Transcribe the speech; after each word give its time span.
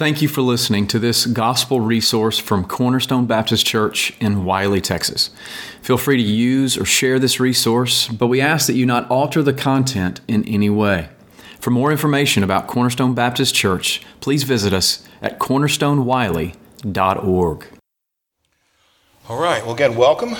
Thank 0.00 0.22
you 0.22 0.28
for 0.28 0.40
listening 0.40 0.86
to 0.86 0.98
this 0.98 1.26
gospel 1.26 1.82
resource 1.82 2.38
from 2.38 2.64
Cornerstone 2.64 3.26
Baptist 3.26 3.66
Church 3.66 4.14
in 4.18 4.46
Wylie, 4.46 4.80
Texas. 4.80 5.28
Feel 5.82 5.98
free 5.98 6.16
to 6.16 6.22
use 6.22 6.78
or 6.78 6.86
share 6.86 7.18
this 7.18 7.38
resource, 7.38 8.08
but 8.08 8.28
we 8.28 8.40
ask 8.40 8.66
that 8.66 8.76
you 8.76 8.86
not 8.86 9.10
alter 9.10 9.42
the 9.42 9.52
content 9.52 10.22
in 10.26 10.42
any 10.48 10.70
way. 10.70 11.10
For 11.60 11.68
more 11.68 11.92
information 11.92 12.42
about 12.42 12.66
Cornerstone 12.66 13.14
Baptist 13.14 13.54
Church, 13.54 14.00
please 14.20 14.44
visit 14.44 14.72
us 14.72 15.06
at 15.20 15.38
cornerstonewylie.org. 15.38 17.66
All 19.28 19.38
right, 19.38 19.62
well, 19.62 19.74
again, 19.74 19.96
welcome. 19.96 20.34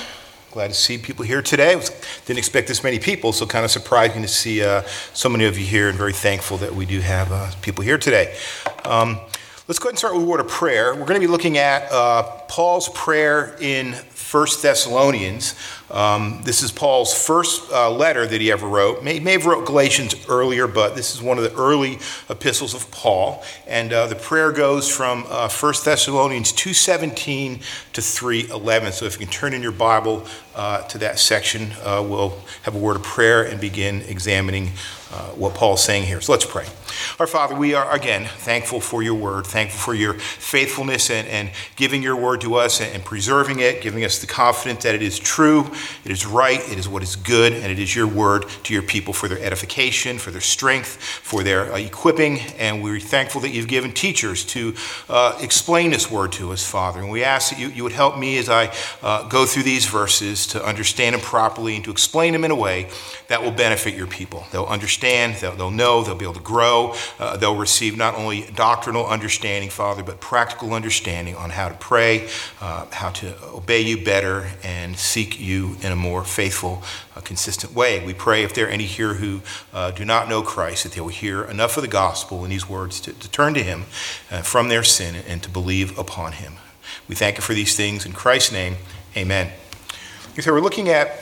Glad 0.52 0.68
to 0.68 0.74
see 0.74 0.96
people 0.96 1.26
here 1.26 1.42
today. 1.42 1.78
Didn't 2.24 2.38
expect 2.38 2.66
this 2.66 2.82
many 2.82 2.98
people, 2.98 3.34
so 3.34 3.44
kind 3.44 3.66
of 3.66 3.70
surprising 3.70 4.22
to 4.22 4.28
see 4.28 4.64
uh, 4.64 4.84
so 5.12 5.28
many 5.28 5.44
of 5.44 5.58
you 5.58 5.66
here, 5.66 5.90
and 5.90 5.98
very 5.98 6.14
thankful 6.14 6.56
that 6.56 6.74
we 6.74 6.86
do 6.86 7.00
have 7.00 7.30
uh, 7.30 7.50
people 7.60 7.84
here 7.84 7.98
today. 7.98 8.34
Um, 8.86 9.20
Let's 9.70 9.78
go 9.78 9.84
ahead 9.84 9.92
and 9.92 9.98
start 10.00 10.14
with 10.14 10.24
a 10.24 10.26
word 10.26 10.40
of 10.40 10.48
prayer. 10.48 10.92
We're 10.96 11.06
going 11.06 11.20
to 11.20 11.24
be 11.24 11.30
looking 11.30 11.56
at 11.56 11.92
uh, 11.92 12.24
Paul's 12.48 12.88
prayer 12.88 13.54
in 13.60 13.92
1 13.92 14.46
Thessalonians. 14.60 15.54
Um, 15.92 16.40
this 16.42 16.64
is 16.64 16.72
Paul's 16.72 17.14
first 17.14 17.70
uh, 17.70 17.88
letter 17.88 18.26
that 18.26 18.40
he 18.40 18.50
ever 18.50 18.66
wrote. 18.66 19.04
May, 19.04 19.20
may 19.20 19.34
have 19.34 19.46
wrote 19.46 19.66
Galatians 19.66 20.16
earlier, 20.28 20.66
but 20.66 20.96
this 20.96 21.14
is 21.14 21.22
one 21.22 21.38
of 21.38 21.44
the 21.44 21.54
early 21.54 22.00
epistles 22.28 22.74
of 22.74 22.90
Paul. 22.90 23.44
And 23.68 23.92
uh, 23.92 24.08
the 24.08 24.16
prayer 24.16 24.50
goes 24.50 24.90
from 24.90 25.24
uh, 25.28 25.48
1 25.48 25.74
Thessalonians 25.84 26.52
2.17 26.52 27.62
to 27.92 28.00
3.11. 28.00 28.90
So 28.90 29.04
if 29.04 29.20
you 29.20 29.24
can 29.24 29.32
turn 29.32 29.54
in 29.54 29.62
your 29.62 29.70
Bible 29.70 30.26
uh, 30.56 30.82
to 30.88 30.98
that 30.98 31.20
section, 31.20 31.70
uh, 31.84 32.04
we'll 32.04 32.36
have 32.64 32.74
a 32.74 32.78
word 32.78 32.96
of 32.96 33.04
prayer 33.04 33.44
and 33.44 33.60
begin 33.60 34.02
examining 34.02 34.72
uh, 35.12 35.26
what 35.36 35.54
Paul's 35.54 35.84
saying 35.84 36.06
here. 36.06 36.20
So 36.20 36.32
let's 36.32 36.44
pray. 36.44 36.66
Our 37.18 37.26
Father, 37.26 37.54
we 37.54 37.74
are 37.74 37.90
again 37.94 38.24
thankful 38.24 38.80
for 38.80 39.02
your 39.02 39.14
word, 39.14 39.46
thankful 39.46 39.78
for 39.78 39.94
your 39.94 40.14
faithfulness 40.14 41.10
and, 41.10 41.26
and 41.28 41.50
giving 41.76 42.02
your 42.02 42.16
word 42.16 42.40
to 42.42 42.54
us 42.54 42.80
and, 42.80 42.94
and 42.94 43.04
preserving 43.04 43.60
it, 43.60 43.82
giving 43.82 44.04
us 44.04 44.18
the 44.18 44.26
confidence 44.26 44.82
that 44.84 44.94
it 44.94 45.02
is 45.02 45.18
true, 45.18 45.70
it 46.04 46.10
is 46.10 46.26
right, 46.26 46.60
it 46.70 46.78
is 46.78 46.88
what 46.88 47.02
is 47.02 47.16
good, 47.16 47.52
and 47.52 47.70
it 47.70 47.78
is 47.78 47.94
your 47.94 48.06
word 48.06 48.46
to 48.64 48.74
your 48.74 48.82
people 48.82 49.12
for 49.12 49.28
their 49.28 49.38
edification, 49.38 50.18
for 50.18 50.30
their 50.30 50.40
strength, 50.40 50.96
for 50.96 51.42
their 51.42 51.72
uh, 51.72 51.78
equipping. 51.78 52.38
And 52.58 52.82
we're 52.82 53.00
thankful 53.00 53.40
that 53.42 53.50
you've 53.50 53.68
given 53.68 53.92
teachers 53.92 54.44
to 54.46 54.74
uh, 55.08 55.38
explain 55.40 55.90
this 55.90 56.10
word 56.10 56.32
to 56.32 56.52
us, 56.52 56.68
Father. 56.68 57.00
And 57.00 57.10
we 57.10 57.24
ask 57.24 57.50
that 57.50 57.58
you, 57.58 57.68
you 57.68 57.82
would 57.82 57.92
help 57.92 58.18
me 58.18 58.38
as 58.38 58.48
I 58.48 58.72
uh, 59.02 59.28
go 59.28 59.46
through 59.46 59.64
these 59.64 59.86
verses 59.86 60.46
to 60.48 60.64
understand 60.64 61.14
them 61.14 61.22
properly 61.22 61.76
and 61.76 61.84
to 61.84 61.90
explain 61.90 62.32
them 62.32 62.44
in 62.44 62.50
a 62.50 62.56
way 62.56 62.88
that 63.28 63.42
will 63.42 63.50
benefit 63.50 63.94
your 63.94 64.06
people. 64.06 64.44
They'll 64.52 64.64
understand, 64.64 65.36
they'll, 65.36 65.54
they'll 65.54 65.70
know, 65.70 66.02
they'll 66.02 66.14
be 66.14 66.24
able 66.24 66.34
to 66.34 66.40
grow, 66.40 66.79
uh, 67.18 67.36
they'll 67.36 67.56
receive 67.56 67.96
not 67.96 68.14
only 68.14 68.42
doctrinal 68.54 69.06
understanding, 69.06 69.70
Father, 69.70 70.02
but 70.02 70.20
practical 70.20 70.72
understanding 70.74 71.36
on 71.36 71.50
how 71.50 71.68
to 71.68 71.74
pray, 71.74 72.28
uh, 72.60 72.86
how 72.92 73.10
to 73.10 73.34
obey 73.48 73.80
you 73.80 74.04
better, 74.04 74.50
and 74.62 74.96
seek 74.96 75.40
you 75.40 75.76
in 75.82 75.92
a 75.92 75.96
more 75.96 76.24
faithful, 76.24 76.82
uh, 77.16 77.20
consistent 77.20 77.74
way. 77.74 78.04
We 78.04 78.14
pray 78.14 78.44
if 78.44 78.54
there 78.54 78.66
are 78.66 78.70
any 78.70 78.86
here 78.86 79.14
who 79.14 79.40
uh, 79.72 79.90
do 79.90 80.04
not 80.04 80.28
know 80.28 80.42
Christ, 80.42 80.84
that 80.84 80.92
they 80.92 81.00
will 81.00 81.08
hear 81.08 81.44
enough 81.44 81.76
of 81.76 81.82
the 81.82 81.88
gospel 81.88 82.44
in 82.44 82.50
these 82.50 82.68
words 82.68 83.00
to, 83.00 83.12
to 83.12 83.30
turn 83.30 83.54
to 83.54 83.62
him 83.62 83.84
uh, 84.30 84.42
from 84.42 84.68
their 84.68 84.84
sin 84.84 85.14
and 85.28 85.42
to 85.42 85.50
believe 85.50 85.98
upon 85.98 86.32
him. 86.32 86.54
We 87.08 87.14
thank 87.14 87.36
you 87.36 87.42
for 87.42 87.54
these 87.54 87.76
things. 87.76 88.06
In 88.06 88.12
Christ's 88.12 88.52
name, 88.52 88.76
amen. 89.16 89.52
So 90.38 90.52
we're 90.52 90.60
looking 90.60 90.88
at 90.88 91.19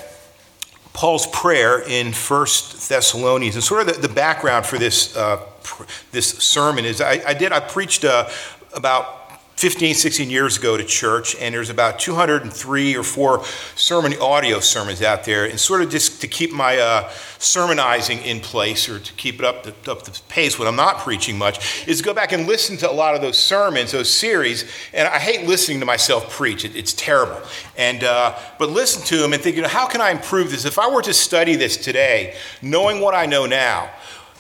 Paul's 0.98 1.28
prayer 1.28 1.80
in 1.86 2.12
First 2.12 2.88
Thessalonians, 2.88 3.54
and 3.54 3.62
sort 3.62 3.86
of 3.86 3.94
the, 3.94 4.08
the 4.08 4.12
background 4.12 4.66
for 4.66 4.78
this 4.78 5.16
uh, 5.16 5.36
pr- 5.62 5.84
this 6.10 6.30
sermon 6.38 6.84
is 6.84 7.00
I, 7.00 7.22
I 7.24 7.34
did 7.34 7.52
I 7.52 7.60
preached 7.60 8.04
uh, 8.04 8.28
about 8.74 9.17
15, 9.58 9.96
16 9.96 10.30
years 10.30 10.56
ago 10.56 10.76
to 10.76 10.84
church, 10.84 11.34
and 11.34 11.52
there's 11.52 11.68
about 11.68 11.98
203 11.98 12.96
or 12.96 13.02
4 13.02 13.44
sermon 13.74 14.14
audio 14.20 14.60
sermons 14.60 15.02
out 15.02 15.24
there. 15.24 15.46
And 15.46 15.58
sort 15.58 15.82
of 15.82 15.90
just 15.90 16.20
to 16.20 16.28
keep 16.28 16.52
my 16.52 16.78
uh, 16.78 17.10
sermonizing 17.40 18.20
in 18.20 18.38
place 18.38 18.88
or 18.88 19.00
to 19.00 19.12
keep 19.14 19.40
it 19.40 19.44
up 19.44 19.64
the, 19.64 19.90
up 19.90 20.04
the 20.04 20.16
pace 20.28 20.60
when 20.60 20.68
I'm 20.68 20.76
not 20.76 20.98
preaching 20.98 21.36
much, 21.36 21.88
is 21.88 21.98
to 21.98 22.04
go 22.04 22.14
back 22.14 22.30
and 22.30 22.46
listen 22.46 22.76
to 22.76 22.88
a 22.88 22.92
lot 22.92 23.16
of 23.16 23.20
those 23.20 23.36
sermons, 23.36 23.90
those 23.90 24.08
series. 24.08 24.64
And 24.92 25.08
I 25.08 25.18
hate 25.18 25.48
listening 25.48 25.80
to 25.80 25.86
myself 25.86 26.30
preach, 26.30 26.64
it, 26.64 26.76
it's 26.76 26.92
terrible. 26.92 27.40
And, 27.76 28.04
uh, 28.04 28.38
but 28.60 28.70
listen 28.70 29.04
to 29.06 29.16
them 29.16 29.32
and 29.32 29.42
think, 29.42 29.56
you 29.56 29.62
know, 29.62 29.68
how 29.68 29.88
can 29.88 30.00
I 30.00 30.10
improve 30.10 30.52
this? 30.52 30.66
If 30.66 30.78
I 30.78 30.88
were 30.88 31.02
to 31.02 31.12
study 31.12 31.56
this 31.56 31.76
today, 31.76 32.36
knowing 32.62 33.00
what 33.00 33.16
I 33.16 33.26
know 33.26 33.44
now, 33.44 33.90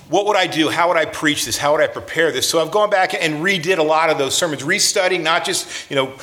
what 0.08 0.26
would 0.26 0.36
I 0.36 0.46
do? 0.46 0.68
How 0.68 0.88
would 0.88 0.96
I 0.96 1.04
preach 1.04 1.44
this? 1.44 1.58
How 1.58 1.72
would 1.72 1.82
I 1.82 1.86
prepare 1.86 2.32
this? 2.32 2.48
So 2.48 2.60
I've 2.60 2.70
gone 2.70 2.90
back 2.90 3.14
and 3.14 3.44
redid 3.44 3.78
a 3.78 3.82
lot 3.82 4.10
of 4.10 4.18
those 4.18 4.34
sermons, 4.34 4.62
restudying, 4.62 5.22
not 5.22 5.44
just, 5.44 5.90
you 5.90 5.96
know, 5.96 6.14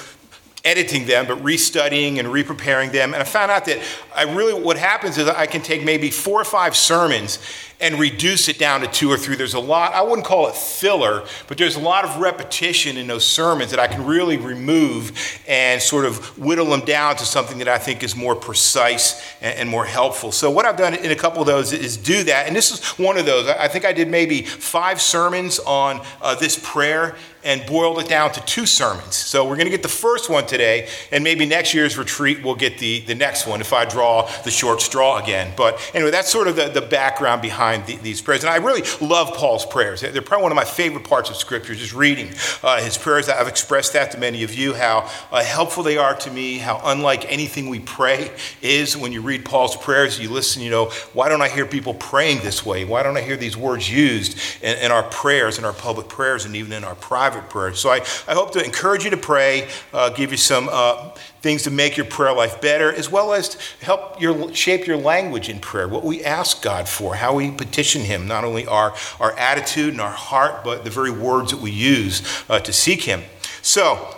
editing 0.64 1.06
them, 1.06 1.28
but 1.28 1.38
restudying 1.44 2.18
and 2.18 2.28
repreparing 2.28 2.92
them. 2.92 3.14
And 3.14 3.22
I 3.22 3.26
found 3.26 3.52
out 3.52 3.66
that 3.66 3.80
I 4.16 4.24
really, 4.24 4.60
what 4.60 4.78
happens 4.78 5.18
is 5.20 5.28
I 5.28 5.46
can 5.46 5.62
take 5.62 5.84
maybe 5.84 6.10
four 6.10 6.42
or 6.42 6.46
five 6.46 6.76
sermons 6.76 7.38
and 7.80 8.00
reduce 8.00 8.48
it 8.48 8.58
down 8.58 8.82
to 8.82 8.88
two 8.88 9.10
or 9.10 9.18
three. 9.18 9.36
There's 9.36 9.54
a 9.54 9.60
lot, 9.60 9.94
I 9.94 10.02
wouldn't 10.02 10.26
call 10.26 10.48
it 10.48 10.56
filler, 10.56 11.26
but 11.48 11.58
there's 11.58 11.76
a 11.76 11.80
lot 11.80 12.06
of 12.06 12.18
repetition 12.18 12.98
in 12.98 13.08
those 13.08 13.26
sermons 13.26 13.72
that 13.72 13.80
I 13.80 13.88
can 13.88 14.06
really 14.06 14.38
remove 14.38 15.12
and 15.48 15.82
sort 15.82 16.06
of 16.06 16.38
whittle 16.38 16.68
them 16.68 16.82
down 16.82 17.16
to 17.18 17.26
something 17.26 17.58
that 17.60 17.68
I 17.68 17.78
think 17.78 18.04
is 18.04 18.16
more 18.16 18.36
precise 18.36 19.22
and, 19.42 19.60
and 19.60 19.70
more 19.70 19.86
helpful. 19.86 20.32
So, 20.32 20.50
what 20.50 20.66
I've 20.66 20.78
done 20.78 20.94
in 20.94 21.12
a 21.12 21.16
couple 21.16 21.42
of 21.42 21.48
those 21.48 21.74
is 21.74 21.98
do 21.98 22.24
that. 22.24 22.48
And 22.48 22.56
this 22.56 22.72
is 22.72 22.84
one 22.98 23.18
of 23.18 23.26
those. 23.26 23.48
I 23.48 23.68
think 23.68 23.86
I 23.86 23.94
did 23.94 24.10
maybe 24.10 24.42
five 24.42 25.02
sermons 25.02 25.60
on 25.60 26.02
uh, 26.22 26.36
this 26.36 26.60
prayer 26.62 27.16
and 27.46 27.64
boiled 27.68 28.00
it 28.00 28.10
down 28.10 28.32
to 28.32 28.44
two 28.46 28.66
sermons. 28.66 29.16
So 29.16 29.44
we're 29.48 29.56
going 29.56 29.68
to 29.68 29.72
get 29.72 29.84
the 29.84 29.88
first 29.88 30.32
one 30.32 30.48
today, 30.48 30.90
and 31.12 31.24
maybe 31.24 31.46
next 31.46 31.76
year's 31.76 31.96
retreat 31.96 32.44
we'll 32.44 32.56
get 32.56 32.80
the, 32.80 33.02
the 33.02 33.14
next 33.14 33.46
one 33.46 33.62
if 33.62 33.72
I 33.72 33.86
draw 33.86 34.28
the 34.44 34.50
short 34.50 34.82
straw 34.82 35.22
again. 35.22 35.54
But 35.56 35.80
anyway, 35.94 36.10
that's 36.10 36.30
sort 36.30 36.48
of 36.48 36.56
the, 36.56 36.70
the 36.70 36.82
background 36.82 37.44
behind 37.44 37.65
behind 37.66 37.88
the, 37.88 37.96
these 38.04 38.22
prayers. 38.22 38.44
And 38.44 38.50
I 38.50 38.58
really 38.58 38.84
love 39.02 39.34
Paul's 39.34 39.66
prayers. 39.66 40.02
They're 40.02 40.22
probably 40.22 40.44
one 40.44 40.52
of 40.52 40.56
my 40.56 40.66
favorite 40.66 41.04
parts 41.04 41.30
of 41.30 41.36
Scripture, 41.36 41.74
just 41.74 41.94
reading 41.94 42.34
uh, 42.64 42.82
his 42.82 42.98
prayers. 42.98 43.28
I've 43.28 43.48
expressed 43.48 43.94
that 43.94 44.12
to 44.12 44.18
many 44.18 44.44
of 44.44 44.54
you, 44.54 44.74
how 44.74 45.10
uh, 45.32 45.44
helpful 45.44 45.84
they 45.84 45.98
are 45.98 46.16
to 46.18 46.32
me, 46.32 46.60
how 46.60 46.80
unlike 46.84 47.32
anything 47.32 47.70
we 47.70 47.80
pray 47.80 48.32
is. 48.62 48.96
When 48.96 49.12
you 49.12 49.22
read 49.22 49.46
Paul's 49.46 49.76
prayers, 49.76 50.20
you 50.20 50.30
listen, 50.30 50.62
you 50.62 50.70
know, 50.70 50.92
why 51.14 51.30
don't 51.30 51.42
I 51.42 51.50
hear 51.50 51.66
people 51.66 51.94
praying 51.94 52.40
this 52.40 52.66
way? 52.66 52.86
Why 52.86 53.04
don't 53.04 53.18
I 53.18 53.22
hear 53.22 53.38
these 53.38 53.58
words 53.58 53.92
used 53.92 54.38
in, 54.62 54.78
in 54.78 54.92
our 54.92 55.04
prayers, 55.04 55.58
in 55.58 55.66
our 55.66 55.74
public 55.74 56.08
prayers, 56.08 56.46
and 56.46 56.56
even 56.56 56.72
in 56.72 56.84
our 56.84 56.96
private 56.96 57.50
prayers? 57.50 57.80
So 57.80 57.90
I, 57.90 58.02
I 58.28 58.34
hope 58.34 58.52
to 58.52 58.64
encourage 58.64 59.04
you 59.04 59.10
to 59.10 59.18
pray, 59.18 59.70
uh, 59.94 60.10
give 60.10 60.32
you 60.32 60.38
some 60.38 60.70
uh, 60.72 61.12
things 61.42 61.64
to 61.64 61.72
make 61.72 61.96
your 61.96 62.08
prayer 62.08 62.34
life 62.34 62.60
better, 62.60 62.92
as 62.92 63.12
well 63.12 63.32
as 63.32 63.56
help 63.82 64.20
your, 64.20 64.52
shape 64.54 64.88
your 64.88 64.98
language 64.98 65.48
in 65.48 65.60
prayer, 65.60 65.88
what 65.88 66.04
we 66.04 66.24
ask 66.24 66.64
God 66.64 66.90
for, 66.90 67.14
how 67.14 67.36
we 67.36 67.52
petition 67.56 68.02
Him, 68.02 68.28
not 68.28 68.44
only 68.44 68.66
our, 68.68 68.94
our 69.20 69.38
attitude 69.38 69.94
and 69.94 70.02
our 70.02 70.12
heart, 70.12 70.64
but 70.64 70.84
the 70.84 70.90
very 70.90 71.12
words 71.12 71.52
that 71.52 71.60
we 71.62 71.72
use 71.72 72.22
uh, 72.50 72.60
to 72.60 72.74
seek 72.74 73.04
Him. 73.04 73.24
So, 73.62 74.16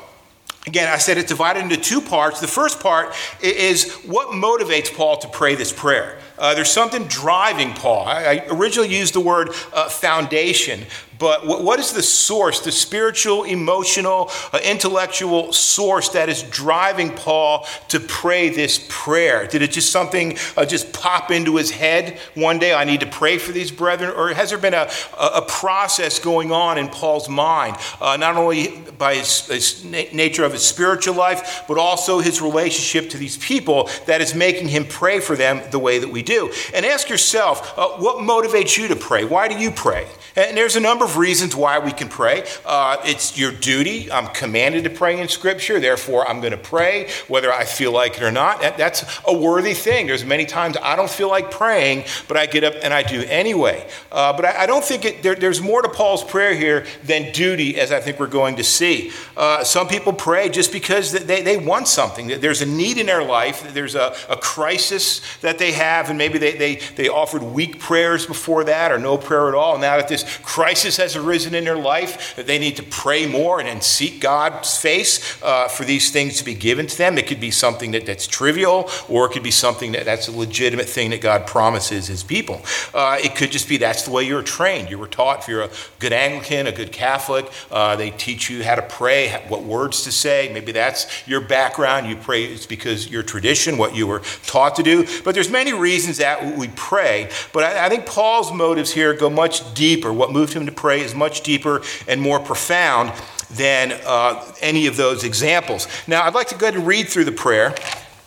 Again, 0.68 0.90
I 0.90 0.98
said 0.98 1.18
it's 1.18 1.30
divided 1.30 1.64
into 1.64 1.78
two 1.78 2.02
parts. 2.02 2.42
The 2.42 2.48
first 2.48 2.82
part 2.82 3.16
is 3.42 3.90
what 4.00 4.30
motivates 4.30 4.94
Paul 4.94 5.16
to 5.20 5.30
pray 5.30 5.56
this 5.56 5.72
prayer. 5.72 6.20
Uh, 6.38 6.54
there's 6.54 6.70
something 6.70 7.08
driving 7.08 7.72
Paul. 7.74 8.06
I, 8.06 8.24
I 8.24 8.48
originally 8.50 8.94
used 8.94 9.14
the 9.14 9.22
word 9.22 9.52
uh, 9.74 9.88
foundation, 9.88 10.82
but 11.20 11.46
what 11.46 11.80
is 11.80 11.94
the 11.94 12.04
source, 12.04 12.60
the 12.60 12.72
spiritual, 12.72 13.44
emotional, 13.44 14.30
uh, 14.54 14.60
intellectual 14.64 15.54
source 15.54 16.10
that 16.10 16.30
is 16.30 16.44
driving 16.44 17.12
Paul 17.12 17.66
to 17.90 18.00
pray 18.00 18.50
this 18.50 18.86
prayer? 18.90 19.48
Did 19.48 19.62
it 19.62 19.72
just 19.72 19.92
something 19.92 20.38
uh, 20.56 20.66
just 20.66 20.94
pop 20.94 21.32
into 21.32 21.56
his 21.56 21.72
head 21.72 22.20
one 22.36 22.60
day? 22.60 22.74
I 22.74 22.84
need 22.84 23.00
to 23.00 23.08
pray 23.08 23.38
for 23.38 23.52
these 23.52 23.72
brethren, 23.72 24.14
or 24.16 24.34
has 24.34 24.50
there 24.50 24.60
been 24.60 24.74
a, 24.74 24.90
a 25.18 25.42
process 25.42 26.20
going 26.20 26.52
on 26.52 26.78
in 26.78 26.88
Paul's 26.90 27.30
mind, 27.30 27.78
uh, 28.02 28.18
not 28.18 28.36
only 28.36 28.80
by 28.98 29.16
his, 29.16 29.48
his 29.48 29.86
nature 29.86 30.44
of 30.44 30.54
his 30.54 30.66
spiritual 30.66 31.16
life, 31.16 31.64
but 31.68 31.78
also 31.78 32.20
his 32.20 32.42
relationship 32.42 33.10
to 33.12 33.18
these 33.18 33.38
people 33.38 33.90
that 34.06 34.22
is 34.22 34.36
making 34.36 34.68
him 34.68 34.86
pray 34.86 35.20
for 35.20 35.36
them 35.36 35.62
the 35.72 35.80
way 35.80 36.00
that 36.00 36.10
we 36.10 36.22
do? 36.22 36.52
And 36.74 36.86
ask 36.86 37.10
yourself, 37.10 37.78
uh, 37.78 37.90
what 37.98 38.18
motivates 38.18 38.78
you 38.78 38.88
to 38.90 38.96
pray? 38.96 39.26
Why 39.26 39.48
do 39.48 39.58
you 39.58 39.72
pray? 39.72 40.08
And 40.38 40.56
there's 40.56 40.76
a 40.76 40.80
number 40.80 41.04
of 41.04 41.18
reasons 41.18 41.56
why 41.56 41.80
we 41.80 41.92
can 41.92 42.10
pray. 42.10 42.48
Uh, 42.64 42.98
it's 43.04 43.40
your 43.40 43.52
duty. 43.52 44.12
I'm 44.12 44.28
commanded 44.28 44.84
to 44.84 44.92
pray 44.92 45.20
in 45.20 45.28
Scripture, 45.30 45.80
therefore 45.80 46.30
I'm 46.30 46.42
going 46.42 46.52
to 46.52 46.58
pray, 46.58 47.10
whether 47.28 47.52
I 47.52 47.66
feel 47.66 47.92
like 47.92 48.18
it 48.18 48.22
or 48.22 48.30
not. 48.32 48.62
That's 48.78 49.04
a 49.28 49.36
worthy 49.36 49.74
thing. 49.74 50.06
There's 50.06 50.24
many 50.24 50.46
times 50.46 50.78
I 50.80 50.96
don't 50.96 51.10
feel 51.10 51.28
like 51.28 51.50
praying, 51.50 52.04
but 52.28 52.38
I 52.38 52.46
get 52.46 52.64
up 52.64 52.76
and 52.84 52.94
I 52.94 53.02
do 53.02 53.24
anyway. 53.24 53.90
Uh, 54.12 54.32
but 54.34 54.46
I, 54.46 54.64
I, 54.64 54.66
don't 54.68 54.84
think 54.84 55.06
it, 55.06 55.24
there, 55.24 55.34
there's 55.34 55.60
more 55.60 55.82
to 55.82 55.90
Paul's 55.90 56.24
prayer 56.24 56.54
here 56.54 56.86
than 57.04 57.32
duty, 57.32 57.80
as 57.80 57.92
I 57.92 58.00
think 58.00 58.20
we're 58.20 58.28
going 58.28 58.58
to 58.58 58.64
see. 58.64 59.12
Uh, 59.36 59.64
some 59.64 59.88
people 59.88 60.14
pray 60.14 60.50
just 60.50 60.72
because 60.72 61.14
they, 61.14 61.42
they 61.42 61.58
want 61.58 61.88
something. 61.88 62.28
There's 62.28 62.62
a 62.62 62.68
need 62.68 63.00
in 63.00 63.08
their 63.08 63.24
life, 63.24 63.74
there's 63.74 63.96
a, 63.96 64.16
a 64.30 64.38
crisis 64.38 65.22
that 65.40 65.58
they 65.58 65.72
have, 65.72 66.10
and 66.10 66.18
maybe 66.20 66.38
they, 66.38 66.56
they, 66.56 66.76
they 66.96 67.10
offered 67.10 67.42
weak 67.42 67.80
prayers 67.80 68.28
before 68.28 68.66
that 68.66 68.92
or 68.92 69.00
no 69.00 69.18
prayer 69.18 69.48
at 69.48 69.56
all. 69.56 69.80
Now 69.80 69.98
that 69.98 70.08
this 70.08 70.27
crisis 70.44 70.98
has 70.98 71.16
arisen 71.16 71.56
in 71.56 71.64
their 71.64 71.78
life, 71.78 72.36
that 72.36 72.48
they 72.48 72.60
need 72.60 72.76
to 72.78 72.84
pray 72.84 73.26
more 73.26 73.60
and, 73.60 73.78
seek 73.88 74.22
God's 74.22 74.78
face 74.78 75.42
uh, 75.44 75.68
for 75.68 75.84
these 75.84 76.12
things 76.12 76.38
to 76.38 76.46
be 76.46 76.54
given 76.54 76.88
to 76.88 76.98
them. 76.98 77.18
It 77.18 77.28
could 77.28 77.40
be 77.40 77.52
something 77.52 77.92
that, 77.92 78.06
that's 78.06 78.28
trivial, 78.28 78.90
or 79.08 79.26
it 79.28 79.32
could 79.32 79.44
be 79.44 79.52
something 79.52 79.92
that, 79.94 80.06
that's 80.06 80.28
a 80.28 80.32
legitimate 80.32 80.90
thing 80.90 81.12
that 81.12 81.22
God 81.22 81.48
promises 81.48 82.08
his 82.08 82.24
people. 82.24 82.62
Uh, 82.94 83.18
it 83.24 83.36
could 83.36 83.52
just 83.52 83.70
be 83.70 83.78
that's 83.78 84.04
the 84.04 84.12
way 84.12 84.24
you're 84.24 84.44
trained. 84.44 84.90
You 84.90 84.98
were 84.98 85.08
taught 85.08 85.40
if 85.40 85.48
you're 85.48 85.64
a 85.64 85.70
good 86.00 86.14
Anglican, 86.14 86.68
a 86.68 86.72
good 86.72 86.92
Catholic, 86.92 87.52
uh, 87.72 87.96
they 87.96 88.12
teach 88.12 88.50
you 88.50 88.64
how 88.64 88.76
to 88.76 88.82
pray, 88.82 89.30
what 89.48 89.64
words 89.64 90.04
to 90.04 90.12
say. 90.12 90.50
Maybe 90.54 90.72
that's 90.72 91.28
your 91.28 91.42
background. 91.42 92.08
You 92.08 92.16
pray 92.16 92.46
it's 92.46 92.66
because 92.66 93.10
your 93.10 93.24
tradition, 93.24 93.78
what 93.78 93.96
you 93.96 94.08
were 94.08 94.22
taught 94.46 94.76
to 94.76 94.84
do. 94.84 95.06
But 95.24 95.36
there's 95.36 95.50
many 95.50 95.74
reasons 95.74 96.18
that 96.18 96.58
we 96.58 96.70
pray. 96.76 97.30
But 97.54 97.64
I, 97.64 97.86
I 97.86 97.90
think 97.90 98.06
Paul's 98.06 98.52
motives 98.52 98.92
here 98.92 99.14
go 99.14 99.30
much 99.30 99.74
deeper. 99.74 100.12
What 100.18 100.32
moved 100.32 100.54
him 100.54 100.66
to 100.66 100.72
pray 100.72 101.02
is 101.02 101.16
much 101.16 101.42
deeper 101.42 101.82
and 102.08 102.22
more 102.22 102.40
profound 102.40 103.12
than 103.52 103.94
uh, 104.06 104.44
any 104.62 104.88
of 104.88 104.98
those 104.98 105.24
examples. 105.24 105.88
Now, 106.08 106.24
I'd 106.24 106.34
like 106.34 106.48
to 106.48 106.56
go 106.56 106.68
ahead 106.68 106.78
and 106.78 106.88
read 106.88 107.08
through 107.08 107.26
the 107.26 107.32
prayer 107.32 107.76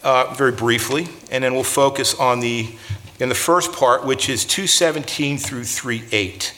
uh, 0.03 0.33
very 0.35 0.53
briefly, 0.53 1.09
and 1.31 1.45
then 1.45 1.55
we'll 1.55 1.63
focus 1.63 2.15
on 2.15 2.41
the 2.41 2.69
in 3.19 3.29
the 3.29 3.35
first 3.35 3.73
part, 3.75 4.05
which 4.07 4.31
is 4.31 4.47
217 4.47 5.37
through 5.37 5.65
38. 5.65 6.55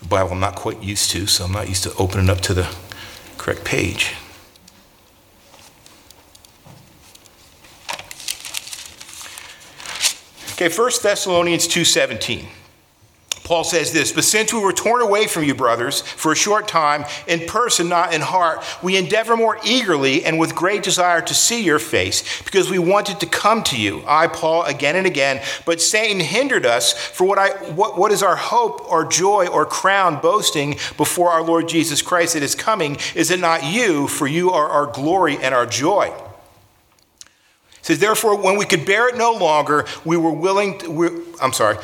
The 0.00 0.08
Bible 0.08 0.32
I'm 0.32 0.40
not 0.40 0.54
quite 0.54 0.82
used 0.82 1.10
to, 1.12 1.26
so 1.26 1.46
I'm 1.46 1.52
not 1.52 1.66
used 1.66 1.82
to 1.84 1.94
opening 1.96 2.28
up 2.28 2.40
to 2.42 2.54
the 2.54 2.72
correct 3.38 3.64
page. 3.64 4.14
Okay, 10.64 10.74
1 10.74 11.02
Thessalonians 11.02 11.68
2:17. 11.68 12.46
Paul 13.42 13.64
says 13.64 13.92
this, 13.92 14.12
but 14.12 14.24
since 14.24 14.50
we 14.50 14.60
were 14.60 14.72
torn 14.72 15.02
away 15.02 15.26
from 15.26 15.44
you, 15.44 15.54
brothers, 15.54 16.00
for 16.00 16.32
a 16.32 16.34
short 16.34 16.66
time, 16.66 17.04
in 17.26 17.46
person, 17.46 17.90
not 17.90 18.14
in 18.14 18.22
heart, 18.22 18.64
we 18.82 18.96
endeavor 18.96 19.36
more 19.36 19.58
eagerly 19.62 20.24
and 20.24 20.38
with 20.38 20.54
great 20.54 20.82
desire 20.82 21.20
to 21.20 21.34
see 21.34 21.62
your 21.62 21.78
face, 21.78 22.40
because 22.44 22.70
we 22.70 22.78
wanted 22.78 23.20
to 23.20 23.26
come 23.26 23.62
to 23.64 23.78
you, 23.78 24.02
I, 24.06 24.28
Paul, 24.28 24.62
again 24.62 24.96
and 24.96 25.06
again, 25.06 25.42
but 25.66 25.82
Satan 25.82 26.20
hindered 26.20 26.64
us. 26.64 26.94
For 26.94 27.26
what, 27.26 27.38
I, 27.38 27.50
what, 27.74 27.98
what 27.98 28.10
is 28.10 28.22
our 28.22 28.36
hope 28.36 28.90
or 28.90 29.04
joy 29.04 29.46
or 29.46 29.66
crown 29.66 30.22
boasting 30.22 30.78
before 30.96 31.30
our 31.30 31.42
Lord 31.42 31.68
Jesus 31.68 32.00
Christ 32.00 32.32
that 32.32 32.42
is 32.42 32.54
coming? 32.54 32.96
Is 33.14 33.30
it 33.30 33.40
not 33.40 33.64
you? 33.64 34.08
For 34.08 34.26
you 34.26 34.52
are 34.52 34.70
our 34.70 34.86
glory 34.86 35.36
and 35.36 35.54
our 35.54 35.66
joy 35.66 36.14
says, 37.84 37.98
Therefore, 37.98 38.40
when 38.40 38.56
we 38.56 38.64
could 38.64 38.86
bear 38.86 39.08
it 39.08 39.16
no 39.16 39.32
longer, 39.32 39.84
we 40.06 40.16
were 40.16 40.32
willing, 40.32 40.78
to, 40.78 40.90
we, 40.90 41.08
I'm 41.40 41.52
sorry. 41.52 41.76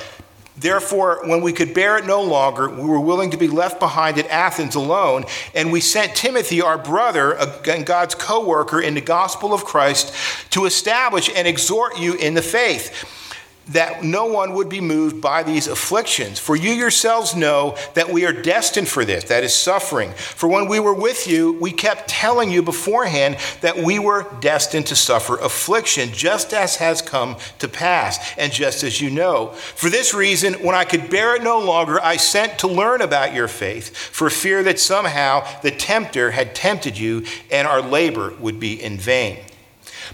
Therefore, 0.57 1.29
when 1.29 1.43
we 1.43 1.53
could 1.53 1.75
bear 1.75 1.99
it 1.99 2.07
no 2.07 2.23
longer, 2.23 2.71
we 2.71 2.85
were 2.85 3.01
willing 3.01 3.31
to 3.31 3.37
be 3.37 3.49
left 3.49 3.79
behind 3.79 4.19
at 4.19 4.27
Athens 4.29 4.75
alone, 4.77 5.25
and 5.55 5.71
we 5.71 5.81
sent 5.81 6.17
Timothy, 6.17 6.63
our 6.63 6.79
brother 6.79 7.33
and 7.69 7.85
God's 7.85 8.15
co 8.15 8.47
worker 8.47 8.81
in 8.81 8.95
the 8.95 9.03
gospel 9.03 9.53
of 9.53 9.65
Christ, 9.67 10.15
to 10.53 10.65
establish 10.65 11.31
and 11.35 11.47
exhort 11.47 11.99
you 11.99 12.15
in 12.15 12.33
the 12.33 12.43
faith 12.43 13.20
that 13.69 14.03
no 14.03 14.27
one 14.27 14.55
would 14.55 14.69
be 14.69 14.81
moved 14.81 15.21
by 15.21 15.43
these 15.43 15.69
afflictions. 15.69 16.39
For 16.39 16.57
you 16.57 16.73
yourselves 16.73 17.37
know 17.37 17.77
that 17.95 18.11
we 18.11 18.27
are 18.27 18.33
destined 18.33 18.89
for 18.89 19.05
this, 19.05 19.25
that 19.25 19.45
is, 19.45 19.55
suffering. 19.55 20.13
For 20.13 20.49
when 20.49 20.67
we 20.67 20.81
were 20.81 20.95
with 20.95 21.29
you, 21.29 21.53
we 21.61 21.71
kept 21.71 22.09
telling 22.09 22.51
you 22.51 22.63
beforehand 22.63 23.37
that 23.61 23.77
we 23.77 23.99
were 23.99 24.27
destined 24.41 24.87
to 24.87 24.97
suffer 24.97 25.37
affliction, 25.37 26.11
just 26.13 26.53
as 26.53 26.77
has 26.77 27.01
come 27.01 27.37
to 27.59 27.69
pass, 27.69 28.19
and 28.37 28.53
just 28.53 28.83
as 28.83 29.01
you 29.01 29.11
know. 29.11 29.49
For 29.49 29.89
this 29.89 30.15
reason, 30.15 30.55
when 30.55 30.75
I 30.75 30.85
could 30.85 31.09
bear 31.09 31.37
it 31.37 31.43
no 31.43 31.61
longer, 31.61 32.01
I 32.03 32.17
sent 32.17 32.59
to 32.61 32.69
learn 32.69 33.03
about 33.03 33.35
your 33.35 33.49
faith, 33.49 33.95
for 33.97 34.31
fear 34.31 34.65
that 34.65 34.81
somehow 34.81 35.47
the 35.63 35.71
tempter 35.71 36.33
had 36.33 36.55
tempted 36.55 36.99
you, 36.99 37.25
and 37.51 37.69
our 37.69 37.83
labor 37.83 38.35
would 38.41 38.59
be 38.59 38.83
in 38.83 38.97
vain. 38.97 39.39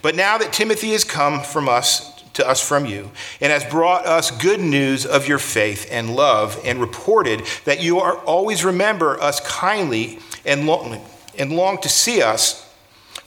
But 0.03 0.15
now 0.15 0.37
that 0.37 0.53
Timothy 0.53 0.93
has 0.93 1.05
come 1.05 1.41
from 1.41 1.69
us, 1.69 2.16
to 2.37 2.49
us 2.49 2.67
from 2.67 2.87
you, 2.87 3.11
and 3.41 3.53
has 3.53 3.65
brought 3.65 4.07
us 4.07 4.31
good 4.31 4.61
news 4.61 5.05
of 5.05 5.29
your 5.29 5.39
faith 5.39 5.89
and 5.91 6.15
love, 6.15 6.59
and 6.65 6.81
reported 6.81 7.43
that 7.65 7.83
you 7.83 7.99
are 7.99 8.17
always 8.19 8.65
remember 8.65 9.21
us 9.21 9.41
kindly 9.41 10.19
and 10.45 10.67
long, 10.67 11.01
and 11.39 11.53
long 11.53 11.79
to 11.83 11.89
see 11.89 12.23
us 12.23 12.66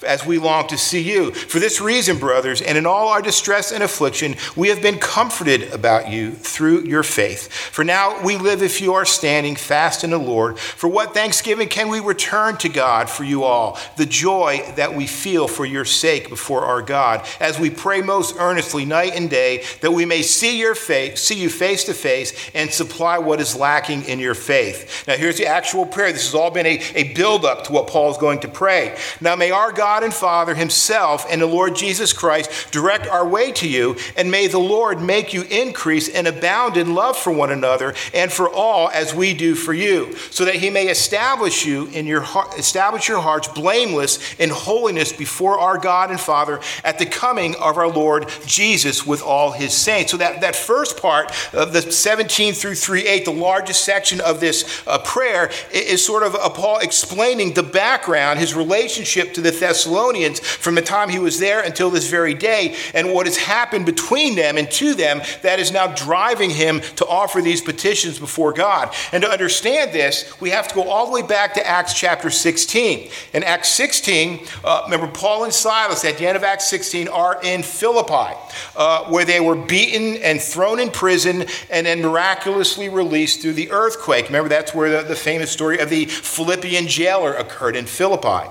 as 0.05 0.25
we 0.25 0.37
long 0.37 0.67
to 0.67 0.77
see 0.77 1.01
you. 1.01 1.31
For 1.31 1.59
this 1.59 1.81
reason, 1.81 2.17
brothers, 2.17 2.61
and 2.61 2.77
in 2.77 2.85
all 2.85 3.09
our 3.09 3.21
distress 3.21 3.71
and 3.71 3.83
affliction, 3.83 4.35
we 4.55 4.69
have 4.69 4.81
been 4.81 4.97
comforted 4.97 5.73
about 5.73 6.09
you 6.09 6.31
through 6.31 6.85
your 6.85 7.03
faith. 7.03 7.51
For 7.51 7.83
now 7.83 8.23
we 8.23 8.37
live 8.37 8.61
if 8.61 8.81
you 8.81 8.93
are 8.93 9.05
standing 9.05 9.55
fast 9.55 10.03
in 10.03 10.11
the 10.11 10.17
Lord. 10.17 10.57
For 10.59 10.87
what 10.87 11.13
thanksgiving 11.13 11.67
can 11.67 11.89
we 11.89 11.99
return 11.99 12.57
to 12.57 12.69
God 12.69 13.09
for 13.09 13.23
you 13.23 13.43
all? 13.43 13.77
The 13.97 14.05
joy 14.05 14.63
that 14.75 14.93
we 14.93 15.07
feel 15.07 15.47
for 15.47 15.65
your 15.65 15.85
sake 15.85 16.29
before 16.29 16.65
our 16.65 16.81
God, 16.81 17.25
as 17.39 17.59
we 17.59 17.69
pray 17.69 18.01
most 18.01 18.35
earnestly 18.37 18.85
night 18.85 19.13
and 19.15 19.29
day, 19.29 19.63
that 19.81 19.91
we 19.91 20.05
may 20.05 20.21
see 20.21 20.59
your 20.59 20.75
face, 20.75 21.21
see 21.21 21.41
you 21.41 21.49
face 21.49 21.83
to 21.85 21.93
face, 21.93 22.51
and 22.53 22.71
supply 22.71 23.17
what 23.17 23.41
is 23.41 23.55
lacking 23.55 24.03
in 24.03 24.19
your 24.19 24.35
faith. 24.35 25.07
Now 25.07 25.15
here's 25.15 25.37
the 25.37 25.47
actual 25.47 25.85
prayer. 25.85 26.13
This 26.13 26.25
has 26.25 26.35
all 26.35 26.51
been 26.51 26.65
a, 26.65 26.81
a 26.95 27.13
build-up 27.13 27.65
to 27.65 27.71
what 27.71 27.87
Paul 27.87 28.11
is 28.11 28.17
going 28.17 28.39
to 28.41 28.47
pray. 28.47 28.97
Now 29.19 29.35
may 29.35 29.51
our 29.51 29.71
God 29.71 29.88
God 29.89 30.03
and 30.03 30.13
Father 30.13 30.53
Himself 30.53 31.25
and 31.31 31.41
the 31.41 31.47
Lord 31.47 31.75
Jesus 31.75 32.13
Christ 32.13 32.71
direct 32.71 33.07
our 33.07 33.27
way 33.27 33.51
to 33.53 33.67
you, 33.67 33.95
and 34.15 34.29
may 34.29 34.45
the 34.45 34.59
Lord 34.59 35.01
make 35.01 35.33
you 35.33 35.41
increase 35.41 36.07
and 36.07 36.27
abound 36.27 36.77
in 36.77 36.93
love 36.93 37.17
for 37.17 37.33
one 37.33 37.51
another 37.51 37.95
and 38.13 38.31
for 38.31 38.47
all 38.47 38.89
as 38.89 39.15
we 39.15 39.33
do 39.33 39.55
for 39.55 39.73
you, 39.73 40.15
so 40.29 40.45
that 40.45 40.53
He 40.53 40.69
may 40.69 40.89
establish 40.89 41.65
you 41.65 41.87
in 41.87 42.05
your 42.05 42.21
heart, 42.21 42.55
establish 42.59 43.07
your 43.07 43.19
hearts 43.19 43.47
blameless 43.47 44.35
in 44.35 44.51
holiness 44.51 45.11
before 45.11 45.57
our 45.57 45.79
God 45.79 46.11
and 46.11 46.19
Father 46.19 46.59
at 46.83 46.99
the 46.99 47.07
coming 47.07 47.55
of 47.55 47.79
our 47.79 47.89
Lord 47.89 48.29
Jesus 48.45 49.07
with 49.07 49.23
all 49.23 49.53
His 49.53 49.73
saints. 49.73 50.11
So 50.11 50.17
that, 50.17 50.41
that 50.41 50.55
first 50.55 51.01
part 51.01 51.31
of 51.51 51.73
the 51.73 51.81
17 51.81 52.53
through 52.53 52.75
38, 52.75 53.25
the 53.25 53.31
largest 53.31 53.83
section 53.83 54.21
of 54.21 54.39
this 54.39 54.83
uh, 54.85 54.99
prayer, 54.99 55.49
is 55.73 56.05
sort 56.05 56.21
of 56.21 56.35
uh, 56.35 56.47
Paul 56.49 56.77
explaining 56.77 57.55
the 57.55 57.63
background, 57.63 58.37
his 58.37 58.53
relationship 58.53 59.33
to 59.33 59.41
the 59.41 59.49
Thessalonians 59.49 59.78
Thessalonians 59.79 60.39
from 60.39 60.75
the 60.75 60.81
time 60.81 61.07
he 61.07 61.19
was 61.19 61.39
there 61.39 61.61
until 61.61 61.89
this 61.89 62.09
very 62.09 62.33
day, 62.33 62.75
and 62.93 63.13
what 63.13 63.25
has 63.25 63.37
happened 63.37 63.85
between 63.85 64.35
them 64.35 64.57
and 64.57 64.69
to 64.71 64.93
them 64.93 65.21
that 65.41 65.59
is 65.59 65.71
now 65.71 65.87
driving 65.87 66.49
him 66.49 66.81
to 66.97 67.07
offer 67.07 67.41
these 67.41 67.61
petitions 67.61 68.19
before 68.19 68.51
God. 68.51 68.93
And 69.13 69.23
to 69.23 69.29
understand 69.29 69.93
this, 69.93 70.39
we 70.41 70.49
have 70.49 70.67
to 70.67 70.75
go 70.75 70.89
all 70.89 71.05
the 71.05 71.13
way 71.13 71.21
back 71.21 71.53
to 71.53 71.65
Acts 71.65 71.93
chapter 71.93 72.29
16. 72.29 73.09
In 73.33 73.43
Acts 73.43 73.69
16, 73.69 74.45
uh, 74.65 74.81
remember, 74.83 75.07
Paul 75.07 75.45
and 75.45 75.53
Silas 75.53 76.03
at 76.03 76.17
the 76.17 76.27
end 76.27 76.35
of 76.35 76.43
Acts 76.43 76.67
16 76.67 77.07
are 77.07 77.39
in 77.41 77.63
Philippi, 77.63 78.37
uh, 78.75 79.05
where 79.05 79.23
they 79.23 79.39
were 79.39 79.55
beaten 79.55 80.21
and 80.21 80.41
thrown 80.41 80.79
in 80.79 80.89
prison 80.89 81.45
and 81.69 81.85
then 81.85 82.01
miraculously 82.01 82.89
released 82.89 83.41
through 83.41 83.53
the 83.53 83.71
earthquake. 83.71 84.25
Remember, 84.25 84.49
that's 84.49 84.75
where 84.75 84.89
the, 84.89 85.07
the 85.07 85.15
famous 85.15 85.51
story 85.51 85.79
of 85.79 85.89
the 85.89 86.05
Philippian 86.05 86.87
jailer 86.87 87.33
occurred 87.33 87.77
in 87.77 87.85
Philippi. 87.85 88.49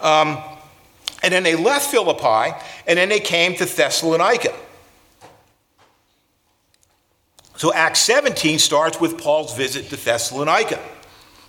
Um, 0.00 0.38
and 1.22 1.32
then 1.32 1.42
they 1.42 1.56
left 1.56 1.90
Philippi, 1.90 2.56
and 2.86 2.98
then 2.98 3.08
they 3.08 3.20
came 3.20 3.54
to 3.56 3.64
Thessalonica. 3.64 4.54
So 7.56 7.72
Acts 7.74 8.00
17 8.00 8.60
starts 8.60 9.00
with 9.00 9.18
Paul's 9.18 9.56
visit 9.56 9.90
to 9.90 9.96
Thessalonica. 9.96 10.80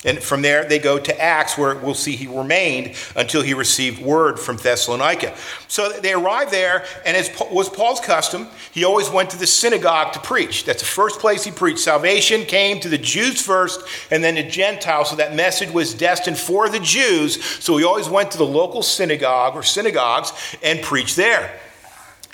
And 0.06 0.24
from 0.24 0.41
there, 0.41 0.63
they 0.63 0.79
go 0.79 0.98
to 0.98 1.22
Acts, 1.22 1.58
where 1.58 1.75
we'll 1.75 1.94
see 1.94 2.15
he 2.15 2.27
remained 2.27 2.96
until 3.18 3.41
he 3.41 3.53
received 3.53 4.01
word 4.01 4.39
from 4.39 4.56
Thessalonica. 4.56 5.36
So 5.68 5.89
they 5.89 6.13
arrived 6.13 6.51
there, 6.51 6.86
and 7.06 7.18
as 7.18 7.29
was 7.51 7.68
Paul's 7.68 8.00
custom, 8.00 8.48
he 8.72 8.86
always 8.86 9.10
went 9.10 9.29
to 9.32 9.38
the 9.38 9.46
synagogue 9.46 10.13
to 10.13 10.20
preach. 10.22 10.63
That's 10.63 10.82
the 10.82 10.88
first 10.88 11.20
place 11.20 11.44
he 11.44 11.51
preached. 11.51 11.79
Salvation 11.79 12.46
came 12.46 12.79
to 12.79 12.88
the 12.88 12.98
Jews 12.98 13.41
first, 13.41 13.82
and 14.10 14.24
then 14.24 14.36
the 14.36 14.44
Gentiles. 14.44 15.10
So 15.10 15.18
that 15.18 15.36
message 15.36 15.72
was 15.72 15.94
destined 15.94 16.38
for 16.38 16.70
the 16.70 16.79
Jews. 16.79 17.44
So 17.62 17.75
he 17.75 17.84
always 17.84 18.08
went 18.08 18.32
to 18.32 18.38
the 18.38 18.46
local 18.46 18.82
synagogue 18.82 19.56
or 19.56 19.63
synagogues 19.63 20.32
and 20.63 20.82
preached 20.82 21.18
there. 21.18 21.60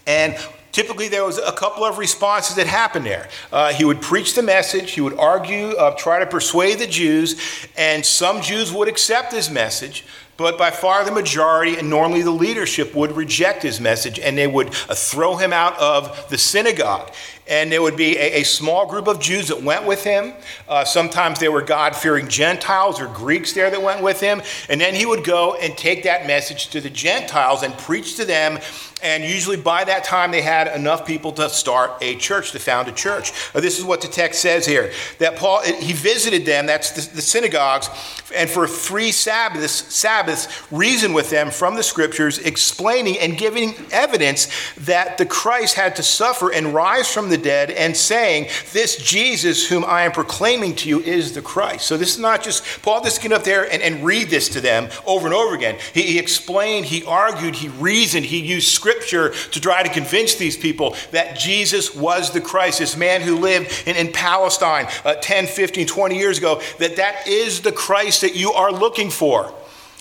And 0.05 0.37
typically 0.75 1.07
there 1.07 1.23
was 1.23 1.37
a 1.37 1.53
couple 1.53 1.85
of 1.85 1.97
responses 1.97 2.57
that 2.57 2.67
happened 2.67 3.05
there. 3.05 3.29
Uh, 3.49 3.71
he 3.71 3.85
would 3.85 4.01
preach 4.01 4.35
the 4.35 4.43
message, 4.43 4.91
he 4.91 4.99
would 4.99 5.17
argue, 5.17 5.69
uh, 5.77 5.95
try 5.95 6.19
to 6.19 6.25
persuade 6.25 6.79
the 6.79 6.85
Jews, 6.85 7.39
and 7.77 8.05
some 8.05 8.41
Jews 8.41 8.73
would 8.73 8.89
accept 8.89 9.31
his 9.31 9.49
message. 9.49 10.03
But 10.37 10.57
by 10.57 10.69
far 10.71 11.05
the 11.05 11.13
majority, 11.13 11.77
and 11.77 11.89
normally 11.89 12.21
the 12.21 12.31
leadership, 12.31 12.93
would 12.93 13.13
reject 13.13 13.63
his 13.63 13.79
message 13.79 14.19
and 14.19 14.37
they 14.37 14.47
would 14.47 14.67
uh, 14.89 14.93
throw 14.93 15.37
him 15.37 15.53
out 15.53 15.79
of 15.79 16.29
the 16.29 16.37
synagogue. 16.37 17.09
and 17.47 17.71
there 17.71 17.81
would 17.81 17.95
be 17.95 18.17
a, 18.17 18.41
a, 18.41 18.43
small 18.43 18.85
group 18.87 19.07
of 19.07 19.19
Jews 19.19 19.47
that 19.47 19.61
went 19.61 19.85
with 19.85 20.03
him. 20.03 20.33
Uh, 20.67 20.83
sometimes 20.83 21.39
there 21.39 21.51
were 21.51 21.61
God 21.61 21.95
fearing 21.95 22.27
Gentiles 22.27 22.99
or 22.99 23.07
Greeks 23.07 23.53
there 23.53 23.69
that 23.69 23.81
went 23.81 24.01
with 24.01 24.19
him. 24.19 24.41
And 24.67 24.81
then 24.81 24.95
he 24.95 25.05
would 25.05 25.23
go 25.23 25.55
and 25.55 25.77
take 25.77 26.03
that 26.03 26.25
message 26.25 26.69
to 26.69 26.81
the 26.81 26.89
Gentiles 26.89 27.61
and 27.63 27.77
preach 27.77 28.15
to 28.17 28.25
them 28.25 28.59
and 29.05 29.23
usually 29.23 29.55
by 29.55 29.83
that 29.83 30.03
time, 30.03 30.31
they 30.31 30.41
had 30.41 30.67
enough 30.67 31.05
people 31.05 31.31
to 31.33 31.47
start 31.47 31.91
a 32.01 32.15
church, 32.15 32.51
to 32.53 32.59
found 32.59 32.87
a 32.87 32.91
church. 32.91 33.33
Uh, 33.53 33.61
this 33.61 33.77
is 33.77 33.85
what 33.85 34.01
the 34.01 34.07
text 34.07 34.41
says 34.41 34.65
here 34.65 34.91
that 35.19 35.35
Paul, 35.35 35.61
he 35.61 35.93
visited 35.93 36.43
them, 36.43 36.65
that's 36.65 36.89
the, 36.89 37.15
the 37.17 37.21
synagogues, 37.21 37.87
and 38.35 38.49
for 38.49 38.67
three 38.67 39.11
Sabbaths, 39.11 39.93
Sabbaths, 39.93 40.47
reasoned 40.71 41.13
with 41.13 41.29
them 41.29 41.51
from 41.51 41.75
the 41.75 41.83
scriptures, 41.83 42.39
explaining 42.39 43.19
and 43.19 43.37
giving 43.37 43.75
evidence 43.91 44.49
that 44.77 45.19
the 45.19 45.25
Christ 45.27 45.75
had 45.75 45.95
to 45.97 46.03
suffer 46.03 46.51
and 46.51 46.73
rise 46.73 47.07
from 47.13 47.29
the 47.29 47.37
dead, 47.37 47.69
and 47.69 47.95
saying, 47.95 48.47
This 48.73 48.95
Jesus, 48.95 49.69
whom 49.69 49.85
I 49.85 50.01
am 50.01 50.13
proclaiming 50.13 50.75
to 50.77 50.89
you, 50.89 50.99
is 51.01 51.33
the 51.33 51.43
Christ. 51.43 51.85
So 51.85 51.95
this 51.95 52.15
is 52.15 52.19
not 52.19 52.43
just 52.43 52.81
Paul 52.81 53.03
just 53.03 53.21
get 53.21 53.31
up 53.31 53.43
there 53.43 53.71
and, 53.71 53.83
and 53.83 54.03
read 54.03 54.29
this 54.29 54.49
to 54.49 54.61
them 54.61 54.89
over 55.05 55.27
and 55.27 55.35
over 55.35 55.53
again. 55.53 55.77
He, 55.93 56.01
he 56.01 56.19
explained, 56.19 56.87
he 56.87 57.03
argued, 57.05 57.55
he 57.55 57.69
reasoned, 57.69 58.25
he 58.25 58.39
used 58.39 58.69
scripture 58.69 58.94
scripture 58.95 59.49
to 59.51 59.61
try 59.61 59.83
to 59.83 59.89
convince 59.89 60.35
these 60.35 60.57
people 60.57 60.95
that 61.11 61.37
Jesus 61.37 61.95
was 61.95 62.31
the 62.31 62.41
Christ, 62.41 62.79
this 62.79 62.97
man 62.97 63.21
who 63.21 63.37
lived 63.37 63.83
in, 63.87 63.95
in 63.95 64.11
Palestine 64.11 64.87
uh, 65.03 65.15
10, 65.15 65.47
15, 65.47 65.87
20 65.87 66.17
years 66.17 66.37
ago, 66.37 66.61
that 66.79 66.95
that 66.97 67.27
is 67.27 67.61
the 67.61 67.71
Christ 67.71 68.21
that 68.21 68.35
you 68.35 68.51
are 68.53 68.71
looking 68.71 69.09
for. 69.09 69.53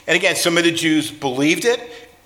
And 0.07 0.17
again, 0.17 0.37
some 0.37 0.59
of 0.59 0.65
the 0.65 0.73
Jews 0.73 1.11
believed 1.11 1.65
it. 1.65 1.81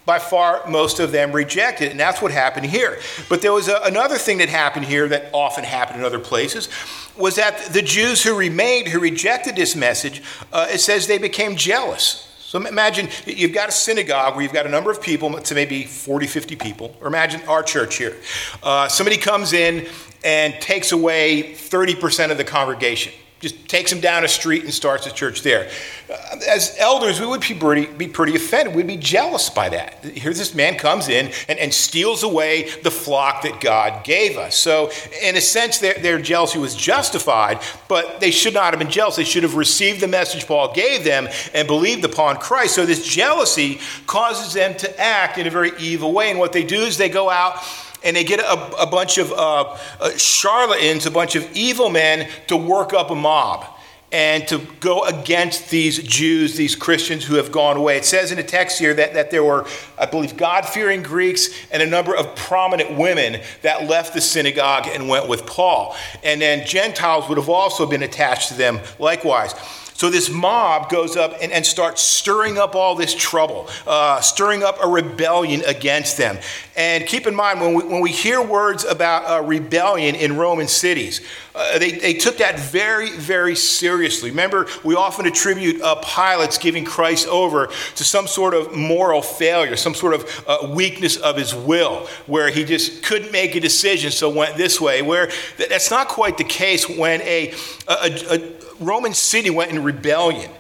By 0.05 0.19
far, 0.19 0.67
most 0.67 1.01
of 1.01 1.13
them 1.13 1.33
rejected 1.33 1.89
it, 1.89 1.91
and 1.91 2.01
that's 2.01 2.23
what 2.23 2.33
happened 2.33 2.65
here. 2.65 2.99
But 3.29 3.43
there 3.43 3.53
was 3.53 3.69
a, 3.69 3.79
another 3.85 4.17
thing 4.17 4.39
that 4.39 4.49
happened 4.49 4.87
here 4.87 5.07
that 5.09 5.29
often 5.35 5.65
happened 5.65 5.99
in 5.99 6.05
other 6.07 6.19
places, 6.19 6.71
was 7.19 7.37
that 7.37 7.59
the 7.75 7.83
Jews 7.83 8.23
who 8.23 8.35
remained, 8.35 8.89
who 8.89 9.01
rejected 9.01 9.55
this 9.55 9.77
message, 9.77 10.23
uh, 10.51 10.67
it 10.71 10.79
says 10.79 11.07
they 11.07 11.19
became 11.19 11.57
jealous. 11.57 12.28
So 12.49 12.59
imagine 12.67 13.11
you've 13.27 13.53
got 13.53 13.69
a 13.69 13.73
synagogue 13.73 14.33
where 14.33 14.43
you've 14.43 14.55
got 14.55 14.65
a 14.65 14.71
number 14.71 14.91
of 14.91 15.03
people, 15.03 15.39
to 15.39 15.55
maybe 15.55 15.85
40, 15.85 16.27
50 16.27 16.57
people, 16.57 16.97
or 16.99 17.07
imagine 17.07 17.43
our 17.47 17.63
church 17.63 17.99
here. 17.99 18.17
Uh, 18.63 18.89
somebody 18.89 19.19
comes 19.19 19.53
in 19.53 19.87
and 20.25 20.55
takes 20.55 20.93
away 20.93 21.53
30% 21.53 22.31
of 22.31 22.39
the 22.39 22.45
congregation 22.45 23.13
just 23.41 23.69
takes 23.69 23.91
them 23.91 24.01
down 24.01 24.25
a 24.25 24.29
street 24.29 24.65
and 24.65 24.75
starts 24.75 25.07
a 25.07 25.13
church 25.13 25.43
there. 25.43 25.71
Uh, 26.11 26.41
as 26.49 26.75
elders, 26.79 27.21
we 27.21 27.27
would 27.27 27.41
be 27.41 27.55
pretty, 27.55 27.87
be 27.87 28.09
pretty 28.09 28.35
offended. 28.35 28.75
We'd 28.75 28.87
be 28.87 28.97
jealous 28.97 29.49
by 29.49 29.69
that. 29.69 30.05
Here's 30.05 30.39
this 30.39 30.55
man 30.55 30.77
comes 30.77 31.09
in 31.09 31.31
and, 31.49 31.59
and 31.59 31.73
steals 31.73 32.23
away 32.23 32.71
the 32.83 32.91
flock 32.91 33.43
that 33.43 33.61
God 33.61 34.05
gave 34.05 34.37
us. 34.37 34.57
So, 34.57 34.91
in 35.23 35.37
a 35.37 35.41
sense, 35.41 35.79
their, 35.79 35.95
their 35.95 36.21
jealousy 36.21 36.59
was 36.59 36.75
justified, 36.75 37.61
but 37.87 38.21
they 38.21 38.33
should 38.33 38.55
not 38.55 38.73
have 38.73 38.79
been 38.79 38.91
jealous. 38.91 39.17
They 39.17 39.25
should 39.25 39.45
have 39.45 39.55
received 39.55 40.01
the 40.01 40.09
message 40.09 40.47
Paul 40.47 40.73
gave 40.73 41.05
them 41.05 41.29
and 41.55 41.69
believed 41.69 42.05
upon 42.05 42.39
Christ. 42.39 42.75
So, 42.75 42.87
this 42.87 43.07
jealousy 43.07 43.81
causes 44.07 44.55
them 44.55 44.77
to 44.79 45.01
act 45.01 45.39
in 45.39 45.47
a 45.47 45.51
very 45.51 45.73
evil 45.79 46.13
way. 46.13 46.31
And 46.31 46.41
what 46.41 46.53
they 46.53 46.65
do 46.65 46.81
is 46.81 46.97
they 46.97 47.09
go 47.09 47.31
out 47.31 47.63
and 48.05 48.17
they 48.17 48.25
get 48.25 48.41
a, 48.41 48.83
a 48.83 48.87
bunch 48.87 49.19
of 49.19 49.33
uh, 49.33 49.77
uh, 50.01 50.11
charlatans, 50.17 51.07
a 51.07 51.11
bunch 51.11 51.37
of 51.37 51.51
evil 51.57 51.91
men 51.91 52.29
to 52.47 52.57
work 52.57 52.93
up 52.93 53.11
a 53.11 53.15
mob 53.15 53.67
and 54.11 54.49
to 54.49 54.59
go 54.81 55.05
against 55.05 55.69
these 55.71 55.99
Jews, 55.99 56.57
these 56.57 56.75
Christians 56.75 57.25
who 57.25 57.35
have 57.35 57.53
gone 57.53 57.77
away. 57.77 57.99
It 57.99 58.07
says 58.07 58.31
in 58.31 58.39
the 58.39 58.43
text 58.43 58.79
here 58.79 58.95
that, 58.95 59.13
that 59.13 59.31
there 59.31 59.45
were, 59.45 59.67
I 59.99 60.07
believe, 60.07 60.37
God 60.37 60.65
fearing 60.65 61.03
Greeks 61.03 61.51
and 61.71 61.83
a 61.83 61.87
number 61.87 62.17
of 62.17 62.35
prominent 62.35 62.97
women 62.97 63.43
that 63.63 63.87
left 63.87 64.15
the 64.15 64.21
synagogue 64.21 64.87
and 64.87 65.09
went 65.09 65.29
with 65.29 65.45
Paul. 65.47 65.95
And 66.25 66.41
then 66.41 66.67
Gentiles 66.67 67.29
would 67.29 67.37
have 67.37 67.51
also 67.51 67.85
been 67.85 68.03
attached 68.03 68.49
to 68.49 68.55
them 68.55 68.81
likewise. 68.99 69.55
So 69.99 70.11
this 70.11 70.31
mob 70.31 70.91
goes 70.91 71.17
up 71.17 71.35
and, 71.43 71.51
and 71.51 71.67
starts 71.67 72.01
stirring 72.01 72.57
up 72.57 72.77
all 72.77 72.95
this 72.95 73.13
trouble, 73.13 73.69
uh, 73.85 74.21
stirring 74.21 74.63
up 74.63 74.79
a 74.81 74.87
rebellion 74.87 75.65
against 75.67 76.17
them. 76.17 76.39
And 76.77 77.05
keep 77.05 77.27
in 77.27 77.35
mind, 77.35 77.61
when 77.61 77.75
we, 77.75 77.83
when 77.83 78.01
we 78.01 78.13
hear 78.13 78.41
words 78.41 78.85
about 78.85 79.29
uh, 79.29 79.43
rebellion 79.45 80.15
in 80.15 80.37
Roman 80.37 80.69
cities, 80.69 81.21
uh, 81.53 81.81
they, 81.81 81.91
they 81.91 82.15
took 82.15 82.37
that 82.37 82.61
very, 82.61 83.11
very 83.11 83.57
seriously. 83.57 84.31
Remember, 84.31 84.69
we 84.85 84.95
often 84.95 85.27
attribute 85.27 85.83
uh, 85.83 85.97
Pilate's 85.97 86.59
giving 86.59 86.85
Christ 86.85 87.27
over 87.27 87.67
to 87.97 88.05
some 88.05 88.29
sort 88.29 88.55
of 88.55 88.77
moral 88.77 89.21
failure, 89.21 89.75
some 89.75 89.95
sort 89.95 90.15
of 90.15 90.45
uh, 90.47 90.69
weakness 90.73 91.17
of 91.17 91.37
his 91.37 91.57
will, 91.57 92.07
where 92.29 92.51
he 92.51 92.63
just 92.63 93.03
couldn't 93.03 93.33
make 93.33 93.57
a 93.57 93.61
decision, 93.61 94.13
so 94.13 94.31
went 94.31 94.57
this 94.57 94.81
way. 94.81 95.03
Where 95.03 95.29
that's 95.57 95.91
not 95.91 96.07
quite 96.07 96.39
the 96.39 96.45
case 96.45 96.89
when 96.89 97.21
a, 97.23 97.53
a, 97.89 98.13
a 98.31 98.68
Roman 98.81 99.15
city 99.15 99.51
went 99.51 99.71
in 99.71 99.83
rebellion, 99.83 100.51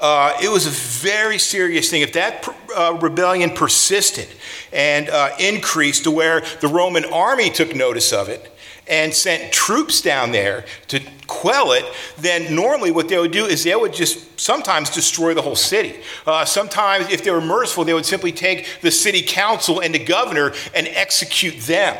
uh, 0.00 0.36
it 0.42 0.48
was 0.48 0.66
a 0.66 0.70
very 0.70 1.38
serious 1.38 1.90
thing. 1.90 2.02
If 2.02 2.12
that 2.12 2.48
uh, 2.76 2.98
rebellion 3.00 3.50
persisted 3.50 4.28
and 4.72 5.08
uh, 5.08 5.30
increased 5.40 6.04
to 6.04 6.10
where 6.10 6.42
the 6.60 6.68
Roman 6.68 7.04
army 7.06 7.50
took 7.50 7.74
notice 7.74 8.12
of 8.12 8.28
it 8.28 8.54
and 8.86 9.12
sent 9.12 9.52
troops 9.52 10.00
down 10.00 10.30
there 10.30 10.64
to 10.86 11.00
quell 11.26 11.72
it, 11.72 11.84
then 12.16 12.54
normally 12.54 12.90
what 12.90 13.08
they 13.08 13.18
would 13.18 13.32
do 13.32 13.44
is 13.44 13.64
they 13.64 13.74
would 13.74 13.92
just 13.92 14.40
sometimes 14.40 14.88
destroy 14.88 15.34
the 15.34 15.42
whole 15.42 15.56
city. 15.56 16.00
Uh, 16.26 16.44
sometimes, 16.44 17.10
if 17.10 17.24
they 17.24 17.30
were 17.30 17.40
merciful, 17.40 17.84
they 17.84 17.92
would 17.92 18.06
simply 18.06 18.32
take 18.32 18.80
the 18.80 18.90
city 18.90 19.20
council 19.20 19.80
and 19.80 19.94
the 19.94 20.02
governor 20.02 20.54
and 20.74 20.86
execute 20.88 21.58
them. 21.62 21.96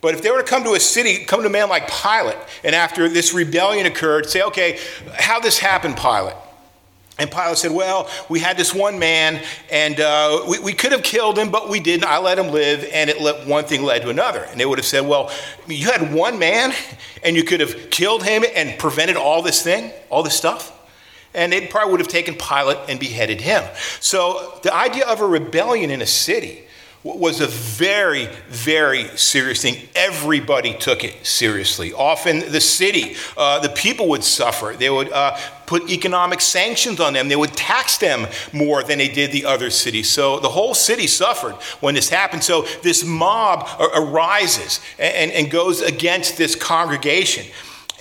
But 0.00 0.14
if 0.14 0.22
they 0.22 0.30
were 0.30 0.38
to 0.38 0.48
come 0.48 0.64
to 0.64 0.72
a 0.72 0.80
city, 0.80 1.24
come 1.24 1.40
to 1.40 1.46
a 1.46 1.50
man 1.50 1.68
like 1.68 1.88
Pilate, 1.88 2.38
and 2.64 2.74
after 2.74 3.08
this 3.08 3.34
rebellion 3.34 3.86
occurred, 3.86 4.26
say, 4.26 4.42
okay, 4.42 4.78
how 5.14 5.40
this 5.40 5.58
happened, 5.58 5.96
Pilate? 5.96 6.36
And 7.20 7.30
Pilate 7.30 7.58
said, 7.58 7.70
Well, 7.70 8.08
we 8.30 8.40
had 8.40 8.56
this 8.56 8.74
one 8.74 8.98
man, 8.98 9.42
and 9.70 10.00
uh, 10.00 10.46
we, 10.48 10.58
we, 10.58 10.72
could 10.72 10.92
have 10.92 11.02
killed 11.02 11.38
him, 11.38 11.50
but 11.50 11.68
we 11.68 11.78
didn't. 11.78 12.06
I 12.06 12.16
let 12.16 12.38
him 12.38 12.48
live, 12.48 12.88
and 12.90 13.10
it 13.10 13.20
let, 13.20 13.46
one 13.46 13.64
thing 13.64 13.82
led 13.82 14.00
to 14.02 14.08
another. 14.08 14.42
And 14.44 14.58
they 14.58 14.64
would 14.64 14.78
have 14.78 14.86
said, 14.86 15.06
Well, 15.06 15.30
you 15.68 15.92
had 15.92 16.14
one 16.14 16.38
man, 16.38 16.72
and 17.22 17.36
you 17.36 17.44
could 17.44 17.60
have 17.60 17.90
killed 17.90 18.22
him 18.22 18.42
and 18.56 18.78
prevented 18.78 19.16
all 19.16 19.42
this 19.42 19.62
thing, 19.62 19.92
all 20.08 20.22
this 20.22 20.34
stuff? 20.34 20.72
And 21.34 21.52
they 21.52 21.66
probably 21.66 21.92
would 21.92 22.00
have 22.00 22.08
taken 22.08 22.36
Pilate 22.36 22.78
and 22.88 22.98
beheaded 22.98 23.42
him. 23.42 23.62
So 24.00 24.58
the 24.62 24.74
idea 24.74 25.06
of 25.06 25.20
a 25.20 25.26
rebellion 25.26 25.90
in 25.90 26.00
a 26.00 26.06
city 26.06 26.64
was 27.02 27.40
a 27.40 27.46
very, 27.46 28.26
very 28.48 29.04
serious 29.16 29.62
thing. 29.62 29.88
Everybody 29.94 30.74
took 30.74 31.02
it 31.02 31.24
seriously. 31.24 31.94
Often 31.94 32.52
the 32.52 32.60
city, 32.60 33.16
uh, 33.38 33.58
the 33.60 33.70
people 33.70 34.08
would 34.08 34.22
suffer. 34.22 34.74
They 34.78 34.90
would 34.90 35.10
uh, 35.10 35.38
put 35.64 35.88
economic 35.88 36.42
sanctions 36.42 37.00
on 37.00 37.14
them. 37.14 37.28
They 37.28 37.36
would 37.36 37.54
tax 37.54 37.96
them 37.96 38.26
more 38.52 38.82
than 38.82 38.98
they 38.98 39.08
did 39.08 39.32
the 39.32 39.46
other 39.46 39.70
cities. 39.70 40.10
So 40.10 40.40
the 40.40 40.50
whole 40.50 40.74
city 40.74 41.06
suffered 41.06 41.54
when 41.80 41.94
this 41.94 42.10
happened. 42.10 42.44
So 42.44 42.66
this 42.82 43.02
mob 43.02 43.66
arises 43.94 44.80
and, 44.98 45.30
and 45.32 45.50
goes 45.50 45.80
against 45.80 46.36
this 46.36 46.54
congregation. 46.54 47.46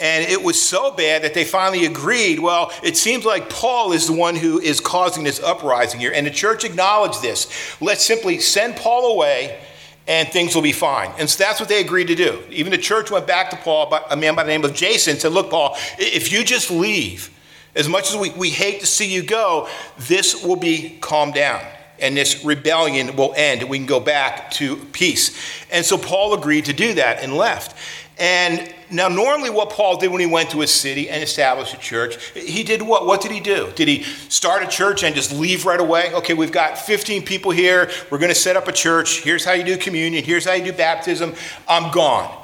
And 0.02 0.24
it 0.30 0.42
was 0.42 0.62
so 0.62 0.92
bad 0.92 1.24
that 1.24 1.34
they 1.34 1.44
finally 1.44 1.86
agreed 1.86 2.40
well, 2.40 2.72
it 2.84 2.98
seems 2.98 3.26
like 3.26 3.50
Paul 3.50 3.92
is 3.92 4.08
the 4.08 4.14
one 4.14 4.36
who 4.36 4.60
is 4.60 4.80
causing 4.80 5.24
this 5.24 5.42
uprising 5.42 6.00
here. 6.00 6.12
And 6.14 6.26
the 6.26 6.32
church 6.32 6.64
acknowledged 6.64 7.22
this. 7.22 7.48
Let's 7.82 8.04
simply 8.04 8.40
send 8.40 8.76
Paul 8.76 9.14
away 9.14 9.60
and 10.08 10.28
things 10.30 10.56
will 10.56 10.64
be 10.64 10.72
fine. 10.72 11.12
And 11.20 11.30
so 11.30 11.44
that's 11.44 11.60
what 11.60 11.70
they 11.70 11.82
agreed 11.82 12.08
to 12.08 12.16
do. 12.16 12.42
Even 12.50 12.72
the 12.72 12.80
church 12.80 13.12
went 13.12 13.28
back 13.28 13.52
to 13.52 13.58
Paul, 13.58 13.94
a 14.10 14.16
man 14.16 14.36
by 14.36 14.44
the 14.44 14.50
name 14.50 14.66
of 14.66 14.74
Jason, 14.74 15.18
said, 15.18 15.32
Look, 15.32 15.52
Paul, 15.52 15.78
if 16.00 16.32
you 16.32 16.44
just 16.44 16.72
leave, 16.72 17.30
as 17.76 17.88
much 17.88 18.10
as 18.10 18.18
we, 18.18 18.32
we 18.32 18.50
hate 18.50 18.80
to 18.80 18.88
see 18.88 19.14
you 19.14 19.22
go, 19.22 19.70
this 20.00 20.44
will 20.44 20.56
be 20.56 20.98
calmed 21.00 21.36
down 21.36 21.64
and 22.02 22.16
this 22.16 22.44
rebellion 22.44 23.16
will 23.16 23.34
end 23.36 23.64
we 23.64 23.78
can 23.78 23.86
go 23.86 24.00
back 24.00 24.52
to 24.52 24.78
peace. 24.78 25.38
And 25.72 25.86
so 25.86 25.98
Paul 25.98 26.34
agreed 26.34 26.66
to 26.66 26.74
do 26.74 26.96
that 26.96 27.22
and 27.22 27.36
left. 27.36 27.78
And 28.18 28.74
now, 28.92 29.08
normally, 29.08 29.50
what 29.50 29.70
Paul 29.70 29.98
did 29.98 30.10
when 30.10 30.20
he 30.20 30.26
went 30.26 30.50
to 30.52 30.62
a 30.62 30.68
city 30.68 31.10
and 31.10 31.22
established 31.22 31.74
a 31.74 31.78
church, 31.78 32.32
he 32.32 32.64
did 32.64 32.82
what? 32.82 33.06
What 33.06 33.22
did 33.22 33.32
he 33.32 33.40
do? 33.40 33.72
Did 33.76 33.88
he 33.88 34.04
start 34.04 34.64
a 34.64 34.68
church 34.68 35.04
and 35.04 35.14
just 35.14 35.32
leave 35.32 35.66
right 35.66 35.80
away? 35.80 36.14
Okay, 36.14 36.34
we've 36.34 36.52
got 36.52 36.78
15 36.78 37.24
people 37.24 37.52
here. 37.52 37.90
We're 38.10 38.18
going 38.18 38.30
to 38.30 38.36
set 38.36 38.56
up 38.56 38.68
a 38.68 38.72
church. 38.72 39.22
Here's 39.22 39.46
how 39.46 39.54
you 39.54 39.64
do 39.64 39.78
communion. 39.78 40.24
Here's 40.24 40.46
how 40.46 40.54
you 40.54 40.64
do 40.64 40.74
baptism. 40.74 41.36
I'm 41.68 41.92
gone. 41.92 42.39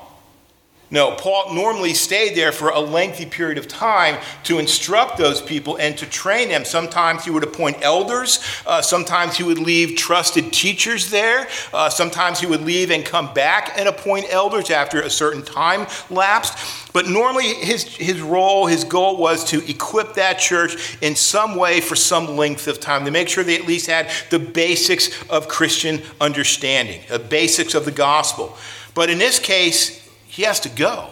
No, 0.92 1.15
Paul 1.15 1.54
normally 1.56 1.96
stayed 1.96 2.36
there 2.36 2.51
for 2.51 2.70
a 2.70 2.80
lengthy 2.80 3.25
period 3.25 3.58
of 3.58 3.68
time 3.68 4.22
to 4.44 4.60
instruct 4.60 5.18
those 5.18 5.42
people 5.42 5.77
and 5.77 5.98
to 5.98 6.06
train 6.06 6.50
them. 6.50 6.63
Sometimes 6.63 7.25
he 7.25 7.32
would 7.32 7.44
appoint 7.44 7.77
elders, 7.82 8.39
uh, 8.68 8.84
sometimes 8.84 9.36
he 9.36 9.44
would 9.44 9.58
leave 9.58 9.98
trusted 9.98 10.54
teachers 10.54 11.10
there, 11.10 11.48
uh, 11.74 11.89
sometimes 11.89 12.39
he 12.39 12.46
would 12.46 12.62
leave 12.62 12.92
and 12.92 13.04
come 13.04 13.34
back 13.34 13.74
and 13.77 13.89
appoint 13.89 14.27
elders 14.30 14.70
after 14.70 15.01
a 15.01 15.10
certain 15.10 15.42
time 15.42 15.88
lapsed. 16.12 16.94
But 16.94 17.08
normally 17.08 17.56
his, 17.56 17.84
his 17.84 18.22
role, 18.22 18.68
his 18.68 18.84
goal 18.84 19.18
was 19.18 19.44
to 19.46 19.68
equip 19.68 20.13
that 20.13 20.38
church 20.38 21.00
in 21.01 21.15
some 21.15 21.56
way 21.56 21.82
for 21.82 21.96
some 21.96 22.38
length 22.38 22.68
of 22.68 22.80
time, 22.80 23.06
to 23.06 23.12
make 23.12 23.27
sure 23.27 23.44
they 23.44 23.58
at 23.58 23.65
least 23.65 23.88
had 23.88 24.12
the 24.30 24.39
basics 24.39 25.10
of 25.32 25.48
Christian 25.48 26.04
understanding, 26.22 27.01
the 27.10 27.18
basics 27.18 27.74
of 27.74 27.86
the 27.86 27.92
gospel. 27.92 28.56
But 28.94 29.10
in 29.10 29.18
this 29.18 29.39
case, 29.39 30.05
he 30.36 30.44
has 30.44 30.60
to 30.60 30.70
go 30.70 31.10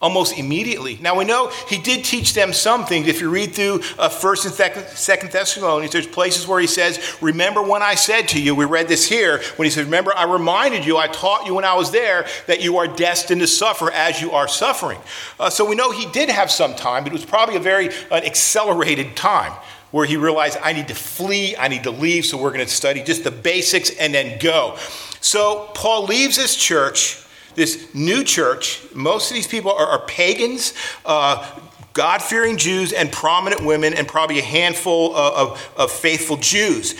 almost 0.00 0.38
immediately. 0.38 0.98
Now 1.00 1.16
we 1.16 1.24
know 1.24 1.50
he 1.68 1.78
did 1.78 2.04
teach 2.04 2.34
them 2.34 2.52
some 2.52 2.84
things. 2.84 3.08
If 3.08 3.20
you 3.20 3.30
read 3.30 3.54
through 3.54 3.80
uh, 3.98 4.08
First 4.08 4.44
and 4.44 4.54
Second 4.54 5.32
Thessalonians, 5.32 5.92
there's 5.92 6.06
places 6.06 6.46
where 6.46 6.60
he 6.60 6.66
says, 6.66 7.16
"Remember 7.22 7.62
when 7.62 7.82
I 7.82 7.94
said 7.94 8.28
to 8.28 8.40
you." 8.40 8.54
We 8.54 8.66
read 8.66 8.88
this 8.88 9.08
here 9.08 9.40
when 9.56 9.64
he 9.64 9.70
says, 9.70 9.86
"Remember, 9.86 10.14
I 10.14 10.24
reminded 10.24 10.84
you, 10.84 10.98
I 10.98 11.08
taught 11.08 11.46
you 11.46 11.54
when 11.54 11.64
I 11.64 11.74
was 11.74 11.90
there 11.90 12.26
that 12.46 12.62
you 12.62 12.76
are 12.76 12.86
destined 12.86 13.40
to 13.40 13.46
suffer 13.46 13.90
as 13.90 14.20
you 14.20 14.32
are 14.32 14.48
suffering." 14.48 15.00
Uh, 15.40 15.50
so 15.50 15.64
we 15.64 15.74
know 15.74 15.90
he 15.90 16.06
did 16.06 16.28
have 16.28 16.50
some 16.50 16.74
time, 16.74 17.04
but 17.04 17.12
it 17.12 17.16
was 17.16 17.24
probably 17.24 17.56
a 17.56 17.60
very 17.60 17.88
uh, 18.10 18.16
accelerated 18.16 19.16
time. 19.16 19.52
Where 19.90 20.04
he 20.04 20.18
realized, 20.18 20.58
I 20.62 20.74
need 20.74 20.88
to 20.88 20.94
flee, 20.94 21.56
I 21.56 21.68
need 21.68 21.84
to 21.84 21.90
leave, 21.90 22.26
so 22.26 22.36
we're 22.36 22.52
going 22.52 22.66
to 22.66 22.70
study 22.70 23.02
just 23.02 23.24
the 23.24 23.30
basics 23.30 23.88
and 23.88 24.12
then 24.12 24.38
go. 24.38 24.76
So 25.22 25.70
Paul 25.72 26.04
leaves 26.04 26.36
his 26.36 26.54
church 26.54 27.24
this 27.58 27.94
new 27.94 28.24
church. 28.24 28.82
Most 28.94 29.30
of 29.30 29.34
these 29.34 29.46
people 29.46 29.72
are, 29.72 29.86
are 29.86 30.06
pagans. 30.06 30.72
Uh, 31.04 31.60
God 31.92 32.22
fearing 32.22 32.56
Jews 32.56 32.92
and 32.92 33.10
prominent 33.10 33.64
women, 33.64 33.92
and 33.92 34.06
probably 34.06 34.38
a 34.38 34.44
handful 34.44 35.14
of, 35.16 35.50
of, 35.50 35.72
of 35.76 35.90
faithful 35.90 36.36
Jews. 36.36 36.94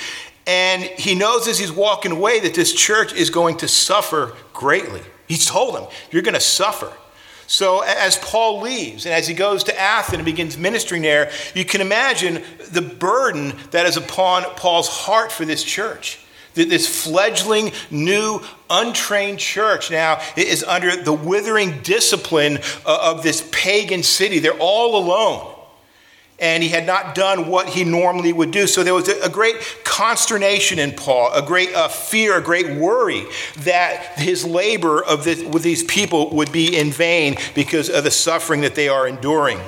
And 0.46 0.82
he 0.82 1.14
knows 1.14 1.46
as 1.46 1.58
he's 1.58 1.70
walking 1.70 2.10
away 2.10 2.40
that 2.40 2.54
this 2.54 2.74
church 2.74 3.14
is 3.14 3.30
going 3.30 3.58
to 3.58 3.68
suffer 3.68 4.34
greatly. 4.52 5.02
He's 5.28 5.46
told 5.46 5.76
them, 5.76 5.86
You're 6.10 6.22
going 6.22 6.34
to 6.34 6.40
suffer. 6.40 6.92
So, 7.46 7.80
as 7.80 8.18
Paul 8.18 8.60
leaves 8.60 9.06
and 9.06 9.14
as 9.14 9.26
he 9.26 9.34
goes 9.34 9.64
to 9.64 9.80
Athens 9.80 10.16
and 10.16 10.24
begins 10.24 10.58
ministering 10.58 11.02
there, 11.02 11.30
you 11.54 11.64
can 11.64 11.80
imagine 11.80 12.42
the 12.72 12.82
burden 12.82 13.54
that 13.70 13.86
is 13.86 13.96
upon 13.96 14.42
Paul's 14.56 14.88
heart 14.88 15.32
for 15.32 15.44
this 15.44 15.62
church. 15.62 16.18
This 16.64 17.04
fledgling, 17.04 17.72
new, 17.90 18.40
untrained 18.68 19.38
church 19.38 19.90
now 19.90 20.20
is 20.36 20.64
under 20.64 20.96
the 20.96 21.12
withering 21.12 21.80
discipline 21.82 22.58
uh, 22.84 23.12
of 23.14 23.22
this 23.22 23.48
pagan 23.52 24.02
city. 24.02 24.38
They're 24.38 24.52
all 24.58 24.96
alone. 24.96 25.54
And 26.40 26.62
he 26.62 26.68
had 26.68 26.86
not 26.86 27.16
done 27.16 27.48
what 27.48 27.68
he 27.68 27.82
normally 27.82 28.32
would 28.32 28.52
do. 28.52 28.68
So 28.68 28.84
there 28.84 28.94
was 28.94 29.08
a 29.08 29.28
great 29.28 29.56
consternation 29.82 30.78
in 30.78 30.92
Paul, 30.92 31.32
a 31.32 31.42
great 31.42 31.74
uh, 31.74 31.88
fear, 31.88 32.38
a 32.38 32.40
great 32.40 32.78
worry 32.78 33.24
that 33.58 34.18
his 34.18 34.44
labor 34.44 35.02
of 35.02 35.24
this, 35.24 35.42
with 35.42 35.64
these 35.64 35.82
people 35.82 36.30
would 36.36 36.52
be 36.52 36.76
in 36.78 36.92
vain 36.92 37.36
because 37.56 37.90
of 37.90 38.04
the 38.04 38.12
suffering 38.12 38.60
that 38.60 38.76
they 38.76 38.88
are 38.88 39.08
enduring. 39.08 39.58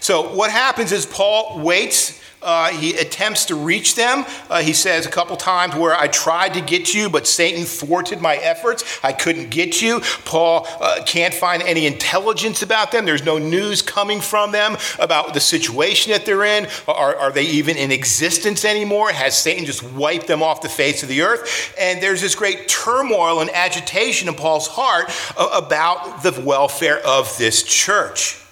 So 0.00 0.34
what 0.34 0.50
happens 0.50 0.92
is 0.92 1.06
Paul 1.06 1.60
waits 1.60 2.20
uh, 2.44 2.68
he 2.68 2.94
attempts 2.94 3.46
to 3.46 3.54
reach 3.54 3.94
them. 3.94 4.24
Uh, 4.50 4.60
he 4.60 4.72
says 4.72 5.06
a 5.06 5.10
couple 5.10 5.36
times 5.36 5.74
where 5.74 5.94
I 5.94 6.08
tried 6.08 6.54
to 6.54 6.60
get 6.60 6.94
you, 6.94 7.08
but 7.08 7.26
Satan 7.26 7.64
thwarted 7.64 8.20
my 8.20 8.36
efforts. 8.36 9.00
I 9.02 9.12
couldn't 9.12 9.50
get 9.50 9.80
you. 9.82 10.00
Paul 10.24 10.66
uh, 10.80 11.02
can't 11.06 11.34
find 11.34 11.62
any 11.62 11.86
intelligence 11.86 12.62
about 12.62 12.92
them. 12.92 13.04
There's 13.04 13.24
no 13.24 13.38
news 13.38 13.82
coming 13.82 14.20
from 14.20 14.52
them 14.52 14.76
about 14.98 15.34
the 15.34 15.40
situation 15.40 16.12
that 16.12 16.26
they're 16.26 16.44
in. 16.44 16.68
Are, 16.86 17.16
are 17.16 17.32
they 17.32 17.44
even 17.44 17.76
in 17.76 17.90
existence 17.90 18.64
anymore? 18.64 19.10
Has 19.10 19.36
Satan 19.36 19.64
just 19.64 19.82
wiped 19.82 20.26
them 20.26 20.42
off 20.42 20.60
the 20.60 20.68
face 20.68 21.02
of 21.02 21.08
the 21.08 21.22
earth? 21.22 21.74
And 21.78 22.02
there's 22.02 22.20
this 22.20 22.34
great 22.34 22.68
turmoil 22.68 23.40
and 23.40 23.50
agitation 23.50 24.28
in 24.28 24.34
Paul's 24.34 24.68
heart 24.68 25.06
uh, 25.36 25.48
about 25.54 26.22
the 26.22 26.40
welfare 26.44 26.98
of 27.04 27.36
this 27.38 27.62
church. 27.62 28.43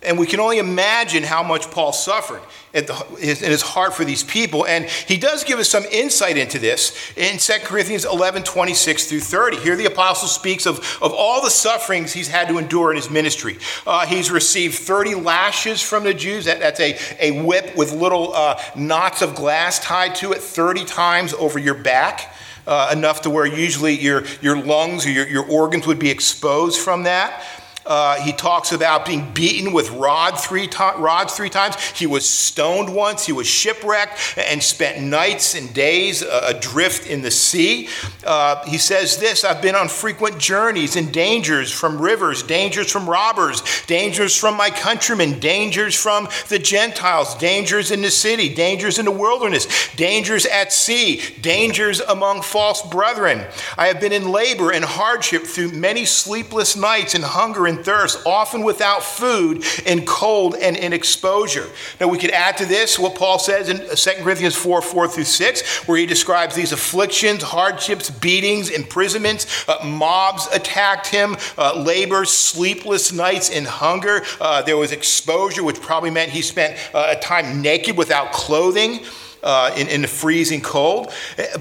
And 0.00 0.16
we 0.16 0.28
can 0.28 0.38
only 0.38 0.58
imagine 0.58 1.24
how 1.24 1.42
much 1.42 1.72
Paul 1.72 1.92
suffered 1.92 2.40
in 2.72 2.86
his 3.18 3.62
heart 3.62 3.94
for 3.94 4.04
these 4.04 4.22
people. 4.22 4.64
And 4.64 4.84
he 4.84 5.16
does 5.16 5.42
give 5.42 5.58
us 5.58 5.68
some 5.68 5.84
insight 5.90 6.36
into 6.36 6.60
this 6.60 7.12
in 7.16 7.38
2 7.38 7.64
Corinthians 7.64 8.04
11 8.04 8.44
26 8.44 9.06
through 9.06 9.20
30. 9.20 9.56
Here 9.56 9.74
the 9.74 9.86
apostle 9.86 10.28
speaks 10.28 10.66
of, 10.66 10.78
of 11.02 11.12
all 11.12 11.42
the 11.42 11.50
sufferings 11.50 12.12
he's 12.12 12.28
had 12.28 12.46
to 12.46 12.58
endure 12.58 12.90
in 12.90 12.96
his 12.96 13.10
ministry. 13.10 13.58
Uh, 13.86 14.06
he's 14.06 14.30
received 14.30 14.76
30 14.76 15.16
lashes 15.16 15.82
from 15.82 16.04
the 16.04 16.14
Jews. 16.14 16.44
That, 16.44 16.60
that's 16.60 16.78
a, 16.78 16.96
a 17.18 17.42
whip 17.42 17.74
with 17.76 17.92
little 17.92 18.32
uh, 18.34 18.62
knots 18.76 19.20
of 19.20 19.34
glass 19.34 19.80
tied 19.80 20.14
to 20.16 20.30
it 20.30 20.38
30 20.38 20.84
times 20.84 21.34
over 21.34 21.58
your 21.58 21.74
back. 21.74 22.34
Uh, 22.68 22.90
enough 22.92 23.22
to 23.22 23.30
where 23.30 23.46
usually 23.46 23.98
your, 23.98 24.24
your 24.42 24.62
lungs 24.62 25.06
or 25.06 25.10
your, 25.10 25.26
your 25.26 25.46
organs 25.46 25.86
would 25.86 25.98
be 25.98 26.10
exposed 26.10 26.78
from 26.78 27.04
that. 27.04 27.42
Uh, 27.88 28.20
he 28.20 28.32
talks 28.32 28.70
about 28.70 29.06
being 29.06 29.32
beaten 29.32 29.72
with 29.72 29.90
rod 29.92 30.38
three 30.38 30.66
to- 30.66 30.94
rods 30.98 31.34
three 31.34 31.48
times. 31.48 31.74
He 31.96 32.06
was 32.06 32.28
stoned 32.28 32.94
once. 32.94 33.24
He 33.24 33.32
was 33.32 33.46
shipwrecked 33.46 34.36
and 34.36 34.62
spent 34.62 35.02
nights 35.02 35.54
and 35.54 35.72
days 35.72 36.22
uh, 36.22 36.52
adrift 36.54 37.06
in 37.06 37.22
the 37.22 37.30
sea. 37.30 37.88
Uh, 38.26 38.62
he 38.66 38.76
says 38.76 39.16
this 39.16 39.42
I've 39.42 39.62
been 39.62 39.74
on 39.74 39.88
frequent 39.88 40.38
journeys 40.38 40.96
and 40.96 41.10
dangers 41.10 41.72
from 41.72 42.00
rivers, 42.00 42.42
dangers 42.42 42.92
from 42.92 43.08
robbers, 43.08 43.62
dangers 43.86 44.36
from 44.36 44.54
my 44.54 44.68
countrymen, 44.68 45.40
dangers 45.40 45.94
from 45.94 46.28
the 46.50 46.58
Gentiles, 46.58 47.34
dangers 47.36 47.90
in 47.90 48.02
the 48.02 48.10
city, 48.10 48.54
dangers 48.54 48.98
in 48.98 49.06
the 49.06 49.10
wilderness, 49.10 49.66
dangers 49.96 50.44
at 50.44 50.74
sea, 50.74 51.22
dangers 51.40 52.00
among 52.00 52.42
false 52.42 52.82
brethren. 52.82 53.46
I 53.78 53.86
have 53.86 53.98
been 53.98 54.12
in 54.12 54.30
labor 54.30 54.72
and 54.72 54.84
hardship 54.84 55.44
through 55.44 55.72
many 55.72 56.04
sleepless 56.04 56.76
nights 56.76 57.14
and 57.14 57.24
hunger 57.24 57.66
and 57.66 57.77
thirst, 57.84 58.20
often 58.26 58.62
without 58.62 59.02
food, 59.02 59.64
in 59.86 60.04
cold 60.04 60.54
and 60.54 60.76
in 60.76 60.92
exposure. 60.92 61.68
Now, 62.00 62.08
we 62.08 62.18
could 62.18 62.30
add 62.30 62.56
to 62.58 62.66
this 62.66 62.98
what 62.98 63.14
Paul 63.14 63.38
says 63.38 63.68
in 63.68 63.78
2 63.78 64.22
Corinthians 64.22 64.54
4 64.56 64.82
4 64.82 65.08
through 65.08 65.24
6, 65.24 65.88
where 65.88 65.98
he 65.98 66.06
describes 66.06 66.54
these 66.54 66.72
afflictions, 66.72 67.42
hardships, 67.42 68.10
beatings, 68.10 68.70
imprisonments. 68.70 69.68
Uh, 69.68 69.84
mobs 69.84 70.48
attacked 70.52 71.08
him, 71.08 71.36
uh, 71.56 71.82
labor, 71.82 72.24
sleepless 72.24 73.12
nights, 73.12 73.50
and 73.50 73.66
hunger. 73.66 74.22
Uh, 74.40 74.62
there 74.62 74.76
was 74.76 74.92
exposure, 74.92 75.62
which 75.62 75.80
probably 75.80 76.10
meant 76.10 76.30
he 76.30 76.42
spent 76.42 76.76
uh, 76.94 77.14
a 77.16 77.20
time 77.20 77.62
naked 77.62 77.96
without 77.96 78.32
clothing 78.32 79.00
uh, 79.42 79.72
in, 79.76 79.88
in 79.88 80.02
the 80.02 80.08
freezing 80.08 80.60
cold. 80.60 81.12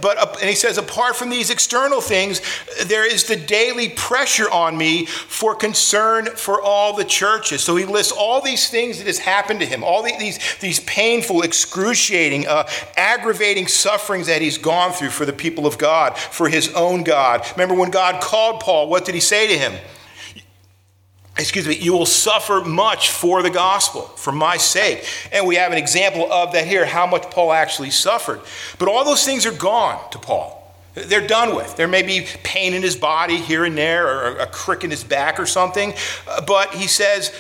But, 0.02 0.18
uh, 0.18 0.36
and 0.40 0.50
he 0.50 0.56
says, 0.56 0.78
apart 0.78 1.16
from 1.16 1.30
these 1.30 1.50
external 1.50 2.02
things, 2.02 2.42
there 2.86 3.06
is 3.06 3.26
the 3.26 3.36
daily 3.36 3.90
pressure 3.90 4.50
on 4.50 4.78
me 4.78 5.06
for 5.06 5.56
concern 5.56 6.28
for 6.36 6.62
all 6.62 6.96
the 6.96 7.06
churches. 7.06 7.64
So 7.64 7.76
he 7.76 7.86
lists 7.86 8.12
all 8.12 8.42
these 8.42 8.70
things 8.70 8.98
that 8.98 9.08
has 9.08 9.20
happened 9.20 9.60
to 9.60 9.66
him, 9.66 9.84
all 9.84 10.04
these, 10.04 10.40
these 10.60 10.80
painful, 10.82 11.42
excruciating, 11.42 12.48
uh, 12.48 12.68
aggravating 12.96 13.68
sufferings 13.68 14.28
that 14.28 14.42
he's 14.42 14.58
gone 14.58 14.92
through 14.92 15.10
for 15.10 15.26
the 15.26 15.34
people 15.34 15.66
of 15.66 15.78
God, 15.78 16.18
for 16.18 16.50
his 16.50 16.74
own 16.74 17.04
God. 17.04 17.46
Remember 17.56 17.76
when 17.76 17.92
God 17.92 18.22
called 18.22 18.62
Paul, 18.62 18.90
what 18.90 19.06
did 19.06 19.16
he 19.16 19.22
say 19.22 19.48
to 19.48 19.58
him? 19.58 19.74
Excuse 21.38 21.68
me, 21.68 21.76
you 21.76 21.94
will 21.94 22.06
suffer 22.06 22.62
much 22.62 23.12
for 23.12 23.44
the 23.44 23.50
gospel, 23.50 24.02
for 24.02 24.32
my 24.32 24.58
sake. 24.58 25.06
And 25.32 25.46
we 25.46 25.56
have 25.56 25.72
an 25.72 25.78
example 25.78 26.32
of 26.32 26.54
that 26.54 26.66
here, 26.66 26.86
how 26.86 27.06
much 27.06 27.30
Paul 27.30 27.54
actually 27.54 27.92
suffered. 27.92 28.42
But 28.80 28.88
all 28.88 29.06
those 29.06 29.24
things 29.24 29.46
are 29.46 29.52
gone 29.52 30.10
to 30.12 30.20
Paul. 30.20 30.54
They're 30.96 31.28
done 31.28 31.56
with. 31.56 31.76
There 31.76 31.88
may 31.88 32.02
be 32.02 32.26
pain 32.44 32.74
in 32.74 32.82
his 32.82 32.96
body 32.96 33.38
here 33.38 33.66
and 33.66 33.78
there, 33.78 34.08
or 34.08 34.38
a 34.40 34.48
crick 34.48 34.84
in 34.84 34.90
his 34.90 35.04
back 35.04 35.40
or 35.40 35.46
something. 35.46 35.94
Uh, 36.28 36.42
but 36.42 36.74
he 36.74 36.88
says, 36.88 37.32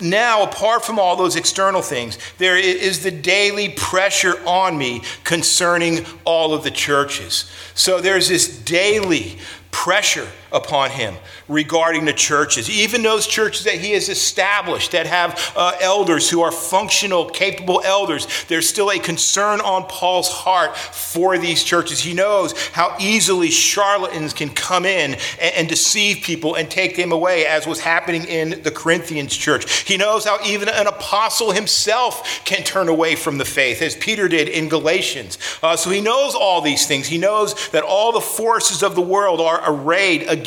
now, 0.00 0.42
apart 0.42 0.84
from 0.84 0.98
all 0.98 1.14
those 1.14 1.36
external 1.36 1.80
things, 1.80 2.18
there 2.38 2.56
is 2.56 3.04
the 3.04 3.12
daily 3.12 3.68
pressure 3.68 4.34
on 4.44 4.76
me 4.76 5.02
concerning 5.22 6.04
all 6.24 6.54
of 6.54 6.64
the 6.64 6.72
churches. 6.72 7.48
So 7.74 8.00
there's 8.00 8.28
this 8.28 8.58
daily 8.58 9.38
pressure 9.70 10.26
upon 10.52 10.90
him 10.90 11.14
regarding 11.48 12.04
the 12.04 12.12
churches, 12.12 12.68
even 12.70 13.02
those 13.02 13.26
churches 13.26 13.64
that 13.64 13.74
he 13.74 13.92
has 13.92 14.08
established 14.08 14.92
that 14.92 15.06
have 15.06 15.52
uh, 15.56 15.72
elders 15.80 16.28
who 16.28 16.42
are 16.42 16.52
functional, 16.52 17.28
capable 17.28 17.80
elders. 17.84 18.26
There's 18.48 18.68
still 18.68 18.90
a 18.90 18.98
concern 18.98 19.60
on 19.60 19.84
Paul's 19.84 20.28
heart 20.28 20.76
for 20.76 21.38
these 21.38 21.64
churches. 21.64 22.00
He 22.00 22.14
knows 22.14 22.52
how 22.68 22.96
easily 23.00 23.50
charlatans 23.50 24.34
can 24.34 24.50
come 24.50 24.84
in 24.84 25.14
and, 25.40 25.54
and 25.54 25.68
deceive 25.68 26.22
people 26.22 26.54
and 26.54 26.70
take 26.70 26.96
them 26.96 27.12
away, 27.12 27.46
as 27.46 27.66
was 27.66 27.80
happening 27.80 28.24
in 28.24 28.62
the 28.62 28.70
Corinthians 28.70 29.36
church. 29.36 29.80
He 29.80 29.96
knows 29.96 30.24
how 30.24 30.38
even 30.44 30.68
an 30.68 30.86
apostle 30.86 31.52
himself 31.52 32.44
can 32.44 32.62
turn 32.62 32.88
away 32.88 33.16
from 33.16 33.38
the 33.38 33.44
faith, 33.44 33.82
as 33.82 33.96
Peter 33.96 34.28
did 34.28 34.48
in 34.48 34.68
Galatians. 34.68 35.38
Uh, 35.62 35.76
so 35.76 35.90
he 35.90 36.00
knows 36.00 36.34
all 36.34 36.60
these 36.60 36.86
things. 36.86 37.06
He 37.06 37.18
knows 37.18 37.70
that 37.70 37.82
all 37.82 38.12
the 38.12 38.20
forces 38.20 38.82
of 38.82 38.94
the 38.94 39.00
world 39.00 39.40
are 39.40 39.62
arrayed 39.64 40.22
against 40.28 40.41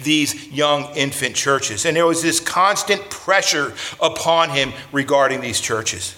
these 0.00 0.48
young 0.48 0.94
infant 0.96 1.34
churches. 1.34 1.84
And 1.84 1.96
there 1.96 2.06
was 2.06 2.22
this 2.22 2.40
constant 2.40 3.08
pressure 3.10 3.74
upon 4.00 4.50
him 4.50 4.72
regarding 4.92 5.40
these 5.40 5.60
churches. 5.60 6.16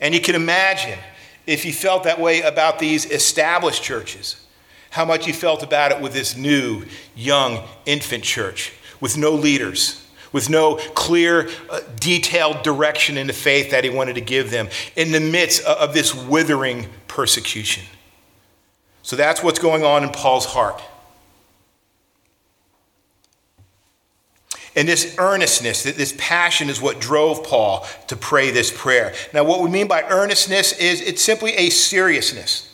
And 0.00 0.14
you 0.14 0.20
can 0.20 0.34
imagine 0.34 0.98
if 1.46 1.62
he 1.62 1.72
felt 1.72 2.04
that 2.04 2.20
way 2.20 2.42
about 2.42 2.78
these 2.78 3.06
established 3.06 3.82
churches, 3.82 4.44
how 4.90 5.04
much 5.04 5.26
he 5.26 5.32
felt 5.32 5.62
about 5.62 5.92
it 5.92 6.00
with 6.00 6.12
this 6.12 6.36
new, 6.36 6.84
young 7.14 7.62
infant 7.84 8.24
church 8.24 8.72
with 9.00 9.16
no 9.16 9.32
leaders 9.32 10.06
with 10.36 10.50
no 10.50 10.76
clear, 10.94 11.48
uh, 11.70 11.80
detailed 11.98 12.62
direction 12.62 13.16
in 13.16 13.26
the 13.26 13.32
faith 13.32 13.70
that 13.70 13.84
he 13.84 13.88
wanted 13.88 14.14
to 14.14 14.20
give 14.20 14.50
them 14.50 14.68
in 14.94 15.10
the 15.10 15.20
midst 15.20 15.64
of 15.64 15.94
this 15.94 16.14
withering 16.14 16.86
persecution. 17.08 17.82
So 19.02 19.16
that's 19.16 19.42
what's 19.42 19.58
going 19.58 19.82
on 19.82 20.02
in 20.02 20.10
Paul's 20.10 20.44
heart. 20.44 20.82
And 24.76 24.86
this 24.86 25.16
earnestness, 25.18 25.82
this 25.84 26.14
passion 26.18 26.68
is 26.68 26.82
what 26.82 27.00
drove 27.00 27.42
Paul 27.42 27.86
to 28.08 28.16
pray 28.16 28.50
this 28.50 28.70
prayer. 28.70 29.14
Now, 29.32 29.42
what 29.42 29.62
we 29.62 29.70
mean 29.70 29.88
by 29.88 30.02
earnestness 30.02 30.74
is 30.78 31.00
it's 31.00 31.22
simply 31.22 31.54
a 31.54 31.70
seriousness. 31.70 32.70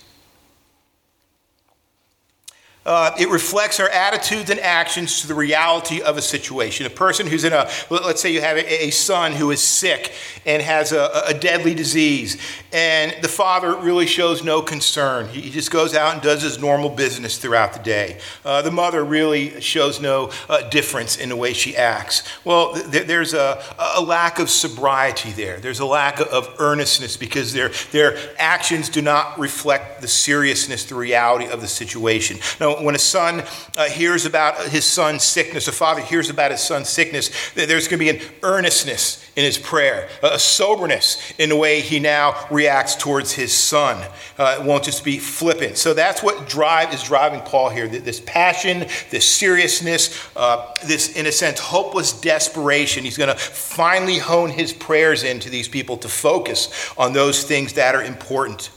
Uh, 2.85 3.13
it 3.17 3.29
reflects 3.29 3.79
our 3.79 3.89
attitudes 3.89 4.51
and 4.51 4.59
actions 4.59 5.21
to 5.21 5.29
the 5.29 5.35
reality 5.35 6.03
of 6.03 6.19
a 6.19 6.23
situation. 6.23 6.85
A 6.85 6.91
person 6.91 7.29
who's 7.29 7.45
in 7.45 7.53
a, 7.53 7.71
let's 7.91 8.21
say 8.21 8.33
you 8.33 8.41
have 8.41 8.57
a, 8.57 8.91
son 8.91 9.33
who 9.33 9.51
is 9.53 9.63
sick 9.63 10.13
and 10.45 10.61
has 10.61 10.93
a, 10.93 11.23
a, 11.27 11.33
deadly 11.33 11.75
disease, 11.75 12.37
and 12.73 13.15
the 13.23 13.29
father 13.29 13.77
really 13.77 14.07
shows 14.07 14.43
no 14.43 14.61
concern. 14.63 15.29
He, 15.29 15.51
just 15.51 15.71
goes 15.71 15.95
out 15.95 16.15
and 16.15 16.23
does 16.23 16.43
his 16.43 16.59
normal 16.59 16.89
business 16.89 17.39
throughout 17.39 17.73
the 17.73 17.79
day. 17.79 18.19
Uh, 18.45 18.63
the 18.63 18.71
mother 18.71 19.05
really 19.05 19.61
shows 19.61 20.01
no 20.01 20.31
uh, 20.49 20.69
difference 20.69 21.17
in 21.17 21.29
the 21.29 21.37
way 21.37 21.53
she 21.53 21.77
acts. 21.77 22.23
Well, 22.45 22.75
th- 22.75 23.07
there's 23.07 23.35
a, 23.35 23.63
a, 23.97 24.03
lack 24.03 24.39
of 24.39 24.51
sobriety 24.51 25.31
there, 25.31 25.59
there's 25.59 25.81
a 25.81 25.87
lack 25.87 26.21
of 26.21 26.55
earnestness 26.59 27.17
because 27.17 27.53
their, 27.53 27.71
their 27.93 28.19
actions 28.39 28.89
do 28.89 29.03
not 29.03 29.39
reflect 29.39 30.01
the 30.01 30.09
seriousness, 30.09 30.85
the 30.85 30.95
reality 30.95 31.49
of 31.49 31.61
the 31.61 31.69
situation. 31.69 32.39
Now, 32.61 32.72
when 32.81 32.95
a 32.95 32.99
son 32.99 33.43
uh, 33.77 33.89
hears 33.89 34.25
about 34.25 34.59
his 34.69 34.85
son's 34.85 35.23
sickness, 35.23 35.69
a 35.69 35.73
father 35.73 36.01
hears 36.01 36.31
about 36.31 36.51
his 36.51 36.61
son's 36.61 36.89
sickness, 36.89 37.31
there's 37.55 37.89
going 37.89 37.99
to 37.99 38.05
be 38.05 38.11
an 38.11 38.21
earnestness 38.43 39.23
in 39.35 39.45
his 39.45 39.57
prayer, 39.57 40.09
a 40.23 40.39
soberness 40.39 41.33
in 41.39 41.49
the 41.49 41.57
way 41.57 41.81
he 41.81 41.99
now 41.99 42.35
reacts 42.51 42.95
towards 42.95 43.33
his 43.33 43.53
son. 43.53 43.97
Uh, 44.39 44.59
it 44.61 44.67
won't 44.67 44.85
just 44.85 45.05
be 45.05 45.19
flippant. 45.19 45.79
So 45.79 45.95
that's 45.95 46.23
what 46.23 46.49
drive 46.49 46.93
is 46.93 47.03
driving 47.03 47.41
Paul 47.41 47.71
here. 47.71 47.89
This 47.89 48.21
passion, 48.21 48.87
this 49.11 49.27
seriousness, 49.27 50.29
uh, 50.37 50.75
this, 50.87 51.17
in 51.17 51.27
a 51.27 51.33
sense, 51.33 51.59
hopeless 51.59 52.21
desperation. 52.21 53.05
He's 53.05 53.17
going 53.17 53.35
to 53.35 53.41
finally 53.41 54.19
hone 54.19 54.51
his 54.51 54.73
prayers 54.73 55.23
into 55.23 55.49
these 55.49 55.69
people 55.69 55.97
to 55.99 56.09
focus 56.09 56.93
on 56.99 57.15
those 57.15 57.45
things 57.45 57.73
that 57.75 57.95
are 57.95 58.05
important. 58.05 58.71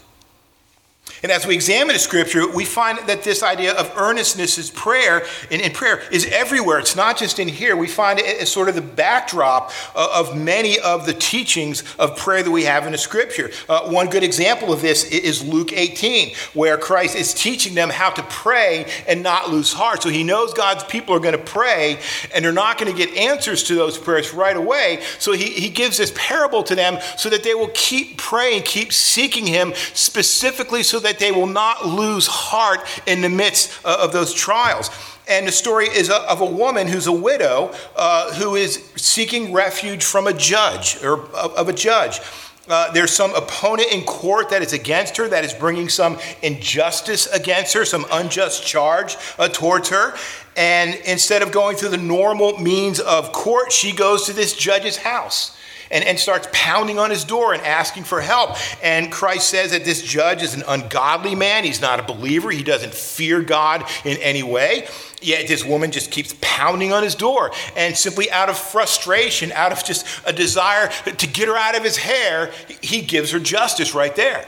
And 1.24 1.32
as 1.32 1.46
we 1.46 1.56
examine 1.56 1.94
the 1.94 2.00
scripture, 2.00 2.48
we 2.48 2.66
find 2.66 3.00
that 3.08 3.24
this 3.24 3.44
idea 3.44 3.74
of 3.74 3.92
earnestness 3.98 4.58
is 4.58 4.70
prayer, 4.70 5.26
and, 5.50 5.74
prayer 5.74 6.02
is 6.12 6.26
everywhere. 6.28 6.80
It's 6.80 6.96
not 6.96 7.18
just 7.18 7.40
in 7.40 7.48
here. 7.48 7.76
We 7.76 7.88
find 7.88 8.20
it 8.20 8.42
as 8.42 8.52
sort 8.52 8.70
of 8.70 8.76
the 8.76 8.82
backdrop 8.82 9.72
of 9.96 10.38
many 10.38 10.80
of 10.80 11.06
the 11.06 11.14
teachings 11.14 11.84
of 11.98 12.18
prayer 12.18 12.44
that 12.44 12.52
we 12.52 12.64
have 12.64 12.86
in 12.86 12.92
the 12.92 12.98
scripture. 12.98 13.52
Uh, 13.68 13.90
one 13.90 14.10
good 14.10 14.24
example 14.24 14.72
of 14.72 14.82
this 14.82 15.04
is 15.06 15.44
Luke 15.44 15.74
18, 15.74 16.36
where 16.54 16.78
Christ 16.78 17.16
is 17.16 17.34
teaching 17.34 17.76
them 17.76 17.90
how 17.90 18.10
to 18.10 18.24
pray 18.24 18.86
and 19.08 19.24
not 19.24 19.50
lose 19.50 19.74
heart. 19.74 20.04
So 20.04 20.10
he 20.10 20.24
knows 20.24 20.54
God's 20.54 20.84
people 20.84 21.16
are 21.16 21.20
going 21.20 21.38
to 21.38 21.44
pray, 21.44 22.00
and 22.34 22.44
they're 22.44 22.52
not 22.52 22.78
going 22.78 22.92
to 22.92 22.98
get 22.98 23.16
answers 23.18 23.64
to 23.64 23.76
those 23.76 23.98
prayers 23.98 24.34
right 24.34 24.56
away. 24.56 25.02
So 25.20 25.32
he, 25.32 25.46
he 25.46 25.70
gives 25.70 25.98
this 25.98 26.12
parable 26.16 26.64
to 26.64 26.76
them 26.76 27.00
so 27.18 27.30
that 27.30 27.44
they 27.44 27.56
will 27.56 27.72
keep 27.74 28.18
praying, 28.18 28.64
keep 28.64 28.92
seeking 28.94 29.48
him 29.48 29.74
specifically 29.94 30.84
so 30.84 31.00
that 31.00 31.15
that 31.16 31.26
they 31.26 31.32
will 31.32 31.48
not 31.48 31.86
lose 31.86 32.28
heart 32.28 32.82
in 33.06 33.22
the 33.22 33.30
midst 33.30 33.72
uh, 33.86 33.98
of 34.02 34.12
those 34.12 34.34
trials. 34.34 34.90
And 35.28 35.48
the 35.48 35.52
story 35.52 35.88
is 35.88 36.10
of 36.10 36.42
a 36.42 36.46
woman 36.46 36.88
who's 36.88 37.08
a 37.08 37.12
widow 37.12 37.74
uh, 37.96 38.34
who 38.34 38.56
is 38.56 38.84
seeking 38.96 39.54
refuge 39.54 40.04
from 40.04 40.28
a 40.28 40.34
judge 40.34 41.02
or 41.04 41.26
of 41.34 41.70
a 41.70 41.74
judge. 41.74 42.20
Uh, 42.68 42.92
there's 42.92 43.12
some 43.12 43.34
opponent 43.36 43.92
in 43.92 44.04
court 44.04 44.50
that 44.50 44.62
is 44.62 44.74
against 44.74 45.18
her, 45.18 45.28
that 45.28 45.46
is 45.46 45.54
bringing 45.54 45.88
some 45.88 46.18
injustice 46.42 47.28
against 47.28 47.74
her, 47.74 47.86
some 47.86 48.06
unjust 48.12 48.66
charge 48.66 49.18
uh, 49.40 49.48
towards 49.48 49.90
her. 49.90 50.16
And 50.58 50.96
instead 51.06 51.42
of 51.42 51.52
going 51.52 51.78
through 51.78 51.90
the 51.90 51.98
normal 51.98 52.58
means 52.58 53.00
of 53.00 53.32
court, 53.32 53.72
she 53.72 53.94
goes 53.94 54.26
to 54.26 54.34
this 54.34 54.56
judge's 54.56 54.98
house 54.98 55.56
and, 55.92 56.04
and 56.04 56.20
starts 56.20 56.48
pounding 56.52 57.00
on 57.00 57.10
his 57.10 57.24
door 57.24 57.54
and 57.54 57.62
asking 57.64 58.04
for 58.04 58.22
help. 58.22 58.58
And 58.84 59.12
Christ 59.12 59.50
says 59.50 59.72
that 59.72 59.86
this 59.86 60.02
judge 60.02 60.44
is 60.44 60.54
an 60.54 60.64
ungodly 60.68 61.36
man. 61.36 61.64
He's 61.64 61.82
not 61.82 62.00
a 62.00 62.04
believer. 62.04 62.52
He 62.52 62.64
doesn't 62.64 62.94
fear 62.94 63.42
God 63.42 63.84
in 64.04 64.18
any 64.18 64.44
way. 64.44 64.88
Yet 65.22 65.48
this 65.48 65.66
woman 65.66 65.92
just 65.92 66.12
keeps 66.12 66.36
pounding 66.42 66.94
on 66.94 67.04
his 67.04 67.16
door. 67.16 67.52
And 67.76 67.98
simply 67.98 68.30
out 68.32 68.50
of 68.50 68.58
frustration, 68.58 69.52
out 69.52 69.72
of 69.72 69.84
just 69.84 70.06
a 70.26 70.34
desire 70.34 70.90
to 71.06 71.28
get 71.28 71.48
her 71.48 71.58
out 71.58 71.76
of 71.76 71.84
his 71.84 71.98
hair, 71.98 72.52
he 72.82 73.02
gives 73.02 73.32
her 73.32 73.40
justice 73.40 73.96
right 73.96 74.16
there. 74.16 74.46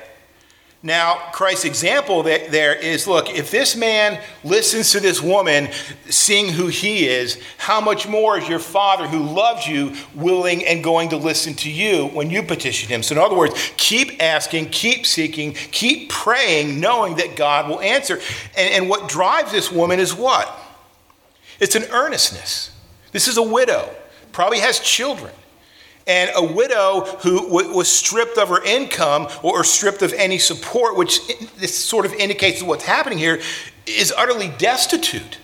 Now, 0.83 1.15
Christ's 1.33 1.65
example 1.65 2.21
there 2.23 2.75
is 2.75 3.07
look, 3.07 3.31
if 3.31 3.49
this 3.49 3.75
man 3.75 4.21
listens 4.43 4.91
to 4.91 4.99
this 4.99 5.21
woman, 5.21 5.69
seeing 6.07 6.49
who 6.49 6.67
he 6.67 7.07
is, 7.07 7.41
how 7.57 7.81
much 7.81 8.07
more 8.07 8.37
is 8.37 8.47
your 8.47 8.59
Father 8.59 9.07
who 9.07 9.19
loves 9.19 9.67
you 9.67 9.95
willing 10.13 10.63
and 10.65 10.83
going 10.83 11.09
to 11.09 11.17
listen 11.17 11.55
to 11.55 11.71
you 11.71 12.07
when 12.09 12.29
you 12.29 12.43
petition 12.43 12.89
him? 12.89 13.01
So, 13.01 13.15
in 13.15 13.19
other 13.19 13.35
words, 13.35 13.71
keep 13.75 14.21
asking, 14.21 14.69
keep 14.69 15.07
seeking, 15.07 15.53
keep 15.53 16.11
praying, 16.11 16.79
knowing 16.79 17.15
that 17.15 17.35
God 17.35 17.67
will 17.67 17.81
answer. 17.81 18.19
And, 18.55 18.73
and 18.73 18.89
what 18.89 19.09
drives 19.09 19.51
this 19.51 19.71
woman 19.71 19.99
is 19.99 20.13
what? 20.13 20.47
It's 21.59 21.75
an 21.75 21.85
earnestness. 21.85 22.71
This 23.11 23.27
is 23.27 23.37
a 23.37 23.43
widow, 23.43 23.89
probably 24.31 24.59
has 24.59 24.79
children. 24.79 25.31
And 26.07 26.31
a 26.35 26.43
widow 26.43 27.01
who 27.19 27.47
was 27.49 27.91
stripped 27.91 28.37
of 28.37 28.49
her 28.49 28.63
income 28.63 29.27
or 29.43 29.63
stripped 29.63 30.01
of 30.01 30.13
any 30.13 30.39
support, 30.39 30.95
which 30.95 31.19
this 31.57 31.77
sort 31.77 32.05
of 32.05 32.13
indicates 32.13 32.63
what's 32.63 32.85
happening 32.85 33.17
here, 33.17 33.41
is 33.85 34.13
utterly 34.17 34.49
destitute. 34.57 35.37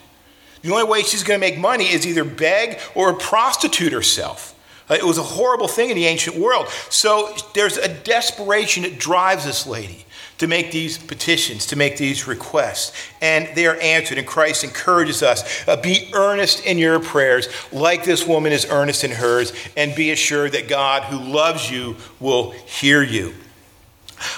The 0.61 0.71
only 0.71 0.85
way 0.85 1.03
she's 1.03 1.23
going 1.23 1.39
to 1.39 1.45
make 1.45 1.59
money 1.59 1.83
is 1.85 2.07
either 2.07 2.23
beg 2.23 2.79
or 2.95 3.13
prostitute 3.13 3.91
herself. 3.91 4.55
Uh, 4.89 4.95
it 4.95 5.03
was 5.03 5.17
a 5.17 5.23
horrible 5.23 5.67
thing 5.67 5.89
in 5.89 5.95
the 5.95 6.05
ancient 6.05 6.37
world. 6.37 6.67
So 6.89 7.35
there's 7.53 7.77
a 7.77 7.93
desperation 7.93 8.83
that 8.83 8.97
drives 8.97 9.45
this 9.45 9.67
lady 9.67 10.05
to 10.43 10.47
make 10.47 10.71
these 10.71 10.97
petitions, 10.97 11.65
to 11.67 11.77
make 11.77 11.97
these 11.97 12.27
requests. 12.27 12.91
And 13.21 13.49
they 13.55 13.65
are 13.65 13.77
answered. 13.77 14.17
And 14.17 14.27
Christ 14.27 14.63
encourages 14.63 15.23
us 15.23 15.67
uh, 15.67 15.77
be 15.77 16.11
earnest 16.13 16.65
in 16.65 16.77
your 16.77 16.99
prayers, 16.99 17.47
like 17.71 18.03
this 18.03 18.27
woman 18.27 18.51
is 18.51 18.67
earnest 18.69 19.05
in 19.05 19.11
hers, 19.11 19.53
and 19.77 19.95
be 19.95 20.11
assured 20.11 20.51
that 20.51 20.67
God, 20.67 21.03
who 21.03 21.17
loves 21.17 21.71
you, 21.71 21.95
will 22.19 22.51
hear 22.51 23.01
you. 23.01 23.33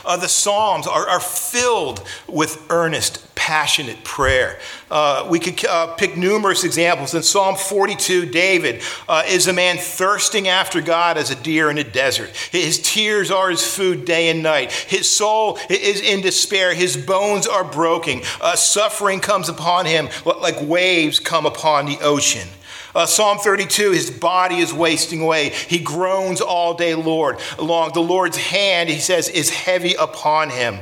Uh, 0.04 0.18
the 0.18 0.28
Psalms 0.28 0.88
are, 0.88 1.08
are 1.08 1.20
filled 1.20 2.06
with 2.28 2.66
earnest, 2.70 3.36
passionate 3.36 4.04
prayer. 4.04 4.60
Uh, 4.90 5.28
we 5.30 5.40
could 5.40 5.64
uh, 5.66 5.94
pick 5.96 6.18
numerous 6.18 6.64
examples. 6.64 7.14
In 7.14 7.24
Psalm 7.24 7.56
42, 7.56 8.28
David 8.28 8.82
uh, 9.08 9.24
is 9.28 9.48
a 9.48 9.54
man 9.54 9.78
thirsting 9.78 10.48
after 10.48 10.82
God 10.82 11.18
as 11.18 11.32
a 11.32 11.36
deer 11.36 11.70
in 11.70 11.78
a 11.78 11.84
desert. 11.84 12.30
His 12.52 12.82
tears 12.82 13.32
are 13.32 13.50
his 13.50 13.66
food 13.66 14.06
day 14.06 14.30
and 14.30 14.42
night. 14.42 14.72
His 14.72 15.10
soul 15.10 15.60
is 15.70 16.02
in 16.02 16.22
despair. 16.22 16.74
His 16.74 16.98
bones 16.98 17.48
are 17.48 17.64
broken. 17.64 18.22
Uh, 18.42 18.56
suffering 18.56 19.20
comes 19.20 19.50
upon 19.50 19.86
him 19.86 20.10
like 20.26 20.62
waves 20.62 21.20
come 21.20 21.46
upon 21.46 21.86
the 21.86 22.00
ocean. 22.02 22.48
Uh, 22.96 23.06
Psalm 23.06 23.38
32, 23.38 23.92
his 23.92 24.10
body 24.10 24.58
is 24.58 24.74
wasting 24.74 25.22
away. 25.22 25.50
He 25.50 25.80
groans 25.80 26.40
all 26.40 26.74
day 26.74 26.96
Lord 26.96 27.40
long. 27.60 27.92
The 27.94 28.00
Lord's 28.00 28.38
hand, 28.38 28.90
he 28.90 29.00
says, 29.00 29.28
is 29.28 29.50
heavy 29.50 29.94
upon 29.96 30.50
him. 30.50 30.80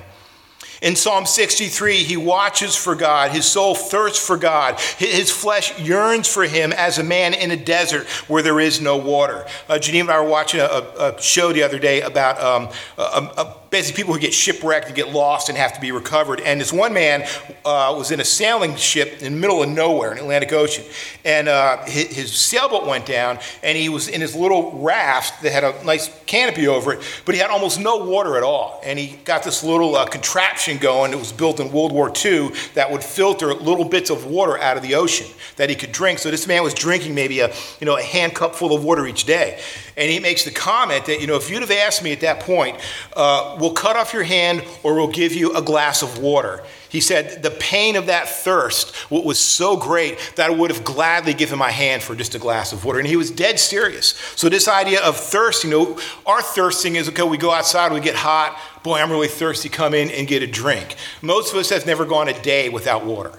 In 0.84 0.98
Psalm 0.98 1.26
63, 1.26 2.04
he 2.04 2.18
watches 2.18 2.76
for 2.76 2.94
God. 2.94 3.32
His 3.32 3.46
soul 3.46 3.74
thirsts 3.74 4.24
for 4.24 4.36
God. 4.36 4.80
His 4.98 5.32
flesh 5.32 5.80
yearns 5.80 6.28
for 6.28 6.44
him 6.44 6.74
as 6.74 6.98
a 6.98 7.04
man 7.04 7.34
in 7.34 7.52
a 7.52 7.58
desert 7.58 8.06
where 8.28 8.44
there 8.44 8.60
is 8.60 8.82
no 8.82 8.98
water. 8.98 9.46
Uh, 9.70 9.76
Janine 9.76 10.02
and 10.02 10.12
I 10.12 10.22
were 10.22 10.28
watching 10.28 10.60
a, 10.60 10.66
a 10.66 11.22
show 11.22 11.54
the 11.54 11.64
other 11.64 11.80
day 11.80 12.02
about 12.02 12.40
um, 12.42 12.70
a, 12.98 13.02
a 13.02 13.58
basically 13.74 14.00
people 14.00 14.14
who 14.14 14.20
get 14.20 14.34
shipwrecked 14.36 14.86
and 14.86 14.96
get 14.96 15.10
lost 15.10 15.50
and 15.50 15.58
have 15.58 15.74
to 15.74 15.82
be 15.82 15.92
recovered. 15.92 16.40
And 16.42 16.62
this 16.62 16.72
one 16.72 16.94
man 16.94 17.24
uh, 17.66 17.94
was 17.98 18.12
in 18.12 18.20
a 18.20 18.24
sailing 18.24 18.76
ship 18.76 19.24
in 19.24 19.34
the 19.34 19.40
middle 19.40 19.64
of 19.64 19.70
nowhere 19.70 20.12
in 20.12 20.18
the 20.18 20.24
Atlantic 20.24 20.54
Ocean. 20.54 20.86
And 21.26 21.48
uh, 21.48 21.84
his, 21.86 22.16
his, 22.16 22.34
sailboat 22.34 22.86
went 22.86 23.08
down, 23.08 23.40
and 23.64 23.76
he 23.76 23.90
was 23.90 24.10
in 24.10 24.22
his 24.22 24.36
little 24.36 24.74
raft 24.74 25.42
that 25.42 25.52
had 25.52 25.64
a 25.64 25.84
nice 25.84 26.12
canopy 26.28 26.68
over 26.68 26.94
it, 26.94 27.22
but 27.26 27.34
he 27.34 27.42
had 27.42 27.50
almost 27.50 27.80
no 27.80 27.98
water 28.06 28.38
at 28.38 28.44
all. 28.44 28.80
And 28.86 29.00
he 29.00 29.18
got 29.26 29.42
this 29.42 29.64
little 29.64 29.96
uh, 29.96 30.06
contraption 30.06 30.78
going 30.78 31.12
that 31.12 31.18
was 31.18 31.32
built 31.32 31.60
in 31.60 31.72
World 31.72 31.92
War 31.92 32.14
II 32.24 32.50
that 32.76 32.92
would 32.92 33.04
filter 33.04 33.56
little 33.56 33.86
bits 33.86 34.12
of 34.12 34.28
water 34.28 34.60
out 34.60 34.78
of 34.78 34.84
the 34.84 34.94
ocean 34.94 35.28
that 35.56 35.72
he 35.72 35.76
could 35.76 35.92
drink. 35.92 36.20
So 36.20 36.30
this 36.30 36.48
man 36.48 36.62
was 36.62 36.76
drinking 36.76 37.16
maybe 37.16 37.40
a, 37.40 37.52
you 37.80 37.86
know, 37.86 37.98
a 37.98 38.04
hand 38.04 38.36
cup 38.36 38.54
full 38.54 38.76
of 38.76 38.84
water 38.84 39.08
each 39.08 39.26
day. 39.26 39.60
And 39.98 40.12
he 40.12 40.20
makes 40.20 40.44
the 40.44 40.52
comment 40.52 41.06
that, 41.06 41.22
you 41.22 41.28
know, 41.28 41.36
if 41.36 41.50
you'd 41.50 41.62
have 41.62 41.72
asked 41.72 42.04
me 42.04 42.12
at 42.12 42.22
that 42.22 42.40
point, 42.40 42.78
uh, 43.16 43.58
we'll 43.64 43.72
cut 43.72 43.96
off 43.96 44.14
your 44.14 44.24
hand 44.24 44.62
or 44.84 44.94
we'll 44.94 45.08
give 45.08 45.34
you 45.34 45.56
a 45.56 45.62
glass 45.62 46.02
of 46.02 46.18
water. 46.18 46.62
He 46.90 47.00
said, 47.00 47.42
The 47.42 47.50
pain 47.50 47.96
of 47.96 48.08
that 48.08 48.28
thirst 48.28 49.10
was 49.10 49.40
so 49.40 49.78
great 49.78 50.20
that 50.36 50.52
I 50.52 50.54
would 50.54 50.70
have 50.70 50.84
gladly 50.84 51.34
given 51.34 51.58
my 51.58 51.72
hand 51.72 52.04
for 52.04 52.14
just 52.14 52.36
a 52.36 52.40
glass 52.40 52.74
of 52.74 52.84
water. 52.84 53.00
And 53.00 53.08
he 53.08 53.16
was 53.16 53.32
dead 53.32 53.60
serious. 53.60 54.10
So, 54.36 54.50
this 54.50 54.68
idea 54.68 55.02
of 55.02 55.16
thirst, 55.16 55.64
you 55.64 55.70
know, 55.70 55.98
our 56.26 56.42
thirsting 56.42 56.98
is 56.98 57.08
okay, 57.10 57.24
we 57.24 57.38
go 57.38 57.52
outside, 57.52 57.94
we 57.94 58.02
get 58.02 58.16
hot. 58.16 58.60
Boy, 58.84 59.00
I'm 59.00 59.10
really 59.10 59.30
thirsty, 59.30 59.70
come 59.70 59.94
in 59.94 60.12
and 60.12 60.28
get 60.28 60.44
a 60.44 60.48
drink. 60.48 60.96
Most 61.22 61.54
of 61.54 61.58
us 61.58 61.70
have 61.70 61.86
never 61.86 62.06
gone 62.06 62.28
a 62.28 62.40
day 62.42 62.68
without 62.68 63.06
water, 63.06 63.32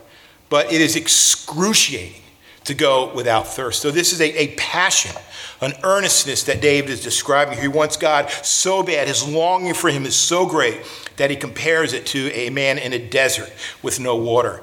but 0.48 0.72
it 0.72 0.80
is 0.80 0.96
excruciating 0.96 2.23
to 2.64 2.74
go 2.74 3.12
without 3.14 3.46
thirst. 3.46 3.82
So, 3.82 3.90
this 3.90 4.12
is 4.12 4.20
a, 4.20 4.30
a 4.42 4.54
passion, 4.56 5.14
an 5.60 5.72
earnestness 5.82 6.44
that 6.44 6.60
David 6.60 6.90
is 6.90 7.02
describing. 7.02 7.58
He 7.58 7.68
wants 7.68 7.96
God 7.96 8.30
so 8.30 8.82
bad. 8.82 9.08
His 9.08 9.26
longing 9.26 9.74
for 9.74 9.90
him 9.90 10.04
is 10.04 10.16
so 10.16 10.46
great 10.46 10.80
that 11.16 11.30
he 11.30 11.36
compares 11.36 11.92
it 11.92 12.06
to 12.06 12.30
a 12.32 12.50
man 12.50 12.78
in 12.78 12.92
a 12.92 12.98
desert 12.98 13.52
with 13.82 14.00
no 14.00 14.16
water. 14.16 14.62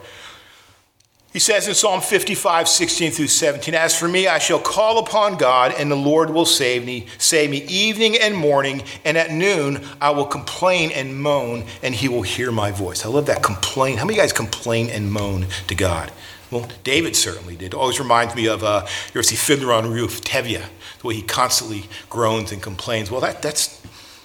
He 1.34 1.40
says 1.40 1.66
in 1.66 1.76
Psalm 1.76 2.02
55, 2.02 2.68
16 2.68 3.12
through 3.12 3.28
17, 3.28 3.74
As 3.74 3.98
for 3.98 4.10
me, 4.10 4.28
I 4.28 4.38
shall 4.38 4.60
call 4.60 5.00
upon 5.00 5.38
God, 5.38 5.74
and 5.78 5.90
the 5.90 5.96
Lord 5.96 6.30
will 6.30 6.46
save 6.46 6.84
me, 6.84 7.08
save 7.18 7.50
me 7.50 7.64
evening 7.64 8.18
and 8.18 8.36
morning, 8.36 8.84
and 9.06 9.18
at 9.18 9.32
noon 9.32 9.82
I 10.02 10.10
will 10.10 10.26
complain 10.26 10.92
and 10.92 11.22
moan, 11.22 11.64
and 11.82 11.96
he 11.96 12.10
will 12.10 12.24
hear 12.24 12.52
my 12.52 12.72
voice. 12.72 13.06
I 13.06 13.10
love 13.10 13.28
that 13.28 13.42
complain. 13.42 13.98
How 13.98 14.04
many 14.04 14.18
guys 14.18 14.34
complain 14.34 14.90
and 14.90 15.10
moan 15.10 15.48
to 15.68 15.76
God? 15.76 16.12
Well, 16.52 16.68
David 16.84 17.16
certainly 17.16 17.56
did. 17.56 17.74
Always 17.74 17.98
reminds 17.98 18.36
me 18.36 18.48
of, 18.48 18.62
uh, 18.62 18.86
you 18.86 19.20
ever 19.20 19.24
see 19.24 19.38
Fiddler 19.38 19.72
on 19.72 19.90
Roof, 19.90 20.22
Tevye, 20.22 20.62
the 21.00 21.08
way 21.08 21.16
he 21.16 21.22
constantly 21.22 21.86
groans 22.10 22.52
and 22.52 22.62
complains. 22.62 23.10
Well, 23.10 23.22
that, 23.22 23.42
that's 23.42 23.82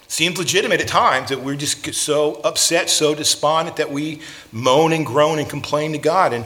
seems 0.09 0.39
legitimate 0.39 0.81
at 0.81 0.89
times 0.89 1.31
that 1.31 1.41
we're 1.41 1.57
just 1.57 1.95
so 1.95 2.35
upset, 2.43 2.89
so 2.91 3.15
despondent 3.15 3.77
that 3.77 3.91
we 3.91 4.21
moan 4.53 4.93
and 4.93 5.05
groan 5.05 5.39
and 5.39 5.49
complain 5.49 5.93
to 5.93 5.99
God. 5.99 6.33
And 6.33 6.45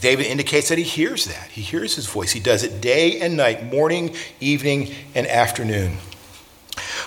David 0.00 0.26
indicates 0.26 0.68
that 0.68 0.78
he 0.78 0.84
hears 0.84 1.24
that. 1.26 1.50
He 1.50 1.62
hears 1.62 1.96
his 1.96 2.06
voice. 2.06 2.32
He 2.32 2.40
does 2.40 2.62
it 2.62 2.80
day 2.80 3.20
and 3.20 3.36
night, 3.36 3.64
morning, 3.64 4.14
evening, 4.40 4.92
and 5.14 5.26
afternoon. 5.26 5.98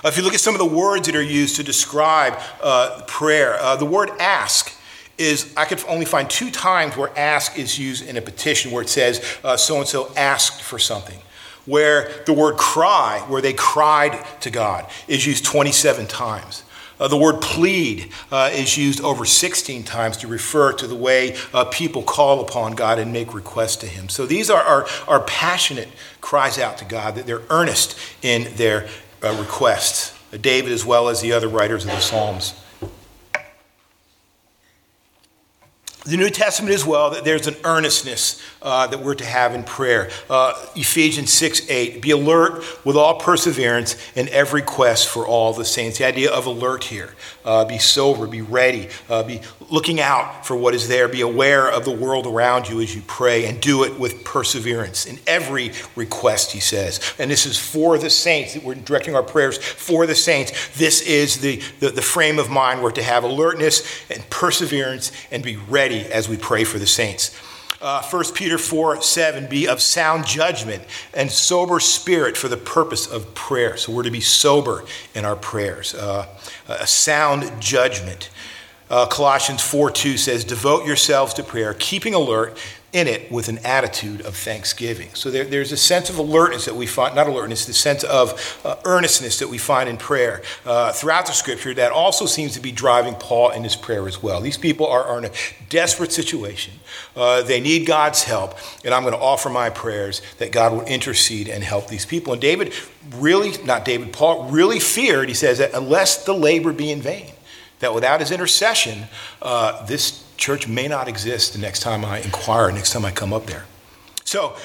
Uh, 0.03 0.07
if 0.07 0.17
you 0.17 0.23
look 0.23 0.33
at 0.33 0.39
some 0.39 0.55
of 0.55 0.59
the 0.59 0.65
words 0.65 1.07
that 1.07 1.15
are 1.15 1.21
used 1.21 1.57
to 1.57 1.63
describe 1.63 2.39
uh, 2.61 3.01
prayer, 3.07 3.55
uh, 3.55 3.75
the 3.75 3.85
word 3.85 4.09
ask 4.19 4.73
is, 5.19 5.53
I 5.55 5.65
could 5.65 5.83
only 5.87 6.05
find 6.05 6.29
two 6.29 6.49
times 6.49 6.97
where 6.97 7.11
ask 7.17 7.59
is 7.59 7.77
used 7.77 8.07
in 8.07 8.17
a 8.17 8.21
petition 8.21 8.71
where 8.71 8.81
it 8.81 8.89
says 8.89 9.23
so 9.57 9.77
and 9.77 9.87
so 9.87 10.11
asked 10.15 10.61
for 10.61 10.79
something 10.79 11.19
where 11.69 12.11
the 12.25 12.33
word 12.33 12.57
cry, 12.57 13.23
where 13.27 13.41
they 13.41 13.53
cried 13.53 14.25
to 14.41 14.49
God, 14.49 14.89
is 15.07 15.25
used 15.25 15.45
27 15.45 16.07
times. 16.07 16.63
Uh, 16.99 17.07
the 17.07 17.17
word 17.17 17.41
plead 17.41 18.11
uh, 18.31 18.49
is 18.51 18.77
used 18.77 18.99
over 19.01 19.23
16 19.23 19.83
times 19.83 20.17
to 20.17 20.27
refer 20.27 20.73
to 20.73 20.85
the 20.85 20.95
way 20.95 21.37
uh, 21.53 21.63
people 21.65 22.03
call 22.03 22.41
upon 22.41 22.73
God 22.73 22.99
and 22.99 23.13
make 23.13 23.33
requests 23.33 23.77
to 23.77 23.87
Him. 23.87 24.09
So 24.09 24.25
these 24.25 24.49
are, 24.49 24.61
are, 24.61 24.87
are 25.07 25.21
passionate 25.21 25.87
cries 26.19 26.59
out 26.59 26.77
to 26.79 26.85
God, 26.85 27.15
that 27.15 27.25
they're 27.25 27.43
earnest 27.49 27.97
in 28.21 28.53
their 28.55 28.89
uh, 29.23 29.33
requests. 29.39 30.17
David, 30.41 30.71
as 30.71 30.85
well 30.85 31.07
as 31.07 31.21
the 31.21 31.31
other 31.31 31.47
writers 31.47 31.85
of 31.85 31.91
the 31.91 31.99
Psalms. 31.99 32.53
The 36.09 36.17
New 36.17 36.29
Testament 36.29 36.73
as 36.73 36.85
well, 36.85 37.11
that 37.11 37.23
there's 37.23 37.45
an 37.45 37.55
earnestness 37.63 38.41
uh, 38.61 38.87
that 38.87 38.99
we're 38.99 39.15
to 39.15 39.25
have 39.25 39.53
in 39.53 39.63
prayer. 39.63 40.09
Uh, 40.29 40.53
Ephesians 40.75 41.31
6 41.31 41.69
8, 41.69 42.01
be 42.01 42.11
alert 42.11 42.63
with 42.83 42.95
all 42.95 43.19
perseverance 43.19 43.95
in 44.15 44.27
every 44.29 44.61
quest 44.61 45.07
for 45.07 45.27
all 45.27 45.53
the 45.53 45.65
saints. 45.65 45.99
The 45.99 46.05
idea 46.05 46.31
of 46.31 46.45
alert 46.45 46.85
here. 46.85 47.13
Uh, 47.45 47.65
be 47.65 47.77
sober, 47.77 48.27
be 48.27 48.41
ready, 48.41 48.89
uh, 49.09 49.23
be 49.23 49.41
looking 49.69 49.99
out 49.99 50.45
for 50.45 50.55
what 50.55 50.75
is 50.75 50.87
there, 50.87 51.07
be 51.07 51.21
aware 51.21 51.69
of 51.69 51.85
the 51.85 51.91
world 51.91 52.27
around 52.27 52.67
you 52.67 52.81
as 52.81 52.93
you 52.93 53.01
pray, 53.07 53.45
and 53.45 53.59
do 53.61 53.83
it 53.83 53.99
with 53.99 54.23
perseverance 54.23 55.05
in 55.05 55.17
every 55.25 55.71
request, 55.95 56.51
he 56.51 56.59
says. 56.59 56.99
And 57.17 57.31
this 57.31 57.45
is 57.45 57.57
for 57.57 57.97
the 57.97 58.09
saints, 58.09 58.53
that 58.53 58.63
we're 58.63 58.75
directing 58.75 59.15
our 59.15 59.23
prayers 59.23 59.57
for 59.57 60.05
the 60.05 60.15
saints. 60.15 60.51
This 60.77 61.01
is 61.01 61.39
the, 61.39 61.61
the, 61.79 61.89
the 61.89 62.01
frame 62.01 62.39
of 62.39 62.49
mind 62.49 62.83
we're 62.83 62.91
to 62.91 63.03
have 63.03 63.23
alertness 63.23 63.83
and 64.11 64.27
perseverance 64.29 65.11
and 65.31 65.41
be 65.41 65.55
ready 65.55 65.98
as 66.07 66.29
we 66.29 66.37
pray 66.37 66.63
for 66.63 66.79
the 66.79 66.87
saints. 66.87 67.35
Uh, 67.81 68.03
1 68.03 68.33
Peter 68.33 68.57
4 68.57 69.01
7, 69.01 69.47
be 69.47 69.67
of 69.67 69.81
sound 69.81 70.25
judgment 70.25 70.83
and 71.13 71.31
sober 71.31 71.79
spirit 71.79 72.35
for 72.35 72.49
the 72.49 72.57
purpose 72.57 73.07
of 73.07 73.33
prayer. 73.33 73.77
So 73.77 73.93
we're 73.93 74.03
to 74.03 74.11
be 74.11 74.19
sober 74.19 74.83
in 75.15 75.23
our 75.23 75.37
prayers, 75.37 75.93
uh, 75.93 76.27
a 76.67 76.87
sound 76.87 77.61
judgment. 77.61 78.29
Uh, 78.89 79.05
Colossians 79.05 79.61
4 79.61 79.91
2 79.91 80.17
says, 80.17 80.43
Devote 80.43 80.85
yourselves 80.85 81.33
to 81.35 81.43
prayer, 81.43 81.73
keeping 81.73 82.13
alert 82.13 82.57
in 82.91 83.07
it 83.07 83.31
with 83.31 83.49
an 83.49 83.59
attitude 83.59 84.21
of 84.21 84.35
thanksgiving. 84.35 85.09
So 85.13 85.29
there, 85.29 85.43
there's 85.43 85.71
a 85.71 85.77
sense 85.77 86.09
of 86.09 86.17
alertness 86.17 86.65
that 86.65 86.75
we 86.75 86.87
find, 86.87 87.15
not 87.15 87.27
alertness, 87.27 87.65
the 87.65 87.73
sense 87.73 88.03
of 88.03 88.59
uh, 88.65 88.77
earnestness 88.83 89.39
that 89.39 89.47
we 89.47 89.59
find 89.59 89.87
in 89.87 89.97
prayer 89.97 90.41
uh, 90.65 90.91
throughout 90.91 91.27
the 91.27 91.33
scripture 91.33 91.73
that 91.75 91.91
also 91.91 92.25
seems 92.25 92.53
to 92.53 92.59
be 92.59 92.71
driving 92.71 93.13
Paul 93.13 93.51
in 93.51 93.63
his 93.63 93.75
prayer 93.75 94.07
as 94.07 94.23
well. 94.23 94.41
These 94.41 94.57
people 94.57 94.87
are, 94.87 95.03
are 95.03 95.19
in 95.19 95.25
a 95.25 95.31
desperate 95.69 96.11
situation. 96.11 96.73
Uh, 97.15 97.43
they 97.43 97.59
need 97.59 97.85
God's 97.85 98.23
help, 98.23 98.55
and 98.83 98.93
I'm 98.93 99.03
going 99.03 99.13
to 99.13 99.19
offer 99.19 99.49
my 99.49 99.69
prayers 99.69 100.23
that 100.39 100.51
God 100.51 100.73
will 100.73 100.85
intercede 100.85 101.47
and 101.47 101.63
help 101.63 101.87
these 101.87 102.05
people. 102.05 102.33
And 102.33 102.41
David 102.41 102.73
really, 103.15 103.61
not 103.63 103.85
David, 103.85 104.13
Paul 104.13 104.49
really 104.49 104.79
feared, 104.79 105.29
he 105.29 105.35
says, 105.35 105.59
that 105.59 105.73
unless 105.73 106.25
the 106.25 106.33
labor 106.33 106.73
be 106.73 106.91
in 106.91 107.01
vain, 107.01 107.31
that 107.79 107.93
without 107.93 108.19
his 108.19 108.31
intercession, 108.31 109.05
uh, 109.41 109.85
this 109.85 110.23
church 110.39 110.67
may 110.67 110.87
not 110.87 111.07
exist 111.07 111.53
the 111.53 111.59
next 111.59 111.81
time 111.81 112.03
I 112.03 112.19
inquire, 112.19 112.71
next 112.71 112.93
time 112.93 113.05
I 113.05 113.11
come 113.11 113.33
up 113.33 113.45
there. 113.45 113.65
So, 114.23 114.55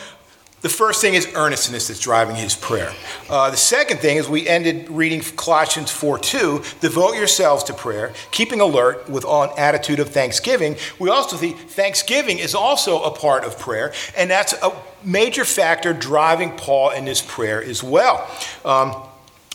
the 0.65 0.71
first 0.71 1.03
thing 1.03 1.13
is 1.13 1.29
earnestness 1.35 1.89
that's 1.89 2.01
driving 2.01 2.37
his 2.37 2.55
prayer. 2.55 2.91
Uh, 3.29 3.51
the 3.51 3.57
second 3.59 3.99
thing 3.99 4.17
is 4.17 4.31
we 4.31 4.49
ended 4.49 4.89
reading 4.89 5.21
Colossians 5.21 5.91
4 5.91 6.19
2, 6.19 6.63
devote 6.81 7.17
yourselves 7.17 7.65
to 7.65 7.75
prayer, 7.75 8.15
keeping 8.31 8.63
alert 8.63 9.07
with 9.07 9.27
an 9.27 9.51
attitude 9.59 10.01
of 10.01 10.09
thanksgiving. 10.09 10.77
We 10.99 11.11
also 11.11 11.37
see 11.37 11.51
thanksgiving 11.51 12.39
is 12.39 12.55
also 12.55 13.03
a 13.03 13.11
part 13.11 13.45
of 13.45 13.59
prayer, 13.59 13.93
and 14.17 14.31
that's 14.31 14.55
a 14.55 14.73
major 15.03 15.45
factor 15.45 15.93
driving 15.93 16.53
Paul 16.53 16.93
in 16.93 17.05
his 17.05 17.21
prayer 17.21 17.63
as 17.63 17.83
well. 17.83 18.27
Um, 18.65 18.95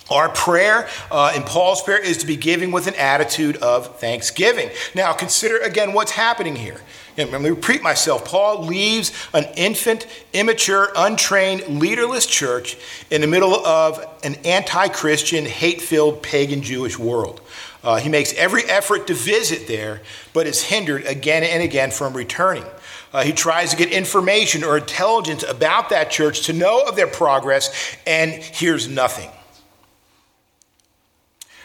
our 0.09 0.29
prayer 0.29 0.87
uh, 1.11 1.33
in 1.35 1.43
Paul's 1.43 1.81
prayer 1.81 1.99
is 1.99 2.17
to 2.17 2.27
be 2.27 2.35
giving 2.35 2.71
with 2.71 2.87
an 2.87 2.95
attitude 2.95 3.57
of 3.57 3.99
thanksgiving. 3.99 4.69
Now, 4.95 5.13
consider 5.13 5.57
again 5.59 5.93
what's 5.93 6.11
happening 6.11 6.55
here. 6.55 6.81
Let 7.17 7.41
me 7.41 7.49
repeat 7.49 7.83
myself. 7.83 8.23
Paul 8.23 8.63
leaves 8.63 9.11
an 9.33 9.45
infant, 9.57 10.07
immature, 10.31 10.89
untrained, 10.95 11.79
leaderless 11.79 12.25
church 12.25 12.77
in 13.11 13.19
the 13.19 13.27
middle 13.27 13.55
of 13.65 14.05
an 14.23 14.35
anti 14.45 14.87
Christian, 14.87 15.45
hate 15.45 15.81
filled, 15.81 16.23
pagan 16.23 16.61
Jewish 16.61 16.97
world. 16.97 17.41
Uh, 17.83 17.97
he 17.97 18.09
makes 18.09 18.33
every 18.33 18.63
effort 18.65 19.07
to 19.07 19.13
visit 19.13 19.67
there, 19.67 20.01
but 20.33 20.47
is 20.47 20.63
hindered 20.63 21.05
again 21.05 21.43
and 21.43 21.61
again 21.61 21.91
from 21.91 22.15
returning. 22.15 22.65
Uh, 23.11 23.23
he 23.23 23.33
tries 23.33 23.71
to 23.71 23.77
get 23.77 23.91
information 23.91 24.63
or 24.63 24.77
intelligence 24.77 25.43
about 25.43 25.89
that 25.89 26.11
church 26.11 26.45
to 26.45 26.53
know 26.53 26.83
of 26.83 26.95
their 26.95 27.07
progress 27.07 27.97
and 28.05 28.31
hears 28.31 28.87
nothing. 28.87 29.29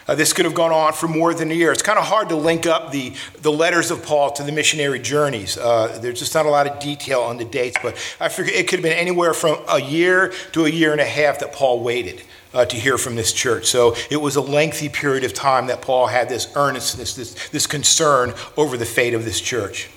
Uh, 0.07 0.13
this 0.13 0.33
could 0.33 0.45
have 0.45 0.53
gone 0.53 0.71
on 0.71 0.93
for 0.93 1.07
more 1.07 1.33
than 1.33 1.49
a 1.49 1.53
year. 1.53 1.71
It's 1.71 1.81
kind 1.81 1.97
of 1.97 2.05
hard 2.05 2.29
to 2.29 2.35
link 2.35 2.67
up 2.67 2.91
the, 2.91 3.13
the 3.41 3.51
letters 3.51 3.89
of 3.89 4.03
Paul 4.03 4.31
to 4.33 4.43
the 4.43 4.51
missionary 4.51 4.99
journeys. 4.99 5.57
Uh, 5.57 5.97
there's 6.01 6.19
just 6.19 6.35
not 6.35 6.45
a 6.45 6.49
lot 6.49 6.67
of 6.67 6.79
detail 6.79 7.21
on 7.21 7.37
the 7.37 7.45
dates, 7.45 7.77
but 7.81 7.95
I 8.19 8.29
figure 8.29 8.53
it 8.53 8.67
could 8.67 8.79
have 8.79 8.83
been 8.83 8.97
anywhere 8.97 9.33
from 9.33 9.57
a 9.67 9.81
year 9.81 10.31
to 10.51 10.65
a 10.65 10.69
year 10.69 10.91
and 10.91 11.01
a 11.01 11.05
half 11.05 11.39
that 11.39 11.53
Paul 11.53 11.79
waited 11.81 12.21
uh, 12.53 12.65
to 12.65 12.77
hear 12.77 12.97
from 12.97 13.15
this 13.15 13.33
church. 13.33 13.65
So 13.65 13.95
it 14.11 14.17
was 14.17 14.35
a 14.35 14.41
lengthy 14.41 14.89
period 14.89 15.23
of 15.23 15.33
time 15.33 15.67
that 15.67 15.81
Paul 15.81 16.07
had 16.07 16.29
this 16.29 16.51
earnestness, 16.55 17.15
this, 17.15 17.49
this 17.49 17.65
concern 17.65 18.33
over 18.57 18.77
the 18.77 18.85
fate 18.85 19.13
of 19.13 19.25
this 19.25 19.41
church. 19.41 19.89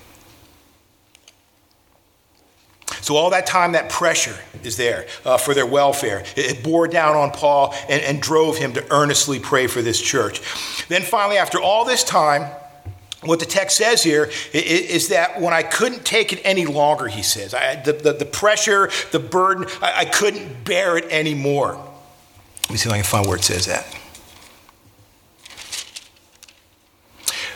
So, 3.01 3.15
all 3.15 3.29
that 3.31 3.45
time, 3.45 3.73
that 3.73 3.89
pressure 3.89 4.35
is 4.63 4.77
there 4.77 5.07
uh, 5.25 5.37
for 5.37 5.53
their 5.53 5.65
welfare. 5.65 6.19
It, 6.35 6.57
it, 6.57 6.63
bore 6.63 6.87
down 6.87 7.15
on 7.15 7.31
Paul 7.31 7.73
and, 7.87 8.01
and 8.01 8.21
drove 8.21 8.57
him 8.57 8.73
to 8.73 8.93
earnestly 8.93 9.39
pray 9.39 9.67
for 9.67 9.81
this 9.81 10.01
church. 10.01 10.41
Then, 10.87 11.01
finally, 11.01 11.37
after 11.37 11.59
all 11.59 11.85
this 11.85 12.03
time, 12.03 12.51
what 13.21 13.39
the 13.39 13.45
text 13.45 13.77
says 13.77 14.01
here 14.01 14.29
is 14.53 15.09
that 15.09 15.41
when 15.41 15.53
I 15.53 15.61
couldn't 15.61 16.05
take 16.05 16.31
it 16.31 16.39
any 16.45 16.65
longer, 16.65 17.07
he 17.07 17.21
says, 17.21 17.53
I, 17.53 17.75
the, 17.75 17.93
the, 17.93 18.13
the, 18.13 18.25
pressure, 18.25 18.89
the 19.11 19.19
burden, 19.19 19.65
I, 19.81 20.01
I 20.01 20.05
couldn't 20.05 20.63
bear 20.63 20.97
it 20.97 21.05
anymore. 21.09 21.73
Let 22.63 22.71
me 22.71 22.77
see 22.77 22.87
if 22.87 22.93
I 22.93 22.97
can 22.97 23.05
find 23.05 23.27
where 23.27 23.35
it 23.35 23.43
says 23.43 23.65
that. 23.65 23.95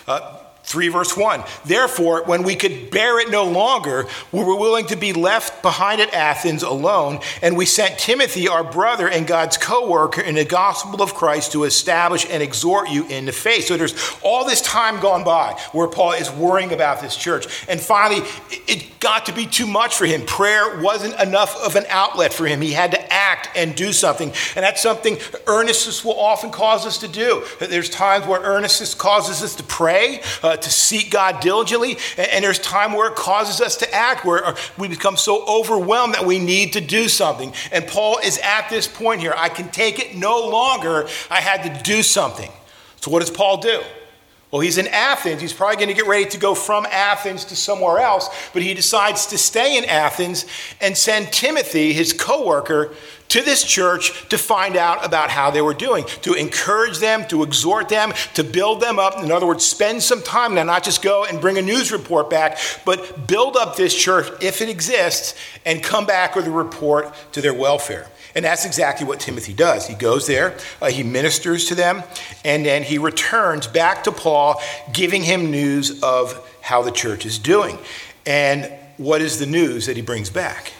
Uh, 0.05 0.42
3 0.73 0.87
verse 0.87 1.15
1. 1.15 1.43
Therefore, 1.65 2.23
when 2.25 2.41
we 2.41 2.55
could 2.55 2.89
bear 2.89 3.19
it 3.19 3.29
no 3.29 3.45
longer, 3.45 4.07
we 4.31 4.43
were 4.43 4.57
willing 4.57 4.87
to 4.87 4.95
be 4.95 5.13
left 5.13 5.61
behind 5.61 6.01
at 6.01 6.11
Athens 6.15 6.63
alone, 6.63 7.19
and 7.43 7.55
we 7.55 7.67
sent 7.67 7.99
Timothy, 7.99 8.47
our 8.47 8.63
brother 8.63 9.07
and 9.07 9.27
God's 9.27 9.55
co 9.55 9.87
worker 9.87 10.19
in 10.19 10.33
the 10.33 10.45
gospel 10.45 11.03
of 11.03 11.13
Christ, 11.13 11.51
to 11.51 11.65
establish 11.65 12.25
and 12.27 12.41
exhort 12.41 12.89
you 12.89 13.07
in 13.07 13.25
the 13.25 13.31
faith. 13.31 13.67
So 13.67 13.77
there's 13.77 13.93
all 14.23 14.45
this 14.45 14.61
time 14.61 14.99
gone 14.99 15.23
by 15.23 15.59
where 15.73 15.87
Paul 15.87 16.13
is 16.13 16.31
worrying 16.31 16.73
about 16.73 17.01
this 17.01 17.15
church. 17.15 17.45
And 17.69 17.79
finally, 17.79 18.27
it 18.49 18.99
got 18.99 19.27
to 19.27 19.31
be 19.31 19.45
too 19.45 19.67
much 19.67 19.95
for 19.95 20.07
him. 20.07 20.25
Prayer 20.25 20.81
wasn't 20.81 21.19
enough 21.21 21.55
of 21.63 21.75
an 21.75 21.85
outlet 21.89 22.33
for 22.33 22.47
him. 22.47 22.61
He 22.61 22.71
had 22.71 22.89
to 22.91 23.13
act 23.13 23.49
and 23.55 23.75
do 23.75 23.93
something. 23.93 24.29
And 24.55 24.63
that's 24.63 24.81
something 24.81 25.19
earnestness 25.45 26.03
will 26.03 26.19
often 26.19 26.49
cause 26.49 26.87
us 26.87 26.97
to 26.99 27.07
do. 27.07 27.43
There's 27.59 27.91
times 27.91 28.25
where 28.25 28.41
earnestness 28.41 28.95
causes 28.95 29.43
us 29.43 29.53
to 29.55 29.63
pray, 29.63 30.21
uh, 30.41 30.57
to 30.63 30.69
seek 30.69 31.11
God 31.11 31.39
diligently, 31.39 31.97
and, 32.17 32.43
there's 32.43 32.59
time 32.59 32.91
where 32.91 33.09
it 33.09 33.15
causes 33.15 33.61
us 33.61 33.77
to 33.77 33.93
act, 33.93 34.25
where 34.25 34.45
uh, 34.45 34.55
we 34.77 34.89
become 34.89 35.15
so 35.15 35.45
overwhelmed 35.47 36.13
that 36.13 36.25
we 36.25 36.39
need 36.39 36.73
to 36.73 36.81
do 36.81 37.07
something. 37.07 37.53
And 37.71 37.87
Paul 37.87 38.19
is 38.19 38.37
at 38.39 38.69
this 38.69 38.87
point 38.87 39.21
here. 39.21 39.33
I 39.37 39.47
can 39.47 39.69
take 39.69 39.99
it 39.99 40.15
no 40.15 40.47
longer. 40.47 41.07
I 41.29 41.39
had 41.39 41.63
to 41.63 41.83
do 41.83 42.03
something. 42.03 42.51
So, 42.99 43.11
what 43.11 43.19
does 43.19 43.31
Paul 43.31 43.57
do? 43.57 43.81
Well, 44.53 44.59
he's 44.59 44.77
in 44.77 44.87
Athens. 44.89 45.41
He's 45.41 45.51
probably 45.51 45.77
going 45.77 45.87
to 45.87 45.95
get 45.95 46.05
ready 46.05 46.25
to 46.25 46.37
go 46.37 46.53
from 46.53 46.85
Athens 46.91 47.43
to 47.45 47.55
somewhere 47.55 47.97
else, 47.97 48.29
but 48.53 48.61
he 48.61 48.75
decides 48.75 49.25
to 49.27 49.37
stay 49.39 49.79
in 49.79 49.85
Athens 49.85 50.45
and 50.79 50.95
send 50.95 51.33
Timothy, 51.33 51.91
his 51.91 52.13
co 52.13 52.45
worker, 52.45 52.93
to 53.33 53.41
this 53.41 53.63
church 53.63 54.29
to 54.29 54.37
find 54.37 54.77
out 54.77 55.03
about 55.03 55.31
how 55.31 55.49
they 55.49 55.59
were 55.59 55.73
doing, 55.73 56.05
to 56.21 56.35
encourage 56.35 56.99
them, 56.99 57.27
to 57.27 57.41
exhort 57.41 57.89
them, 57.89 58.13
to 58.35 58.43
build 58.43 58.79
them 58.79 58.99
up. 58.99 59.23
In 59.23 59.31
other 59.31 59.47
words, 59.47 59.65
spend 59.65 60.03
some 60.03 60.21
time 60.21 60.53
now, 60.53 60.61
not 60.61 60.83
just 60.83 61.01
go 61.01 61.25
and 61.25 61.41
bring 61.41 61.57
a 61.57 61.61
news 61.63 61.91
report 61.91 62.29
back, 62.29 62.59
but 62.85 63.25
build 63.25 63.57
up 63.57 63.75
this 63.75 63.95
church 63.95 64.27
if 64.39 64.61
it 64.61 64.69
exists 64.69 65.33
and 65.65 65.81
come 65.81 66.05
back 66.05 66.35
with 66.35 66.45
a 66.45 66.51
report 66.51 67.11
to 67.31 67.41
their 67.41 67.55
welfare. 67.55 68.07
And 68.35 68.45
that's 68.45 68.65
exactly 68.65 69.07
what 69.07 69.19
Timothy 69.19 69.53
does. 69.53 69.87
He 69.87 69.95
goes 69.95 70.27
there, 70.27 70.55
uh, 70.79 70.91
he 70.91 71.01
ministers 71.01 71.65
to 71.65 71.75
them, 71.75 72.03
and 72.45 72.63
then 72.63 72.83
he 72.83 72.99
returns 72.99 73.65
back 73.65 74.03
to 74.03 74.11
Paul, 74.11 74.61
giving 74.93 75.23
him 75.23 75.49
news 75.49 76.03
of 76.03 76.47
how 76.61 76.83
the 76.83 76.91
church 76.91 77.25
is 77.25 77.39
doing. 77.39 77.79
And 78.27 78.71
what 78.97 79.21
is 79.21 79.39
the 79.39 79.47
news 79.47 79.87
that 79.87 79.95
he 79.95 80.03
brings 80.03 80.29
back? 80.29 80.73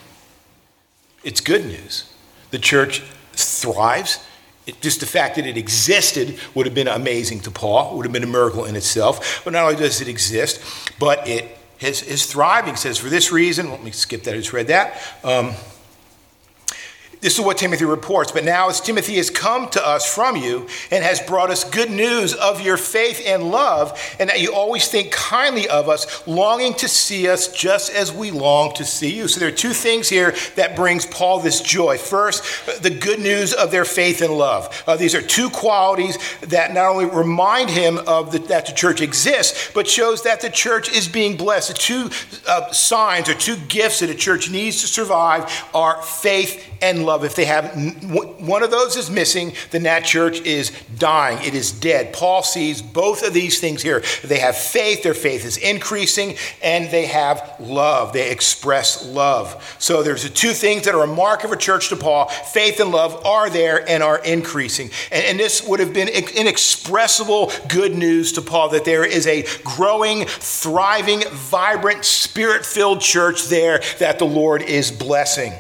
It's 1.24 1.42
good 1.42 1.66
news. 1.66 2.13
The 2.54 2.60
church 2.60 3.02
thrives. 3.32 4.24
It, 4.68 4.80
just 4.80 5.00
the 5.00 5.08
fact 5.08 5.38
that 5.38 5.48
it 5.48 5.58
existed 5.58 6.40
would 6.54 6.68
have 6.68 6.76
been 6.76 6.88
amazing 6.88 7.40
to 7.42 7.52
Paul, 7.52 7.98
would 7.98 8.06
have 8.06 8.14
been 8.14 8.24
a 8.24 8.28
miracle 8.28 8.66
in 8.66 8.76
itself. 8.76 9.42
But 9.44 9.54
not 9.54 9.64
only 9.64 9.76
does 9.76 10.02
it 10.02 10.08
exist, 10.08 10.62
but 11.00 11.28
it 11.28 11.58
is, 11.82 12.04
is 12.04 12.28
thriving. 12.28 12.76
It 12.76 12.78
says, 12.78 13.00
for 13.00 13.10
this 13.10 13.32
reason, 13.32 13.72
let 13.72 13.84
me 13.84 13.90
skip 13.90 14.22
that, 14.24 14.36
I 14.36 14.38
just 14.38 14.54
read 14.54 14.68
that. 14.68 15.02
Um, 15.24 15.54
this 17.24 17.40
is 17.40 17.42
what 17.46 17.58
Timothy 17.58 17.86
reports. 17.86 18.34
But 18.34 18.44
now, 18.44 18.68
as 18.68 18.82
Timothy 18.82 19.16
has 19.16 19.30
come 19.30 19.70
to 19.70 19.88
us 19.88 20.14
from 20.14 20.36
you 20.36 20.68
and 20.92 21.06
has 21.06 21.22
brought 21.22 21.50
us 21.52 21.64
good 21.64 21.90
news 21.90 22.34
of 22.34 22.60
your 22.60 22.76
faith 22.76 23.24
and 23.26 23.50
love, 23.50 23.98
and 24.20 24.30
that 24.30 24.42
you 24.42 24.54
always 24.54 24.90
think 24.90 25.10
kindly 25.12 25.70
of 25.70 25.88
us, 25.88 26.28
longing 26.28 26.74
to 26.76 26.90
see 26.90 27.30
us 27.30 27.48
just 27.48 27.94
as 27.94 28.12
we 28.12 28.30
long 28.30 28.74
to 28.74 28.84
see 28.84 29.16
you. 29.16 29.30
So 29.30 29.40
there 29.40 29.48
are 29.48 29.54
two 29.54 29.72
things 29.72 30.10
here 30.10 30.36
that 30.58 30.76
brings 30.76 31.06
Paul 31.06 31.40
this 31.40 31.62
joy. 31.62 31.98
First, 31.98 32.84
the 32.84 32.90
good 32.90 33.20
news 33.20 33.54
of 33.54 33.72
their 33.72 33.86
faith 33.86 34.22
and 34.22 34.38
love. 34.38 34.84
Uh, 34.86 34.98
these 34.98 35.16
are 35.16 35.22
two 35.22 35.50
qualities 35.50 36.18
that 36.42 36.74
not 36.74 36.90
only 36.90 37.06
remind 37.06 37.70
him 37.70 38.00
of 38.00 38.34
the, 38.34 38.40
that 38.40 38.66
the 38.66 38.74
church 38.74 39.00
exists, 39.00 39.72
but 39.74 39.88
shows 39.88 40.24
that 40.24 40.42
the 40.42 40.50
church 40.50 40.92
is 40.92 41.08
being 41.08 41.38
blessed. 41.38 41.70
The 41.70 41.74
two 41.76 42.10
uh, 42.50 42.70
signs 42.74 43.30
or 43.30 43.34
two 43.34 43.56
gifts 43.70 44.02
that 44.02 44.10
a 44.10 44.16
church 44.16 44.52
needs 44.52 44.82
to 44.82 44.88
survive 44.88 45.50
are 45.74 46.02
faith 46.02 46.70
and 46.84 47.06
love. 47.06 47.13
If 47.22 47.36
they 47.36 47.46
have 47.46 47.76
one 48.42 48.64
of 48.64 48.72
those 48.72 48.96
is 48.96 49.10
missing, 49.10 49.54
then 49.72 49.84
that 49.84 50.06
church 50.06 50.42
is 50.42 50.72
dying. 50.98 51.38
It 51.46 51.54
is 51.54 51.72
dead. 51.72 52.14
Paul 52.14 52.44
sees 52.44 52.82
both 52.82 53.26
of 53.26 53.34
these 53.34 53.60
things 53.60 53.82
here. 53.82 54.04
They 54.24 54.40
have 54.40 54.56
faith, 54.56 55.04
their 55.04 55.14
faith 55.14 55.46
is 55.46 55.58
increasing, 55.58 56.36
and 56.62 56.90
they 56.90 57.06
have 57.08 57.56
love. 57.60 58.14
They 58.14 58.32
express 58.32 59.06
love. 59.06 59.76
So 59.80 60.04
there's 60.04 60.24
the 60.24 60.30
two 60.30 60.54
things 60.54 60.86
that 60.86 60.96
are 60.96 61.04
a 61.04 61.08
mark 61.08 61.44
of 61.44 61.52
a 61.52 61.58
church 61.58 61.90
to 61.90 61.96
Paul. 61.96 62.28
Faith 62.30 62.80
and 62.80 62.92
love 62.92 63.26
are 63.26 63.50
there 63.50 63.88
and 63.88 64.02
are 64.02 64.20
increasing. 64.24 64.90
And, 65.12 65.26
and 65.26 65.40
this 65.40 65.66
would 65.68 65.80
have 65.80 65.94
been 65.94 66.08
inexpressible 66.08 67.52
good 67.68 67.96
news 67.96 68.32
to 68.34 68.42
Paul 68.42 68.70
that 68.70 68.86
there 68.86 69.06
is 69.06 69.28
a 69.28 69.46
growing, 69.64 70.26
thriving, 70.26 71.24
vibrant, 71.30 72.06
spirit 72.06 72.66
filled 72.66 73.02
church 73.02 73.48
there 73.48 73.82
that 74.00 74.20
the 74.20 74.26
Lord 74.26 74.62
is 74.62 74.92
blessing. 74.92 75.54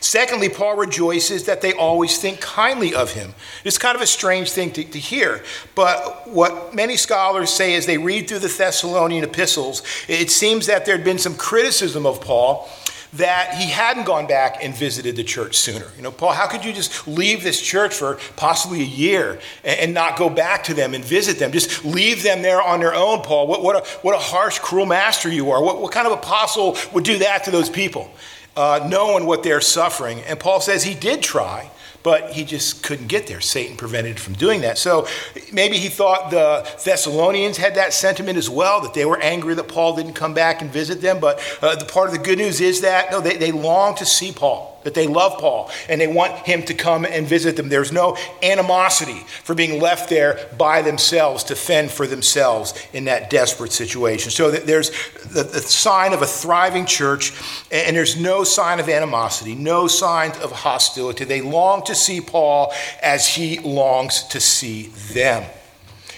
Secondly, 0.00 0.48
Paul 0.48 0.76
rejoices 0.76 1.44
that 1.44 1.60
they 1.60 1.74
always 1.74 2.18
think 2.18 2.40
kindly 2.40 2.94
of 2.94 3.12
him. 3.12 3.34
It's 3.64 3.78
kind 3.78 3.94
of 3.94 4.02
a 4.02 4.06
strange 4.06 4.50
thing 4.50 4.72
to, 4.72 4.84
to, 4.84 4.98
hear, 4.98 5.44
but 5.74 6.28
what 6.28 6.74
many 6.74 6.96
scholars 6.96 7.50
say 7.50 7.74
as 7.74 7.86
they 7.86 7.98
read 7.98 8.26
through 8.26 8.38
the 8.38 8.48
Thessalonian 8.48 9.24
epistles, 9.24 9.82
it 10.08 10.30
seems 10.30 10.66
that 10.66 10.86
there 10.86 10.96
had 10.96 11.04
been 11.04 11.18
some 11.18 11.34
criticism 11.34 12.06
of 12.06 12.20
Paul 12.20 12.68
that 13.14 13.54
he 13.54 13.68
hadn't 13.68 14.04
gone 14.04 14.26
back 14.26 14.62
and 14.62 14.74
visited 14.74 15.16
the 15.16 15.24
church 15.24 15.56
sooner. 15.56 15.86
You 15.96 16.02
know, 16.02 16.12
Paul, 16.12 16.32
how 16.32 16.46
could 16.46 16.64
you 16.64 16.72
just 16.72 17.08
leave 17.08 17.42
this 17.42 17.60
church 17.60 17.94
for 17.94 18.18
possibly 18.36 18.82
a 18.82 18.86
year 18.86 19.40
and, 19.64 19.80
and 19.80 19.94
not 19.94 20.16
go 20.16 20.28
back 20.30 20.64
to 20.64 20.74
them 20.74 20.94
and 20.94 21.04
visit 21.04 21.38
them? 21.38 21.50
Just 21.50 21.84
leave 21.84 22.22
them 22.22 22.40
there 22.42 22.62
on 22.62 22.78
their 22.78 22.94
own, 22.94 23.22
Paul. 23.22 23.48
What, 23.48 23.62
what, 23.62 23.76
a, 23.76 23.88
what 24.02 24.14
a 24.14 24.18
harsh, 24.18 24.60
cruel 24.60 24.86
master 24.86 25.28
you 25.28 25.50
are. 25.50 25.62
What, 25.62 25.80
what 25.80 25.92
kind 25.92 26.06
of 26.06 26.12
apostle 26.12 26.76
would 26.92 27.04
do 27.04 27.18
that 27.18 27.44
to 27.44 27.50
those 27.50 27.68
people? 27.68 28.12
Uh, 28.56 28.86
knowing 28.88 29.26
what 29.26 29.42
they're 29.42 29.60
suffering. 29.60 30.20
And 30.20 30.38
Paul 30.38 30.60
says 30.60 30.84
he 30.84 30.94
did 30.94 31.22
try, 31.22 31.70
but 32.02 32.30
he 32.30 32.44
just 32.44 32.82
couldn't 32.82 33.08
get 33.08 33.26
there. 33.26 33.40
Satan 33.40 33.76
prevented 33.76 34.18
from 34.18 34.34
doing 34.34 34.62
that. 34.62 34.78
So 34.78 35.06
maybe 35.52 35.76
he 35.76 35.88
thought 35.88 36.30
the 36.30 36.68
Thessalonians 36.84 37.56
had 37.56 37.74
that 37.74 37.92
sentiment 37.92 38.38
as 38.38 38.48
well, 38.48 38.80
that 38.80 38.94
they 38.94 39.04
were 39.04 39.20
angry 39.20 39.54
that 39.54 39.68
Paul 39.68 39.96
didn't 39.96 40.14
come 40.14 40.34
back 40.34 40.62
and 40.62 40.70
visit 40.70 41.00
them. 41.00 41.20
But 41.20 41.40
uh, 41.62 41.76
the 41.76 41.84
part 41.84 42.08
of 42.08 42.12
the 42.12 42.22
good 42.22 42.38
news 42.38 42.60
is 42.60 42.80
that 42.80 43.10
no, 43.10 43.20
they, 43.20 43.36
they 43.36 43.52
long 43.52 43.94
to 43.96 44.06
see 44.06 44.32
Paul 44.32 44.69
that 44.82 44.94
they 44.94 45.06
love 45.06 45.38
Paul 45.38 45.70
and 45.88 46.00
they 46.00 46.06
want 46.06 46.32
him 46.46 46.62
to 46.64 46.74
come 46.74 47.04
and 47.04 47.26
visit 47.26 47.56
them. 47.56 47.68
There's 47.68 47.92
no 47.92 48.16
animosity 48.42 49.20
for 49.44 49.54
being 49.54 49.80
left 49.80 50.08
there 50.08 50.48
by 50.56 50.82
themselves 50.82 51.44
to 51.44 51.56
fend 51.56 51.90
for 51.90 52.06
themselves 52.06 52.74
in 52.92 53.04
that 53.04 53.30
desperate 53.30 53.72
situation. 53.72 54.30
So 54.30 54.50
there's 54.50 54.90
the, 55.28 55.60
sign 55.60 56.12
of 56.12 56.22
a 56.22 56.26
thriving 56.26 56.86
church, 56.86 57.32
and 57.70 57.96
there's 57.96 58.20
no 58.20 58.44
sign 58.44 58.80
of 58.80 58.88
animosity, 58.88 59.54
no 59.54 59.86
sign 59.86 60.32
of 60.42 60.52
hostility. 60.52 61.24
They 61.24 61.40
long 61.40 61.84
to 61.84 61.94
see 61.94 62.20
Paul 62.20 62.72
as 63.02 63.26
he 63.26 63.58
longs 63.60 64.24
to 64.28 64.40
see 64.40 64.88
them. 65.12 65.44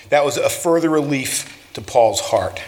That 0.09 0.25
was 0.25 0.37
a 0.37 0.49
further 0.49 0.91
relief 0.91 1.71
to 1.75 1.81
Paul's 1.81 2.21
heart. 2.21 2.61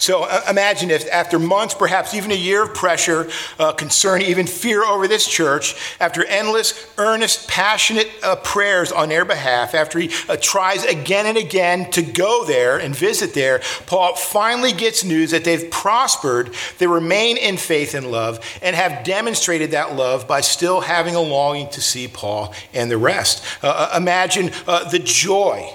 So 0.00 0.24
uh, 0.24 0.42
imagine 0.48 0.90
if, 0.90 1.06
after 1.12 1.38
months, 1.38 1.74
perhaps 1.74 2.14
even 2.14 2.30
a 2.30 2.34
year 2.34 2.62
of 2.62 2.74
pressure, 2.74 3.28
uh, 3.58 3.72
concern, 3.72 4.22
even 4.22 4.46
fear 4.46 4.82
over 4.82 5.06
this 5.06 5.26
church, 5.26 5.76
after 6.00 6.24
endless, 6.24 6.90
earnest, 6.96 7.48
passionate 7.48 8.10
uh, 8.22 8.36
prayers 8.36 8.92
on 8.92 9.10
their 9.10 9.26
behalf, 9.26 9.74
after 9.74 9.98
he 9.98 10.10
uh, 10.28 10.36
tries 10.40 10.84
again 10.84 11.26
and 11.26 11.36
again 11.36 11.90
to 11.90 12.00
go 12.00 12.46
there 12.46 12.78
and 12.78 12.96
visit 12.96 13.34
there, 13.34 13.60
Paul 13.86 14.16
finally 14.16 14.72
gets 14.72 15.04
news 15.04 15.32
that 15.32 15.44
they've 15.44 15.70
prospered, 15.70 16.54
they 16.78 16.86
remain 16.86 17.36
in 17.36 17.58
faith 17.58 17.94
and 17.94 18.10
love, 18.10 18.40
and 18.62 18.74
have 18.74 19.04
demonstrated 19.04 19.72
that 19.72 19.94
love 19.94 20.26
by 20.26 20.40
still 20.40 20.80
having 20.80 21.14
a 21.14 21.20
longing 21.20 21.68
to 21.70 21.82
see 21.82 22.08
Paul 22.08 22.54
and 22.72 22.90
the 22.90 22.98
rest. 22.98 23.44
Uh, 23.62 23.94
imagine 23.94 24.46
the 24.66 25.00
joy 25.04 25.70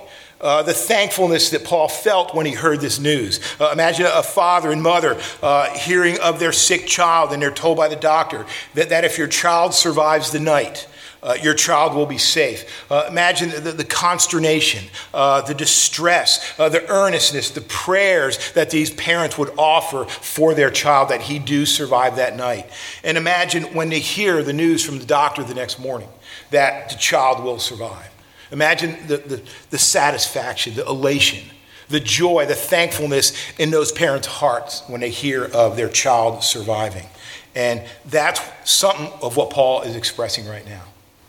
uh, 0.46 0.62
the 0.62 0.74
thankfulness 0.74 1.50
that 1.50 1.66
Paul 1.66 1.88
felt 1.88 2.36
when 2.36 2.46
he 2.46 2.54
heard 2.54 2.80
this 2.80 3.00
news. 3.00 3.40
Uh, 3.60 3.72
imagine 3.74 4.06
a 4.06 4.22
father 4.22 4.72
and 4.72 4.82
mother 4.82 5.20
uh, 5.42 5.72
hearing 5.72 6.20
of 6.20 6.40
their 6.40 6.52
sick 6.52 6.86
child, 6.86 7.34
and 7.34 7.42
they're 7.42 7.50
told 7.50 7.78
by 7.78 7.88
the 7.88 7.96
doctor 7.96 8.46
that, 8.76 8.90
that 8.90 9.04
if 9.04 9.18
your 9.18 9.28
child 9.28 9.74
survives 9.74 10.32
the 10.32 10.40
night, 10.40 10.88
uh, 11.24 11.36
your 11.42 11.56
child 11.56 11.96
will 11.96 12.06
be 12.06 12.20
safe. 12.20 12.86
Uh, 12.92 13.08
imagine 13.10 13.50
the, 13.64 13.72
the 13.72 13.84
consternation, 13.84 14.84
uh, 15.16 15.42
the 15.42 15.56
distress, 15.56 16.56
the 16.58 16.86
earnestness, 16.90 17.50
the 17.50 17.62
prayers 17.62 18.52
that 18.52 18.70
these 18.70 18.92
parents 18.92 19.36
would 19.40 19.52
offer 19.58 20.06
for 20.06 20.54
their 20.54 20.70
child 20.70 21.10
that 21.10 21.22
he 21.22 21.40
do 21.40 21.66
survive 21.66 22.18
that 22.18 22.36
night. 22.36 22.70
And 23.04 23.18
imagine 23.18 23.64
when 23.74 23.90
they 23.90 24.00
hear 24.00 24.44
the 24.44 24.54
news 24.54 24.86
from 24.86 25.00
the 25.00 25.06
doctor 25.06 25.44
the 25.44 25.56
next 25.56 25.80
morning 25.80 26.10
that 26.52 26.90
the 26.90 26.96
child 26.98 27.44
will 27.44 27.58
survive. 27.58 28.15
Imagine 28.56 28.96
the, 29.08 29.18
the, 29.18 29.42
the 29.70 29.78
satisfaction, 29.78 30.76
the 30.76 30.86
elation, 30.86 31.44
the 31.90 32.00
joy, 32.00 32.46
the 32.46 32.56
thankfulness 32.56 33.34
in 33.60 33.70
those 33.70 33.92
parents' 33.92 34.28
hearts 34.28 34.82
when 34.88 35.02
they 35.02 35.10
hear 35.10 35.44
of 35.44 35.76
their 35.76 35.90
child 35.90 36.42
surviving. 36.42 37.06
And 37.54 37.84
that's 38.06 38.40
something 38.64 39.10
of 39.22 39.36
what 39.36 39.50
Paul 39.50 39.82
is 39.82 39.98
expressing 39.98 40.48
right 40.48 40.66
now. 40.66 40.84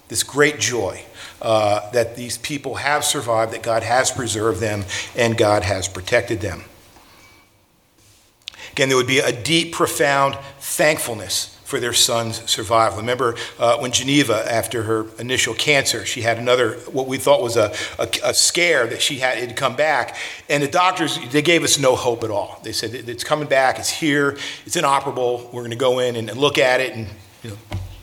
this 0.08 0.22
great 0.22 0.60
joy 0.60 1.02
uh, 1.42 1.90
that 1.90 2.14
these 2.14 2.38
people 2.38 2.76
have 2.76 3.04
survived, 3.04 3.52
that 3.52 3.64
God 3.64 3.82
has 3.82 4.12
preserved 4.12 4.60
them, 4.60 4.84
and 5.16 5.36
God 5.36 5.64
has 5.64 5.88
protected 5.88 6.40
them. 6.40 6.62
Again, 8.70 8.88
there 8.88 8.96
would 8.96 9.08
be 9.08 9.18
a 9.18 9.32
deep, 9.32 9.72
profound 9.72 10.38
thankfulness 10.60 11.55
for 11.66 11.80
their 11.80 11.92
son's 11.92 12.48
survival. 12.48 13.00
Remember 13.00 13.34
uh, 13.58 13.76
when 13.78 13.90
Geneva, 13.90 14.46
after 14.50 14.84
her 14.84 15.04
initial 15.18 15.52
cancer, 15.52 16.06
she 16.06 16.22
had 16.22 16.38
another, 16.38 16.74
what 16.92 17.08
we 17.08 17.18
thought 17.18 17.42
was 17.42 17.56
a, 17.56 17.74
a, 17.98 18.08
a, 18.22 18.32
scare 18.32 18.86
that 18.86 19.02
she 19.02 19.18
had 19.18 19.36
it 19.38 19.56
come 19.56 19.74
back. 19.74 20.16
And 20.48 20.62
the 20.62 20.68
doctors, 20.68 21.18
they 21.32 21.42
gave 21.42 21.64
us 21.64 21.76
no 21.76 21.96
hope 21.96 22.22
at 22.22 22.30
all. 22.30 22.60
They 22.62 22.70
said, 22.70 22.94
it's 22.94 23.24
coming 23.24 23.48
back, 23.48 23.80
it's 23.80 23.90
here, 23.90 24.38
it's 24.64 24.76
inoperable. 24.76 25.50
We're 25.52 25.62
going 25.62 25.72
to 25.72 25.76
go 25.76 25.98
in 25.98 26.14
and, 26.14 26.30
and 26.30 26.38
look 26.38 26.56
at 26.56 26.80
it 26.80 26.94
and, 26.94 27.08
you 27.42 27.50
know, 27.50 27.56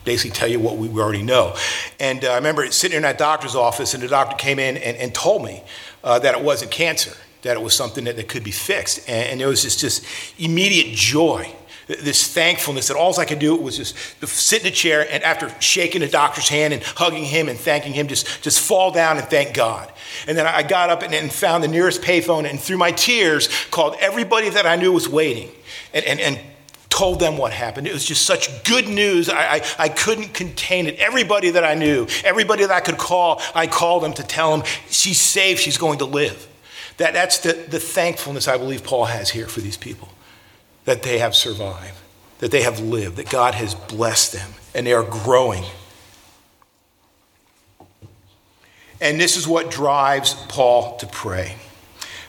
basically 0.04 0.32
tell 0.32 0.48
you 0.48 0.60
what 0.60 0.76
we 0.76 0.88
already 1.00 1.22
know. 1.22 1.56
And 1.98 2.22
uh, 2.22 2.32
I 2.32 2.34
remember 2.34 2.70
sitting 2.70 2.98
in 2.98 3.02
that 3.04 3.16
doctor's 3.16 3.54
office, 3.54 3.94
and 3.94 4.02
the 4.02 4.08
doctor 4.08 4.36
came 4.36 4.58
in 4.58 4.76
and, 4.76 4.94
and 4.98 5.14
told 5.14 5.42
me 5.42 5.62
uh, 6.02 6.18
that 6.18 6.34
it 6.34 6.44
wasn't 6.44 6.70
cancer, 6.70 7.16
that 7.40 7.56
it 7.56 7.62
was 7.62 7.72
something 7.72 8.04
that, 8.04 8.16
that 8.16 8.28
could 8.28 8.44
be 8.44 8.50
fixed. 8.50 9.08
And, 9.08 9.30
and 9.30 9.40
there 9.40 9.48
was 9.48 9.62
just, 9.62 9.80
just 9.80 10.04
immediate 10.38 10.94
joy 10.94 11.50
this 11.86 12.32
thankfulness 12.32 12.88
that 12.88 12.96
all 12.96 13.18
I 13.18 13.24
could 13.24 13.38
do 13.38 13.54
was 13.56 13.76
just 13.76 13.96
sit 14.26 14.62
in 14.62 14.68
a 14.68 14.70
chair 14.70 15.06
and 15.10 15.22
after 15.22 15.54
shaking 15.60 16.00
the 16.00 16.08
doctor's 16.08 16.48
hand 16.48 16.72
and 16.72 16.82
hugging 16.82 17.24
him 17.24 17.48
and 17.48 17.58
thanking 17.58 17.92
him, 17.92 18.08
just, 18.08 18.42
just 18.42 18.60
fall 18.60 18.90
down 18.90 19.18
and 19.18 19.26
thank 19.26 19.54
God. 19.54 19.92
And 20.26 20.36
then 20.36 20.46
I 20.46 20.62
got 20.62 20.90
up 20.90 21.02
and, 21.02 21.14
and 21.14 21.30
found 21.30 21.62
the 21.62 21.68
nearest 21.68 22.00
payphone 22.00 22.48
and 22.48 22.58
through 22.58 22.78
my 22.78 22.92
tears 22.92 23.48
called 23.70 23.96
everybody 24.00 24.48
that 24.48 24.66
I 24.66 24.76
knew 24.76 24.92
was 24.92 25.08
waiting 25.08 25.50
and, 25.92 26.04
and, 26.06 26.20
and 26.20 26.40
told 26.88 27.20
them 27.20 27.36
what 27.36 27.52
happened. 27.52 27.86
It 27.86 27.92
was 27.92 28.04
just 28.04 28.24
such 28.24 28.64
good 28.64 28.88
news. 28.88 29.28
I, 29.28 29.56
I, 29.56 29.62
I, 29.78 29.88
couldn't 29.88 30.32
contain 30.32 30.86
it. 30.86 30.96
Everybody 31.00 31.50
that 31.50 31.64
I 31.64 31.74
knew, 31.74 32.06
everybody 32.24 32.64
that 32.64 32.72
I 32.72 32.80
could 32.80 32.98
call, 32.98 33.42
I 33.54 33.66
called 33.66 34.04
them 34.04 34.12
to 34.14 34.22
tell 34.22 34.56
them 34.56 34.64
she's 34.88 35.20
safe, 35.20 35.58
she's 35.58 35.76
going 35.76 35.98
to 35.98 36.04
live. 36.04 36.48
That, 36.98 37.12
that's 37.12 37.40
the, 37.40 37.52
the 37.52 37.80
thankfulness 37.80 38.46
I 38.46 38.56
believe 38.56 38.84
Paul 38.84 39.06
has 39.06 39.30
here 39.30 39.48
for 39.48 39.60
these 39.60 39.76
people 39.76 40.08
that 40.84 41.02
they 41.02 41.18
have 41.18 41.34
survived, 41.34 41.98
that 42.38 42.50
they 42.50 42.62
have 42.62 42.80
lived, 42.80 43.16
that 43.16 43.30
God 43.30 43.54
has 43.54 43.74
blessed 43.74 44.32
them, 44.32 44.50
and 44.74 44.86
they 44.86 44.92
are 44.92 45.02
growing. 45.02 45.64
And 49.00 49.20
this 49.20 49.36
is 49.36 49.46
what 49.46 49.70
drives 49.70 50.34
Paul 50.48 50.96
to 50.98 51.06
pray. 51.06 51.56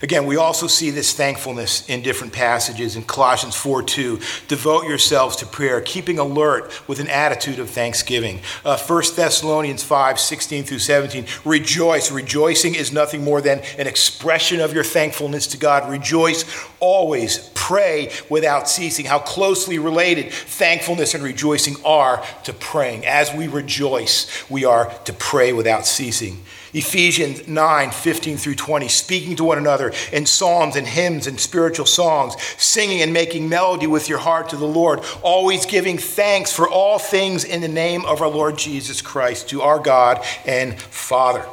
Again, 0.01 0.25
we 0.25 0.35
also 0.35 0.67
see 0.67 0.89
this 0.89 1.13
thankfulness 1.13 1.87
in 1.89 2.01
different 2.01 2.33
passages 2.33 2.95
in 2.95 3.03
Colossians 3.03 3.55
4 3.55 3.83
2. 3.83 4.19
Devote 4.47 4.85
yourselves 4.87 5.35
to 5.37 5.45
prayer, 5.45 5.81
keeping 5.81 6.19
alert 6.19 6.87
with 6.87 6.99
an 6.99 7.07
attitude 7.07 7.59
of 7.59 7.69
thanksgiving. 7.69 8.41
Uh, 8.63 8.77
1 8.77 9.03
Thessalonians 9.15 9.83
5 9.83 10.19
16 10.19 10.63
through 10.63 10.79
17. 10.79 11.25
Rejoice. 11.45 12.11
Rejoicing 12.11 12.75
is 12.75 12.91
nothing 12.91 13.23
more 13.23 13.41
than 13.41 13.59
an 13.77 13.87
expression 13.87 14.59
of 14.59 14.73
your 14.73 14.83
thankfulness 14.83 15.47
to 15.47 15.57
God. 15.57 15.89
Rejoice 15.89 16.45
always. 16.79 17.49
Pray 17.55 18.11
without 18.29 18.69
ceasing. 18.69 19.05
How 19.05 19.19
closely 19.19 19.79
related 19.79 20.31
thankfulness 20.31 21.13
and 21.13 21.23
rejoicing 21.23 21.75
are 21.83 22.23
to 22.43 22.53
praying. 22.53 23.05
As 23.05 23.33
we 23.33 23.47
rejoice, 23.47 24.49
we 24.49 24.65
are 24.65 24.93
to 25.05 25.13
pray 25.13 25.53
without 25.53 25.85
ceasing. 25.85 26.43
Ephesians 26.75 27.47
9, 27.47 27.91
15 27.91 28.35
through 28.35 28.55
20, 28.55 28.89
speaking 28.89 29.37
to 29.37 29.45
one 29.45 29.57
another 29.57 29.93
in 30.11 30.25
psalms 30.25 30.75
and 30.75 30.85
hymns 30.85 31.25
and 31.25 31.39
spiritual 31.39 31.85
songs, 31.85 32.35
singing 32.57 33.01
and 33.01 33.13
making 33.13 33.47
melody 33.47 33.87
with 33.87 34.09
your 34.09 34.17
heart 34.17 34.49
to 34.49 34.57
the 34.57 34.67
Lord, 34.67 34.99
always 35.21 35.65
giving 35.65 35.97
thanks 35.97 36.51
for 36.51 36.67
all 36.67 36.99
things 36.99 37.45
in 37.45 37.61
the 37.61 37.69
name 37.69 38.03
of 38.03 38.21
our 38.21 38.27
Lord 38.27 38.57
Jesus 38.57 39.01
Christ 39.01 39.47
to 39.49 39.61
our 39.61 39.79
God 39.79 40.21
and 40.45 40.77
Father. 40.77 41.45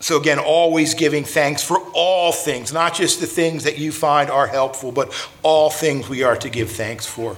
So, 0.00 0.18
again, 0.20 0.40
always 0.40 0.94
giving 0.94 1.22
thanks 1.22 1.62
for 1.62 1.78
all 1.94 2.32
things, 2.32 2.72
not 2.72 2.92
just 2.92 3.20
the 3.20 3.26
things 3.26 3.62
that 3.64 3.78
you 3.78 3.92
find 3.92 4.30
are 4.30 4.48
helpful, 4.48 4.90
but 4.90 5.14
all 5.44 5.70
things 5.70 6.08
we 6.08 6.24
are 6.24 6.36
to 6.38 6.50
give 6.50 6.72
thanks 6.72 7.06
for. 7.06 7.36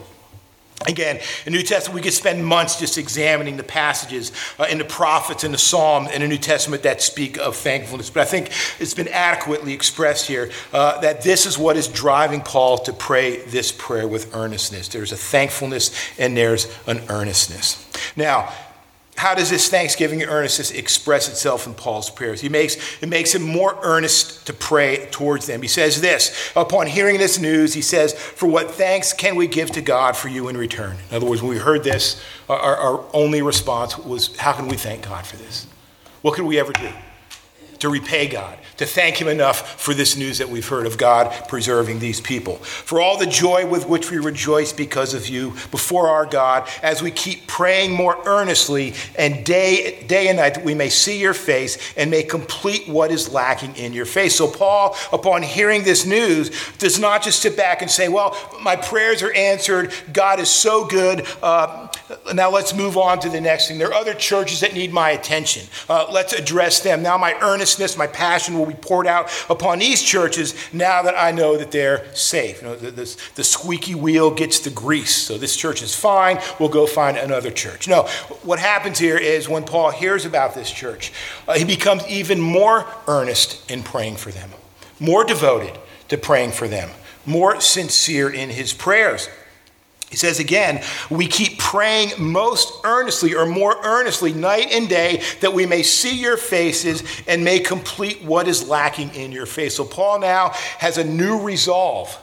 Again, 0.86 1.16
in 1.16 1.52
the 1.52 1.58
New 1.58 1.62
Testament, 1.62 1.96
we 1.96 2.02
could 2.02 2.12
spend 2.12 2.44
months 2.44 2.78
just 2.78 2.96
examining 2.96 3.56
the 3.56 3.64
passages 3.64 4.32
uh, 4.58 4.66
in 4.70 4.78
the 4.78 4.84
prophets 4.84 5.42
and 5.42 5.52
the 5.52 5.58
Psalm 5.58 6.06
in 6.08 6.22
the 6.22 6.28
New 6.28 6.38
Testament 6.38 6.84
that 6.84 7.02
speak 7.02 7.38
of 7.38 7.56
thankfulness. 7.56 8.10
But 8.10 8.20
I 8.20 8.24
think 8.26 8.50
it's 8.78 8.94
been 8.94 9.08
adequately 9.08 9.72
expressed 9.72 10.28
here 10.28 10.50
uh, 10.72 11.00
that 11.00 11.22
this 11.22 11.44
is 11.44 11.58
what 11.58 11.76
is 11.76 11.88
driving 11.88 12.40
Paul 12.40 12.78
to 12.78 12.92
pray 12.92 13.42
this 13.46 13.72
prayer 13.72 14.06
with 14.06 14.34
earnestness. 14.34 14.88
There's 14.88 15.12
a 15.12 15.16
thankfulness 15.16 15.90
and 16.18 16.36
there's 16.36 16.72
an 16.86 17.02
earnestness. 17.08 17.84
Now, 18.16 18.52
how 19.16 19.34
does 19.34 19.48
this 19.48 19.68
thanksgiving 19.68 20.22
earnestness 20.22 20.70
express 20.70 21.28
itself 21.28 21.66
in 21.66 21.74
Paul's 21.74 22.10
prayers? 22.10 22.40
He 22.40 22.50
makes, 22.50 22.76
it 23.02 23.08
makes 23.08 23.34
him 23.34 23.42
more 23.42 23.78
earnest 23.82 24.46
to 24.46 24.52
pray 24.52 25.08
towards 25.10 25.46
them. 25.46 25.62
He 25.62 25.68
says 25.68 26.00
this 26.02 26.52
upon 26.54 26.86
hearing 26.86 27.18
this 27.18 27.38
news, 27.38 27.72
he 27.72 27.80
says, 27.80 28.12
For 28.12 28.46
what 28.46 28.70
thanks 28.72 29.14
can 29.14 29.34
we 29.34 29.46
give 29.46 29.70
to 29.72 29.80
God 29.80 30.16
for 30.16 30.28
you 30.28 30.48
in 30.48 30.56
return? 30.56 30.98
In 31.08 31.16
other 31.16 31.26
words, 31.26 31.42
when 31.42 31.50
we 31.50 31.58
heard 31.58 31.82
this, 31.82 32.22
our, 32.48 32.76
our 32.76 33.04
only 33.14 33.40
response 33.40 33.96
was, 33.96 34.36
How 34.36 34.52
can 34.52 34.68
we 34.68 34.76
thank 34.76 35.06
God 35.06 35.26
for 35.26 35.36
this? 35.36 35.66
What 36.20 36.34
could 36.34 36.44
we 36.44 36.58
ever 36.58 36.72
do 36.72 36.90
to 37.78 37.88
repay 37.88 38.28
God? 38.28 38.58
to 38.76 38.86
thank 38.86 39.20
Him 39.20 39.28
enough 39.28 39.80
for 39.80 39.94
this 39.94 40.16
news 40.16 40.38
that 40.38 40.48
we've 40.48 40.66
heard 40.66 40.86
of 40.86 40.98
God 40.98 41.32
preserving 41.48 41.98
these 41.98 42.20
people. 42.20 42.56
For 42.56 43.00
all 43.00 43.18
the 43.18 43.26
joy 43.26 43.66
with 43.66 43.88
which 43.88 44.10
we 44.10 44.18
rejoice 44.18 44.72
because 44.72 45.14
of 45.14 45.28
you 45.28 45.50
before 45.70 46.08
our 46.08 46.26
God, 46.26 46.68
as 46.82 47.02
we 47.02 47.10
keep 47.10 47.46
praying 47.46 47.92
more 47.92 48.18
earnestly 48.26 48.94
and 49.16 49.44
day, 49.44 50.02
day 50.06 50.28
and 50.28 50.38
night 50.38 50.54
that 50.54 50.64
we 50.64 50.74
may 50.74 50.88
see 50.88 51.18
your 51.18 51.34
face 51.34 51.78
and 51.96 52.10
may 52.10 52.22
complete 52.22 52.88
what 52.88 53.10
is 53.10 53.32
lacking 53.32 53.74
in 53.76 53.92
your 53.92 54.06
face. 54.06 54.36
So, 54.36 54.50
Paul, 54.50 54.96
upon 55.12 55.42
hearing 55.42 55.82
this 55.82 56.04
news, 56.04 56.50
does 56.78 56.98
not 56.98 57.22
just 57.22 57.40
sit 57.40 57.56
back 57.56 57.82
and 57.82 57.90
say, 57.90 58.08
Well, 58.08 58.36
my 58.62 58.76
prayers 58.76 59.22
are 59.22 59.32
answered. 59.32 59.92
God 60.12 60.40
is 60.40 60.50
so 60.50 60.86
good. 60.86 61.26
Uh, 61.42 61.88
now 62.34 62.50
let's 62.50 62.74
move 62.74 62.96
on 62.96 63.18
to 63.20 63.28
the 63.28 63.40
next 63.40 63.68
thing. 63.68 63.78
There 63.78 63.88
are 63.88 63.94
other 63.94 64.14
churches 64.14 64.60
that 64.60 64.74
need 64.74 64.92
my 64.92 65.10
attention. 65.10 65.66
Uh, 65.88 66.06
let's 66.10 66.32
address 66.32 66.80
them. 66.80 67.02
Now, 67.02 67.18
my 67.18 67.34
earnestness, 67.40 67.96
my 67.96 68.06
passion 68.06 68.58
will 68.58 68.66
be 68.66 68.74
poured 68.74 69.06
out 69.06 69.30
upon 69.50 69.78
these 69.78 70.02
churches 70.02 70.54
now 70.72 71.02
that 71.02 71.16
I 71.16 71.32
know 71.32 71.56
that 71.56 71.70
they're 71.70 72.12
safe. 72.14 72.62
You 72.62 72.68
know, 72.68 72.76
the, 72.76 72.90
the, 72.90 73.16
the 73.34 73.44
squeaky 73.44 73.94
wheel 73.94 74.30
gets 74.30 74.60
the 74.60 74.70
grease. 74.70 75.14
So 75.14 75.38
this 75.38 75.56
church 75.56 75.82
is 75.82 75.94
fine. 75.94 76.38
We'll 76.60 76.68
go 76.68 76.86
find 76.86 77.16
another 77.16 77.50
church. 77.50 77.88
No, 77.88 78.04
what 78.42 78.58
happens 78.58 78.98
here 78.98 79.18
is 79.18 79.48
when 79.48 79.64
Paul 79.64 79.90
hears 79.90 80.24
about 80.24 80.54
this 80.54 80.70
church, 80.70 81.12
uh, 81.48 81.54
he 81.54 81.64
becomes 81.64 82.06
even 82.06 82.40
more 82.40 82.86
earnest 83.08 83.68
in 83.70 83.82
praying 83.82 84.16
for 84.16 84.30
them, 84.30 84.50
more 85.00 85.24
devoted 85.24 85.78
to 86.08 86.16
praying 86.16 86.52
for 86.52 86.68
them, 86.68 86.90
more 87.24 87.60
sincere 87.60 88.30
in 88.30 88.50
his 88.50 88.72
prayers. 88.72 89.28
He 90.10 90.16
says 90.16 90.38
again, 90.38 90.82
we 91.10 91.26
keep 91.26 91.58
praying 91.58 92.12
most 92.18 92.72
earnestly 92.84 93.34
or 93.34 93.44
more 93.44 93.76
earnestly 93.84 94.32
night 94.32 94.68
and 94.70 94.88
day 94.88 95.22
that 95.40 95.52
we 95.52 95.66
may 95.66 95.82
see 95.82 96.16
your 96.16 96.36
faces 96.36 97.02
and 97.26 97.42
may 97.42 97.58
complete 97.58 98.22
what 98.22 98.46
is 98.46 98.68
lacking 98.68 99.14
in 99.14 99.32
your 99.32 99.46
faith. 99.46 99.72
So 99.72 99.84
Paul 99.84 100.20
now 100.20 100.50
has 100.78 100.96
a 100.98 101.04
new 101.04 101.40
resolve 101.40 102.16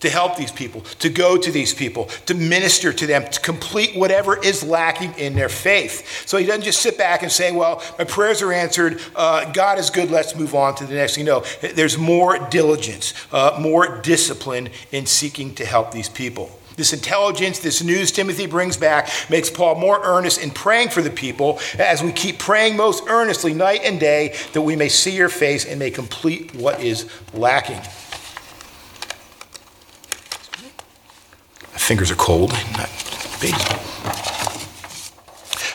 to 0.00 0.08
help 0.08 0.36
these 0.36 0.52
people, 0.52 0.82
to 1.00 1.08
go 1.08 1.36
to 1.36 1.50
these 1.50 1.74
people, 1.74 2.04
to 2.26 2.34
minister 2.34 2.92
to 2.92 3.06
them, 3.06 3.24
to 3.30 3.40
complete 3.40 3.96
whatever 3.96 4.36
is 4.38 4.62
lacking 4.62 5.12
in 5.14 5.34
their 5.34 5.48
faith. 5.48 6.26
So 6.26 6.36
he 6.38 6.46
doesn't 6.46 6.62
just 6.62 6.80
sit 6.80 6.96
back 6.96 7.22
and 7.22 7.32
say, 7.32 7.50
Well, 7.50 7.82
my 7.98 8.04
prayers 8.04 8.40
are 8.42 8.52
answered. 8.52 9.00
Uh, 9.14 9.50
God 9.52 9.78
is 9.78 9.90
good. 9.90 10.10
Let's 10.10 10.36
move 10.36 10.54
on 10.54 10.76
to 10.76 10.86
the 10.86 10.94
next 10.94 11.16
thing. 11.16 11.24
No, 11.24 11.44
there's 11.60 11.98
more 11.98 12.38
diligence, 12.48 13.12
uh, 13.32 13.58
more 13.60 14.00
discipline 14.00 14.70
in 14.92 15.06
seeking 15.06 15.54
to 15.56 15.64
help 15.64 15.90
these 15.90 16.08
people. 16.08 16.58
This 16.78 16.92
intelligence, 16.92 17.58
this 17.58 17.82
news 17.82 18.12
Timothy 18.12 18.46
brings 18.46 18.76
back, 18.76 19.10
makes 19.28 19.50
Paul 19.50 19.74
more 19.74 20.00
earnest 20.04 20.40
in 20.40 20.52
praying 20.52 20.90
for 20.90 21.02
the 21.02 21.10
people 21.10 21.58
as 21.76 22.04
we 22.04 22.12
keep 22.12 22.38
praying 22.38 22.76
most 22.76 23.02
earnestly 23.08 23.52
night 23.52 23.80
and 23.82 23.98
day 23.98 24.36
that 24.52 24.62
we 24.62 24.76
may 24.76 24.88
see 24.88 25.10
your 25.10 25.28
face 25.28 25.64
and 25.64 25.80
may 25.80 25.90
complete 25.90 26.54
what 26.54 26.80
is 26.80 27.10
lacking. 27.34 27.78
My 31.72 31.78
fingers 31.78 32.12
are 32.12 32.14
cold. 32.14 32.52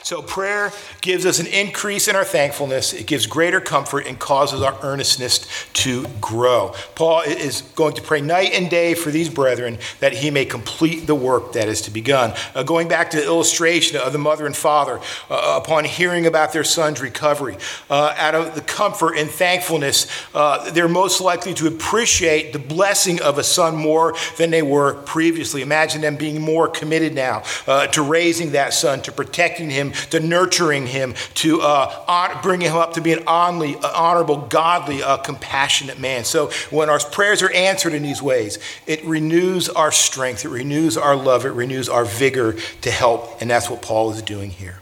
So, 0.04 0.22
prayer 0.22 0.72
gives 1.02 1.26
us 1.26 1.40
an 1.40 1.48
increase 1.48 2.08
in 2.08 2.16
our 2.16 2.26
thankfulness. 2.26 2.94
It 2.94 3.08
gives 3.08 3.26
greater 3.26 3.60
comfort 3.60 4.06
and 4.06 4.20
causes 4.20 4.62
our 4.62 4.78
earnestness 4.84 5.48
to 5.74 6.06
grow. 6.22 6.76
Paul 6.94 7.22
is 7.22 7.62
going 7.76 7.96
to 7.96 8.02
pray 8.02 8.22
night 8.22 8.52
and 8.54 8.70
day 8.70 8.94
for 8.94 9.10
these 9.10 9.30
brethren 9.30 9.80
that 10.00 10.14
he 10.14 10.30
may 10.30 10.46
complete 10.46 11.08
the 11.08 11.16
work 11.16 11.54
that 11.54 11.68
is 11.68 11.82
to 11.82 11.92
be 11.92 12.04
begun. 12.04 12.34
Uh, 12.54 12.64
going 12.64 12.90
back 12.90 13.10
to 13.12 13.18
the 13.18 13.24
illustration 13.24 13.98
of 13.98 14.12
the 14.12 14.20
mother 14.20 14.46
and 14.46 14.56
father, 14.56 15.00
uh, 15.30 15.60
upon 15.64 15.86
hearing 15.86 16.26
about 16.26 16.52
their 16.52 16.66
son's 16.66 17.02
recovery, 17.02 17.56
uh, 17.90 18.14
out 18.18 18.36
of 18.36 18.56
the 18.56 18.62
comfort 18.62 19.14
and 19.14 19.30
thankfulness, 19.30 20.06
uh, 20.34 20.70
they're 20.72 20.90
most 20.90 21.22
likely 21.22 21.54
to 21.54 21.68
appreciate 21.68 22.52
the 22.52 22.60
blessing 22.60 23.22
of 23.22 23.38
a 23.38 23.44
son 23.44 23.74
more 23.74 24.14
than 24.38 24.52
they 24.52 24.62
were 24.62 24.96
previously. 25.04 25.62
Imagine 25.62 26.02
them 26.02 26.18
being 26.18 26.42
more 26.42 26.68
committed 26.68 27.16
now 27.16 27.44
uh, 27.68 27.88
to 27.88 28.02
raising 28.02 28.52
that 28.52 28.74
son, 28.74 29.02
to 29.02 29.12
protecting 29.12 29.70
him, 29.70 29.93
to 30.10 30.20
nurturing 30.20 30.88
him, 30.88 31.16
to 31.36 31.62
uh, 31.62 32.42
bringing 32.42 32.70
him 32.70 32.78
up 32.78 32.94
to 32.94 33.02
be 33.02 33.14
an 33.14 33.24
honorable, 33.28 33.86
honorable 33.86 34.38
godly, 34.48 35.02
compassionate 35.24 36.00
man. 36.00 36.24
So 36.24 36.52
when 36.70 36.90
our 36.90 37.00
prayers 37.00 37.42
are 37.42 37.52
answered 37.52 37.94
in 37.94 38.04
these 38.04 38.22
ways, 38.22 38.60
it 38.88 39.04
renews 39.06 39.70
our 39.70 39.92
strength, 39.92 40.46
it 40.46 40.50
renews 40.50 40.98
our 40.98 41.16
love, 41.16 41.46
it 41.46 41.52
renews 41.52 41.90
our 41.90 42.06
vigor 42.06 42.56
to 42.82 42.92
help. 42.92 43.42
And 43.42 43.50
that's 43.50 43.70
what 43.70 43.82
Paul 43.82 44.12
is 44.12 44.22
doing 44.22 44.52
here. 44.52 44.80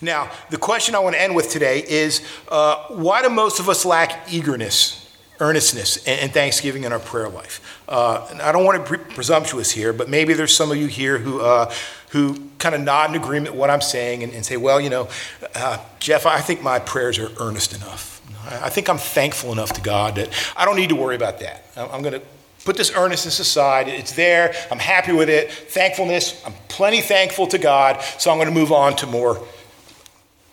Now, 0.00 0.30
the 0.50 0.58
question 0.58 0.94
I 0.94 1.00
want 1.00 1.16
to 1.16 1.22
end 1.22 1.34
with 1.34 1.50
today 1.50 1.84
is 1.86 2.24
uh, 2.48 2.84
why 2.88 3.22
do 3.22 3.28
most 3.28 3.58
of 3.58 3.68
us 3.68 3.84
lack 3.84 4.32
eagerness? 4.32 5.04
earnestness 5.40 6.04
and, 6.06 6.32
thanksgiving 6.32 6.84
in 6.84 6.92
our 6.92 6.98
prayer 6.98 7.28
life. 7.28 7.80
Uh, 7.88 8.26
and 8.30 8.42
I 8.42 8.50
don't 8.50 8.64
want 8.64 8.84
to 8.84 8.98
be 8.98 9.04
presumptuous 9.14 9.70
here, 9.70 9.92
but 9.92 10.08
maybe 10.08 10.34
there's 10.34 10.56
some 10.56 10.70
of 10.70 10.76
you 10.76 10.88
here 10.88 11.18
who, 11.18 11.40
uh, 11.40 11.72
who 12.10 12.38
kind 12.58 12.74
of 12.74 12.80
nod 12.80 13.10
in 13.10 13.16
agreement 13.16 13.54
what 13.54 13.70
I'm 13.70 13.80
saying 13.80 14.22
and, 14.22 14.32
and 14.32 14.44
say, 14.44 14.56
well, 14.56 14.80
you 14.80 14.90
know, 14.90 15.08
uh, 15.54 15.78
Jeff, 15.98 16.26
I 16.26 16.40
think 16.40 16.62
my 16.62 16.78
prayers 16.78 17.18
are 17.18 17.30
earnest 17.38 17.74
enough. 17.74 18.16
I 18.50 18.70
think 18.70 18.88
I'm 18.88 18.98
thankful 18.98 19.52
enough 19.52 19.74
to 19.74 19.82
God 19.82 20.14
that 20.14 20.30
I 20.56 20.64
don't 20.64 20.76
need 20.76 20.88
to 20.88 20.96
worry 20.96 21.16
about 21.16 21.40
that. 21.40 21.64
I'm 21.76 22.00
going 22.02 22.14
to 22.14 22.22
put 22.64 22.76
this 22.76 22.92
earnestness 22.94 23.40
aside. 23.40 23.88
It's 23.88 24.12
there. 24.12 24.54
I'm 24.70 24.78
happy 24.78 25.12
with 25.12 25.28
it. 25.28 25.52
Thankfulness, 25.52 26.42
I'm 26.46 26.54
plenty 26.68 27.02
thankful 27.02 27.46
to 27.48 27.58
God, 27.58 28.00
so 28.18 28.30
I'm 28.30 28.38
going 28.38 28.48
to 28.48 28.54
move 28.54 28.72
on 28.72 28.96
to 28.96 29.06
more 29.06 29.44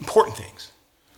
important 0.01 0.35
things. 0.35 0.71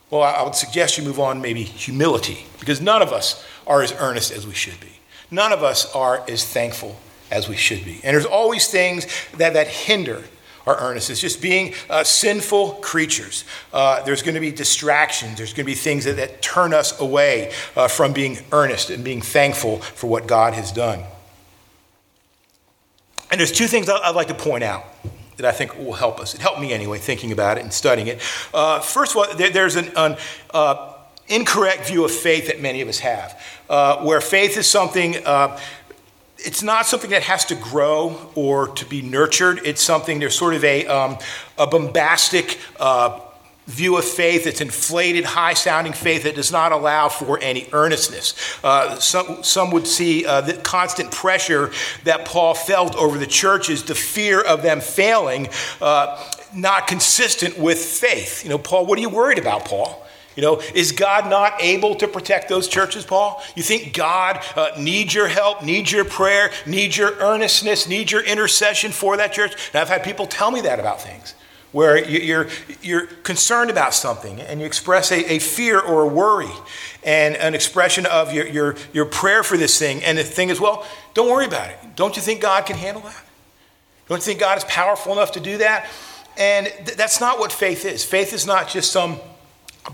Well, 0.09 0.21
I 0.21 0.43
would 0.43 0.55
suggest 0.55 0.97
you 0.97 1.03
move 1.03 1.19
on 1.19 1.41
maybe 1.41 1.63
humility, 1.63 2.45
because 2.59 2.79
none 2.79 3.01
of 3.01 3.11
us 3.11 3.43
are 3.65 3.81
as 3.81 3.91
earnest 3.93 4.31
as 4.31 4.45
we 4.45 4.53
should 4.53 4.79
be. 4.79 4.99
None 5.31 5.51
of 5.51 5.63
us 5.63 5.93
are 5.93 6.23
as 6.29 6.45
thankful 6.45 6.97
as 7.31 7.49
we 7.49 7.55
should 7.55 7.83
be. 7.83 7.99
And 8.03 8.13
there's 8.13 8.25
always 8.25 8.67
things 8.67 9.07
that, 9.37 9.53
that 9.53 9.67
hinder 9.67 10.23
our 10.67 10.77
earnestness, 10.81 11.21
just 11.21 11.41
being 11.41 11.73
uh, 11.89 12.03
sinful 12.03 12.71
creatures. 12.81 13.45
Uh, 13.71 14.03
there's 14.03 14.21
going 14.21 14.35
to 14.35 14.41
be 14.41 14.51
distractions. 14.51 15.37
There's 15.37 15.53
going 15.53 15.65
to 15.65 15.71
be 15.71 15.75
things 15.75 16.03
that, 16.03 16.17
that 16.17 16.41
turn 16.41 16.73
us 16.73 16.99
away 16.99 17.53
uh, 17.75 17.87
from 17.87 18.11
being 18.11 18.37
earnest 18.51 18.89
and 18.89 19.03
being 19.03 19.21
thankful 19.21 19.77
for 19.77 20.07
what 20.07 20.27
God 20.27 20.53
has 20.53 20.73
done. 20.73 21.03
And 23.31 23.39
there's 23.39 23.51
two 23.51 23.67
things 23.67 23.89
I'd 23.89 24.15
like 24.15 24.27
to 24.27 24.33
point 24.33 24.63
out 24.63 24.83
that 25.37 25.45
I 25.45 25.51
think 25.51 25.77
will 25.77 25.93
help 25.93 26.19
us. 26.19 26.33
It 26.33 26.41
helped 26.41 26.59
me 26.59 26.73
anyway, 26.73 26.97
thinking 26.97 27.31
about 27.31 27.57
it 27.57 27.61
and 27.61 27.71
studying 27.71 28.07
it. 28.07 28.21
Uh, 28.53 28.79
first 28.79 29.11
of 29.11 29.17
all, 29.17 29.35
there, 29.35 29.49
there's 29.49 29.75
an, 29.75 29.91
an 29.95 30.17
uh, 30.53 30.93
incorrect 31.27 31.87
view 31.87 32.03
of 32.03 32.11
faith 32.11 32.47
that 32.47 32.61
many 32.61 32.81
of 32.81 32.89
us 32.89 32.99
have, 32.99 33.41
uh, 33.69 34.03
where 34.03 34.19
faith 34.19 34.57
is 34.57 34.67
something 34.67 35.15
it's 36.39 36.63
not 36.63 36.85
something 36.85 37.09
that 37.09 37.23
has 37.23 37.45
to 37.45 37.55
grow 37.55 38.31
or 38.35 38.67
to 38.69 38.85
be 38.85 39.01
nurtured. 39.01 39.61
It's 39.65 39.81
something, 39.81 40.19
there's 40.19 40.37
sort 40.37 40.53
of 40.53 40.63
a, 40.63 40.85
um, 40.85 41.17
a 41.57 41.67
bombastic 41.67 42.59
uh, 42.79 43.19
view 43.65 43.97
of 43.97 44.05
faith. 44.05 44.47
It's 44.47 44.61
inflated, 44.61 45.25
high 45.25 45.53
sounding 45.53 45.93
faith 45.93 46.23
that 46.23 46.35
does 46.35 46.51
not 46.51 46.71
allow 46.71 47.09
for 47.09 47.39
any 47.41 47.67
earnestness. 47.73 48.33
Uh, 48.63 48.97
some, 48.99 49.43
some 49.43 49.71
would 49.71 49.87
see 49.87 50.25
uh, 50.25 50.41
the 50.41 50.53
constant 50.53 51.11
pressure 51.11 51.71
that 52.03 52.25
Paul 52.25 52.53
felt 52.53 52.95
over 52.95 53.17
the 53.17 53.27
churches, 53.27 53.83
the 53.83 53.95
fear 53.95 54.41
of 54.41 54.61
them 54.61 54.79
failing, 54.79 55.49
uh, 55.81 56.23
not 56.53 56.87
consistent 56.87 57.57
with 57.57 57.77
faith. 57.77 58.43
You 58.43 58.49
know, 58.49 58.57
Paul, 58.57 58.85
what 58.85 58.97
are 58.97 59.01
you 59.01 59.09
worried 59.09 59.37
about, 59.39 59.65
Paul? 59.65 60.06
You 60.37 60.43
know, 60.43 60.61
is 60.75 60.91
God 60.91 61.29
not 61.31 61.55
able 61.59 61.95
to 61.95 62.07
protect 62.07 62.47
those 62.47 62.67
churches, 62.67 63.03
Paul? 63.03 63.41
You 63.55 63.63
think 63.63 63.93
God 63.93 64.39
uh, 64.55 64.69
needs 64.77 65.13
your 65.13 65.27
help, 65.27 65.63
needs 65.63 65.91
your 65.91 66.05
prayer, 66.05 66.51
needs 66.67 66.95
your 66.95 67.15
earnestness, 67.15 67.87
needs 67.87 68.11
your 68.11 68.21
intercession 68.21 68.91
for 68.91 69.17
that 69.17 69.33
church? 69.33 69.53
And 69.73 69.81
I've 69.81 69.89
had 69.89 70.03
people 70.03 70.27
tell 70.27 70.51
me 70.51 70.61
that 70.61 70.79
about 70.79 71.01
things 71.01 71.33
where 71.71 71.97
you're, 72.07 72.47
you're 72.83 73.07
concerned 73.07 73.71
about 73.71 73.95
something 73.95 74.39
and 74.39 74.59
you 74.59 74.65
express 74.67 75.11
a, 75.11 75.33
a 75.33 75.39
fear 75.39 75.79
or 75.79 76.03
a 76.03 76.07
worry 76.07 76.51
and 77.03 77.35
an 77.35 77.55
expression 77.55 78.05
of 78.05 78.31
your, 78.31 78.45
your, 78.47 78.75
your 78.93 79.05
prayer 79.05 79.41
for 79.41 79.57
this 79.57 79.79
thing. 79.79 80.03
And 80.03 80.19
the 80.19 80.23
thing 80.23 80.49
is, 80.49 80.61
well, 80.61 80.85
don't 81.15 81.29
worry 81.29 81.45
about 81.45 81.71
it. 81.71 81.77
Don't 81.95 82.15
you 82.15 82.21
think 82.21 82.41
God 82.41 82.67
can 82.67 82.77
handle 82.77 83.01
that? 83.01 83.23
Don't 84.07 84.17
you 84.17 84.23
think 84.23 84.39
God 84.39 84.59
is 84.59 84.63
powerful 84.65 85.13
enough 85.13 85.31
to 85.31 85.39
do 85.39 85.57
that? 85.57 85.89
And 86.37 86.67
th- 86.67 86.95
that's 86.95 87.19
not 87.19 87.39
what 87.39 87.51
faith 87.51 87.85
is. 87.85 88.05
Faith 88.05 88.33
is 88.33 88.45
not 88.45 88.69
just 88.69 88.91
some 88.91 89.19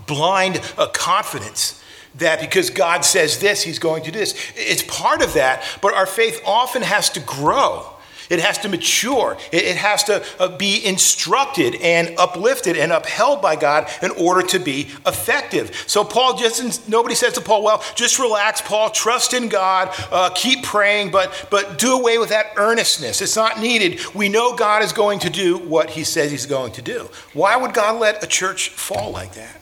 blind 0.06 0.60
uh, 0.76 0.86
confidence 0.88 1.82
that 2.16 2.40
because 2.40 2.70
God 2.70 3.04
says 3.04 3.38
this, 3.38 3.62
he's 3.62 3.78
going 3.78 4.02
to 4.04 4.10
do 4.10 4.18
this. 4.18 4.34
It's 4.54 4.82
part 4.82 5.22
of 5.22 5.34
that, 5.34 5.64
but 5.82 5.94
our 5.94 6.06
faith 6.06 6.40
often 6.46 6.82
has 6.82 7.10
to 7.10 7.20
grow. 7.20 7.90
It 8.30 8.40
has 8.40 8.58
to 8.58 8.68
mature. 8.68 9.36
It, 9.52 9.76
has 9.76 10.04
to 10.04 10.24
uh, 10.38 10.56
be 10.56 10.84
instructed 10.84 11.74
and 11.76 12.14
uplifted 12.18 12.76
and 12.76 12.92
upheld 12.92 13.42
by 13.42 13.56
God 13.56 13.90
in 14.02 14.10
order 14.12 14.40
to 14.48 14.58
be 14.58 14.88
effective. 15.06 15.84
So 15.86 16.04
Paul 16.04 16.36
just 16.36 16.88
nobody 16.88 17.14
says 17.14 17.34
to 17.34 17.40
Paul, 17.40 17.62
"Well, 17.62 17.84
just 17.94 18.18
relax, 18.18 18.62
Paul. 18.62 18.90
Trust 18.90 19.34
in 19.34 19.48
God. 19.48 19.94
Uh, 20.10 20.30
keep 20.34 20.62
praying, 20.62 21.10
but 21.10 21.48
but 21.50 21.78
do 21.78 21.98
away 21.98 22.16
with 22.16 22.30
that 22.30 22.52
earnestness. 22.56 23.20
It's 23.20 23.36
not 23.36 23.60
needed. 23.60 24.00
We 24.14 24.28
know 24.28 24.56
God 24.56 24.82
is 24.82 24.92
going 24.92 25.18
to 25.20 25.30
do 25.30 25.58
what 25.58 25.90
He 25.90 26.04
says 26.04 26.30
He's 26.30 26.46
going 26.46 26.72
to 26.72 26.82
do. 26.82 27.10
Why 27.34 27.56
would 27.56 27.74
God 27.74 28.00
let 28.00 28.24
a 28.24 28.26
church 28.26 28.70
fall 28.70 29.10
like 29.10 29.34
that? 29.34 29.60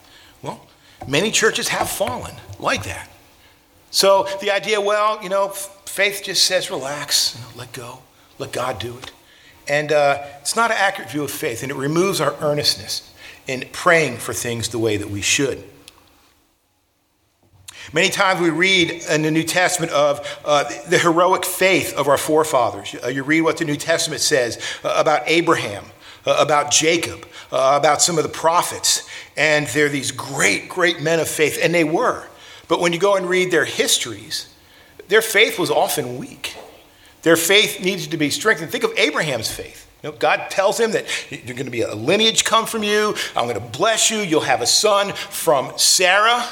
Many 1.07 1.31
churches 1.31 1.69
have 1.69 1.89
fallen 1.89 2.35
like 2.59 2.85
that. 2.85 3.09
So 3.91 4.27
the 4.41 4.51
idea, 4.51 4.81
well, 4.81 5.23
you 5.23 5.29
know, 5.29 5.49
faith 5.49 6.23
just 6.25 6.47
says 6.47 6.71
relax, 6.71 7.37
you 7.37 7.43
know, 7.43 7.51
let 7.57 7.73
go, 7.73 7.99
let 8.39 8.53
God 8.53 8.79
do 8.79 8.97
it. 8.99 9.13
And 9.69 9.93
uh, 9.93 10.25
it's 10.41 10.57
not 10.57 10.71
an 10.71 10.77
accurate 10.81 11.11
view 11.11 11.23
of 11.23 11.31
faith, 11.31 11.63
and 11.63 11.71
it 11.71 11.77
removes 11.77 12.21
our 12.21 12.35
earnestness 12.41 13.13
in 13.47 13.65
praying 13.73 14.17
for 14.17 14.33
things 14.33 14.69
the 14.69 14.79
way 14.79 14.97
that 14.97 15.11
we 15.11 15.21
should. 15.21 15.63
Many 17.93 18.09
times 18.09 18.41
we 18.41 18.51
read 18.51 18.91
in 19.11 19.23
the 19.23 19.31
New 19.31 19.43
Testament 19.43 19.93
of 19.93 20.41
uh, 20.45 20.65
the 20.89 20.99
heroic 20.99 21.45
faith 21.45 21.95
of 21.95 22.09
our 22.09 22.17
forefathers. 22.17 22.95
Uh, 23.03 23.09
you 23.09 23.23
read 23.23 23.43
what 23.43 23.59
the 23.59 23.65
New 23.65 23.77
Testament 23.77 24.21
says 24.21 24.59
uh, 24.85 24.95
about 24.97 25.23
Abraham, 25.27 25.85
uh, 26.27 26.37
about 26.39 26.71
Jacob, 26.71 27.27
uh, 27.51 27.77
about 27.79 28.03
some 28.03 28.19
of 28.19 28.25
the 28.25 28.31
prophets. 28.31 29.09
And 29.37 29.67
they're 29.69 29.89
these 29.89 30.11
great, 30.11 30.69
great 30.69 31.01
men 31.01 31.21
of 31.21 31.29
faith, 31.29 31.59
and 31.63 31.75
they 31.75 31.85
were. 31.85 32.27
But 32.69 32.81
when 32.81 32.93
you 32.93 32.99
go 32.99 33.17
and 33.17 33.29
read 33.29 33.51
their 33.51 33.65
histories, 33.65 34.53
their 35.09 35.23
faith 35.23 35.59
was 35.59 35.71
often 35.71 36.19
weak. 36.19 36.57
Their 37.23 37.37
faith 37.37 37.81
needed 37.83 38.11
to 38.11 38.17
be 38.17 38.31
strengthened. 38.31 38.71
Think 38.71 38.85
of 38.85 38.93
Abraham's 38.97 39.51
faith. 39.51 39.89
You 40.03 40.11
know, 40.11 40.17
God 40.17 40.51
tells 40.51 40.81
him 40.81 40.93
that 40.93 41.07
you're 41.31 41.55
going 41.55 41.67
to 41.67 41.71
be 41.71 41.83
a 41.83 41.95
lineage 41.95 42.45
come 42.45 42.67
from 42.67 42.83
you. 42.83 43.15
I'm 43.37 43.47
going 43.47 43.55
to 43.55 43.79
bless 43.79 44.11
you. 44.11 44.19
You'll 44.19 44.41
have 44.41 44.61
a 44.61 44.67
son 44.67 45.13
from 45.13 45.73
Sarah, 45.77 46.45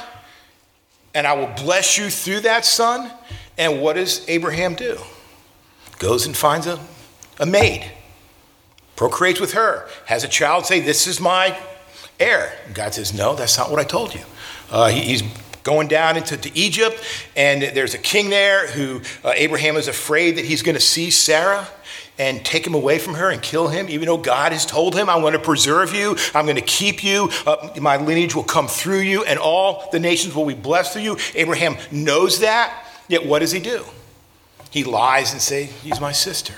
and 1.14 1.27
I 1.27 1.33
will 1.33 1.53
bless 1.57 1.99
you 1.99 2.11
through 2.11 2.41
that 2.41 2.64
son. 2.64 3.11
And 3.59 3.83
what 3.83 3.95
does 3.95 4.25
Abraham 4.29 4.75
do? 4.75 4.99
Goes 5.99 6.27
and 6.27 6.37
finds 6.37 6.66
a, 6.66 6.79
a 7.41 7.47
maid, 7.47 7.91
procreates 9.01 9.40
with 9.40 9.55
her, 9.55 9.88
has 10.05 10.24
a 10.24 10.28
child, 10.28 10.66
say, 10.66 10.78
This 10.78 11.07
is 11.07 11.22
my 11.22 11.59
heir. 12.20 12.53
God 12.74 12.92
says, 12.92 13.14
No, 13.14 13.34
that's 13.34 13.57
not 13.57 13.70
what 13.70 13.80
I 13.80 13.84
told 13.84 14.14
you. 14.14 14.20
Uh, 14.70 14.90
he, 14.90 15.01
he's 15.01 15.22
going 15.62 15.88
down 15.88 16.18
into 16.18 16.51
Egypt, 16.55 17.03
and 17.34 17.62
there's 17.62 17.94
a 17.94 17.98
king 17.98 18.28
there 18.28 18.66
who 18.66 19.01
uh, 19.24 19.32
Abraham 19.34 19.76
is 19.76 19.88
afraid 19.88 20.36
that 20.36 20.44
he's 20.44 20.61
going 20.61 20.74
to 20.74 20.82
see 20.82 21.11
Sarah 21.11 21.66
and 22.18 22.44
take 22.44 22.66
him 22.66 22.74
away 22.74 22.98
from 22.98 23.14
her 23.14 23.30
and 23.30 23.40
kill 23.40 23.68
him, 23.68 23.88
even 23.88 24.05
though 24.05 24.18
God 24.18 24.53
has 24.53 24.66
told 24.66 24.94
him, 24.94 25.09
I'm 25.09 25.22
going 25.22 25.32
to 25.32 25.38
preserve 25.38 25.94
you, 25.94 26.14
I'm 26.34 26.44
going 26.44 26.57
to 26.57 26.61
keep 26.61 27.03
you, 27.03 27.30
uh, 27.46 27.70
my 27.80 27.96
lineage 27.96 28.34
will 28.34 28.44
come 28.44 28.68
through 28.68 29.01
you, 29.01 29.24
and 29.24 29.38
all 29.38 29.88
the 29.92 29.98
nations 29.98 30.34
will 30.34 30.44
be 30.44 30.53
blessed 30.53 30.92
through 30.92 31.03
you. 31.03 31.16
Abraham 31.34 31.78
knows 31.90 32.40
that, 32.40 32.84
yet 33.09 33.24
what 33.24 33.38
does 33.38 33.53
he 33.53 33.61
do? 33.61 33.82
He 34.70 34.84
lies 34.84 35.32
and 35.32 35.40
say, 35.40 35.64
He's 35.64 36.03
my 36.03 36.12
sister. 36.12 36.53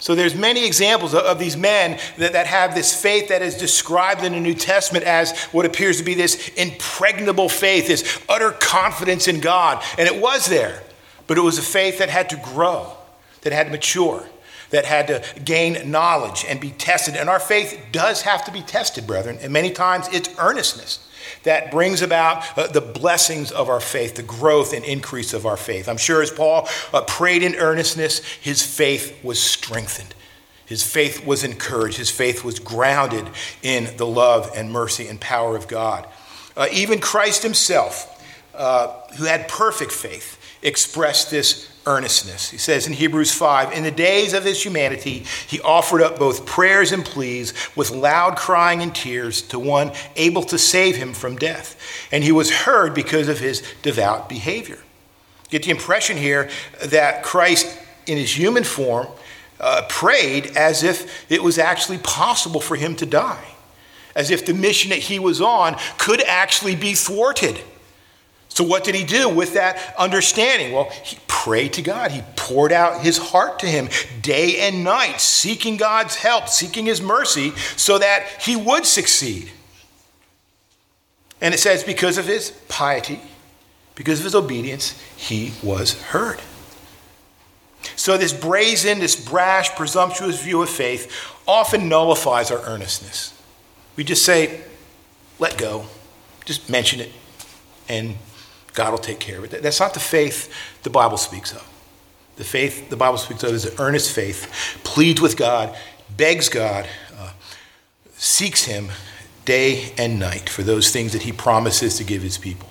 So 0.00 0.14
there's 0.14 0.34
many 0.34 0.64
examples 0.64 1.12
of, 1.12 1.38
these 1.38 1.56
men 1.56 1.98
that, 2.18 2.32
that 2.32 2.46
have 2.46 2.74
this 2.74 3.00
faith 3.00 3.28
that 3.28 3.42
is 3.42 3.56
described 3.56 4.22
in 4.22 4.32
the 4.32 4.40
New 4.40 4.54
Testament 4.54 5.04
as 5.04 5.36
what 5.46 5.66
appears 5.66 5.98
to 5.98 6.04
be 6.04 6.14
this 6.14 6.48
impregnable 6.50 7.48
faith, 7.48 7.88
this 7.88 8.20
utter 8.28 8.52
confidence 8.52 9.26
in 9.26 9.40
God. 9.40 9.82
And 9.98 10.06
it 10.06 10.20
was 10.20 10.46
there, 10.46 10.82
but 11.26 11.36
it 11.36 11.40
was 11.40 11.58
a 11.58 11.62
faith 11.62 11.98
that 11.98 12.10
had 12.10 12.30
to 12.30 12.36
grow, 12.36 12.92
that 13.40 13.52
had 13.52 13.66
to 13.66 13.72
mature, 13.72 14.24
that 14.70 14.84
had 14.84 15.08
to 15.08 15.24
gain 15.40 15.90
knowledge 15.90 16.44
and 16.48 16.60
be 16.60 16.70
tested. 16.70 17.16
And 17.16 17.28
our 17.28 17.40
faith 17.40 17.86
does 17.90 18.22
have 18.22 18.44
to 18.44 18.52
be 18.52 18.62
tested, 18.62 19.06
brethren. 19.06 19.38
And 19.40 19.52
many 19.52 19.70
times 19.70 20.08
it's 20.12 20.30
earnestness. 20.38 21.07
That 21.42 21.70
brings 21.70 22.02
about 22.02 22.44
uh, 22.58 22.66
the 22.66 22.80
blessings 22.80 23.50
of 23.50 23.68
our 23.68 23.80
faith, 23.80 24.16
the 24.16 24.22
growth 24.22 24.72
and 24.72 24.84
increase 24.84 25.32
of 25.32 25.46
our 25.46 25.56
faith. 25.56 25.88
I'm 25.88 25.96
sure 25.96 26.22
as 26.22 26.30
Paul 26.30 26.68
uh, 26.92 27.02
prayed 27.02 27.42
in 27.42 27.54
earnestness, 27.54 28.24
his 28.24 28.62
faith 28.62 29.22
was 29.22 29.40
strengthened. 29.40 30.14
His 30.66 30.82
faith 30.82 31.24
was 31.24 31.44
encouraged. 31.44 31.96
His 31.96 32.10
faith 32.10 32.44
was 32.44 32.58
grounded 32.58 33.26
in 33.62 33.96
the 33.96 34.06
love 34.06 34.50
and 34.54 34.70
mercy 34.70 35.08
and 35.08 35.18
power 35.18 35.56
of 35.56 35.66
God. 35.66 36.06
Uh, 36.56 36.68
even 36.72 37.00
Christ 37.00 37.42
himself, 37.42 38.22
uh, 38.54 38.88
who 39.16 39.24
had 39.24 39.48
perfect 39.48 39.92
faith, 39.92 40.38
expressed 40.62 41.30
this 41.30 41.70
earnestness. 41.88 42.50
He 42.50 42.58
says 42.58 42.86
in 42.86 42.92
Hebrews 42.92 43.32
5 43.32 43.72
In 43.72 43.82
the 43.82 43.90
days 43.90 44.34
of 44.34 44.44
his 44.44 44.62
humanity, 44.64 45.24
he 45.46 45.60
offered 45.62 46.02
up 46.02 46.18
both 46.18 46.44
prayers 46.44 46.92
and 46.92 47.04
pleas 47.04 47.54
with 47.74 47.90
loud 47.90 48.36
crying 48.36 48.82
and 48.82 48.94
tears 48.94 49.40
to 49.42 49.58
one 49.58 49.92
able 50.14 50.42
to 50.44 50.58
save 50.58 50.96
him 50.96 51.14
from 51.14 51.36
death. 51.36 51.80
And 52.12 52.22
he 52.22 52.30
was 52.30 52.50
heard 52.50 52.94
because 52.94 53.28
of 53.28 53.40
his 53.40 53.62
devout 53.80 54.28
behavior. 54.28 54.78
Get 55.48 55.62
the 55.62 55.70
impression 55.70 56.18
here 56.18 56.50
that 56.84 57.22
Christ, 57.22 57.78
in 58.06 58.18
his 58.18 58.36
human 58.36 58.64
form, 58.64 59.08
uh, 59.58 59.86
prayed 59.88 60.56
as 60.58 60.82
if 60.82 61.30
it 61.30 61.42
was 61.42 61.58
actually 61.58 61.98
possible 61.98 62.60
for 62.60 62.76
him 62.76 62.94
to 62.96 63.06
die, 63.06 63.46
as 64.14 64.30
if 64.30 64.44
the 64.44 64.52
mission 64.52 64.90
that 64.90 64.98
he 64.98 65.18
was 65.18 65.40
on 65.40 65.74
could 65.96 66.22
actually 66.22 66.76
be 66.76 66.92
thwarted. 66.92 67.58
So, 68.48 68.64
what 68.64 68.84
did 68.84 68.94
he 68.94 69.04
do 69.04 69.28
with 69.28 69.54
that 69.54 69.94
understanding? 69.98 70.72
Well, 70.72 70.90
he 71.04 71.18
prayed 71.26 71.74
to 71.74 71.82
God. 71.82 72.10
He 72.10 72.22
poured 72.34 72.72
out 72.72 73.02
his 73.02 73.18
heart 73.18 73.60
to 73.60 73.66
him 73.66 73.88
day 74.20 74.68
and 74.68 74.82
night, 74.82 75.20
seeking 75.20 75.76
God's 75.76 76.16
help, 76.16 76.48
seeking 76.48 76.86
his 76.86 77.00
mercy, 77.00 77.52
so 77.76 77.98
that 77.98 78.26
he 78.40 78.56
would 78.56 78.84
succeed. 78.84 79.50
And 81.40 81.54
it 81.54 81.58
says, 81.58 81.84
because 81.84 82.18
of 82.18 82.26
his 82.26 82.50
piety, 82.68 83.20
because 83.94 84.18
of 84.18 84.24
his 84.24 84.34
obedience, 84.34 85.00
he 85.16 85.52
was 85.62 86.00
heard. 86.02 86.40
So, 87.96 88.18
this 88.18 88.32
brazen, 88.32 88.98
this 88.98 89.14
brash, 89.14 89.70
presumptuous 89.76 90.42
view 90.42 90.62
of 90.62 90.68
faith 90.68 91.12
often 91.46 91.88
nullifies 91.88 92.50
our 92.50 92.60
earnestness. 92.64 93.40
We 93.96 94.04
just 94.04 94.24
say, 94.24 94.62
let 95.38 95.56
go, 95.56 95.86
just 96.44 96.68
mention 96.68 97.00
it, 97.00 97.12
and 97.88 98.16
God 98.74 98.90
will 98.92 98.98
take 98.98 99.18
care 99.18 99.38
of 99.38 99.44
it. 99.44 99.62
That's 99.62 99.80
not 99.80 99.94
the 99.94 100.00
faith 100.00 100.52
the 100.82 100.90
Bible 100.90 101.16
speaks 101.16 101.52
of. 101.52 101.66
The 102.36 102.44
faith 102.44 102.88
the 102.88 102.96
Bible 102.96 103.18
speaks 103.18 103.42
of 103.42 103.52
is 103.52 103.64
an 103.64 103.74
earnest 103.78 104.12
faith, 104.12 104.78
pleads 104.84 105.20
with 105.20 105.36
God, 105.36 105.76
begs 106.16 106.48
God, 106.48 106.86
uh, 107.18 107.32
seeks 108.12 108.64
Him 108.64 108.90
day 109.44 109.92
and 109.98 110.20
night 110.20 110.48
for 110.48 110.62
those 110.62 110.90
things 110.90 111.12
that 111.14 111.22
He 111.22 111.32
promises 111.32 111.96
to 111.96 112.04
give 112.04 112.22
His 112.22 112.38
people. 112.38 112.68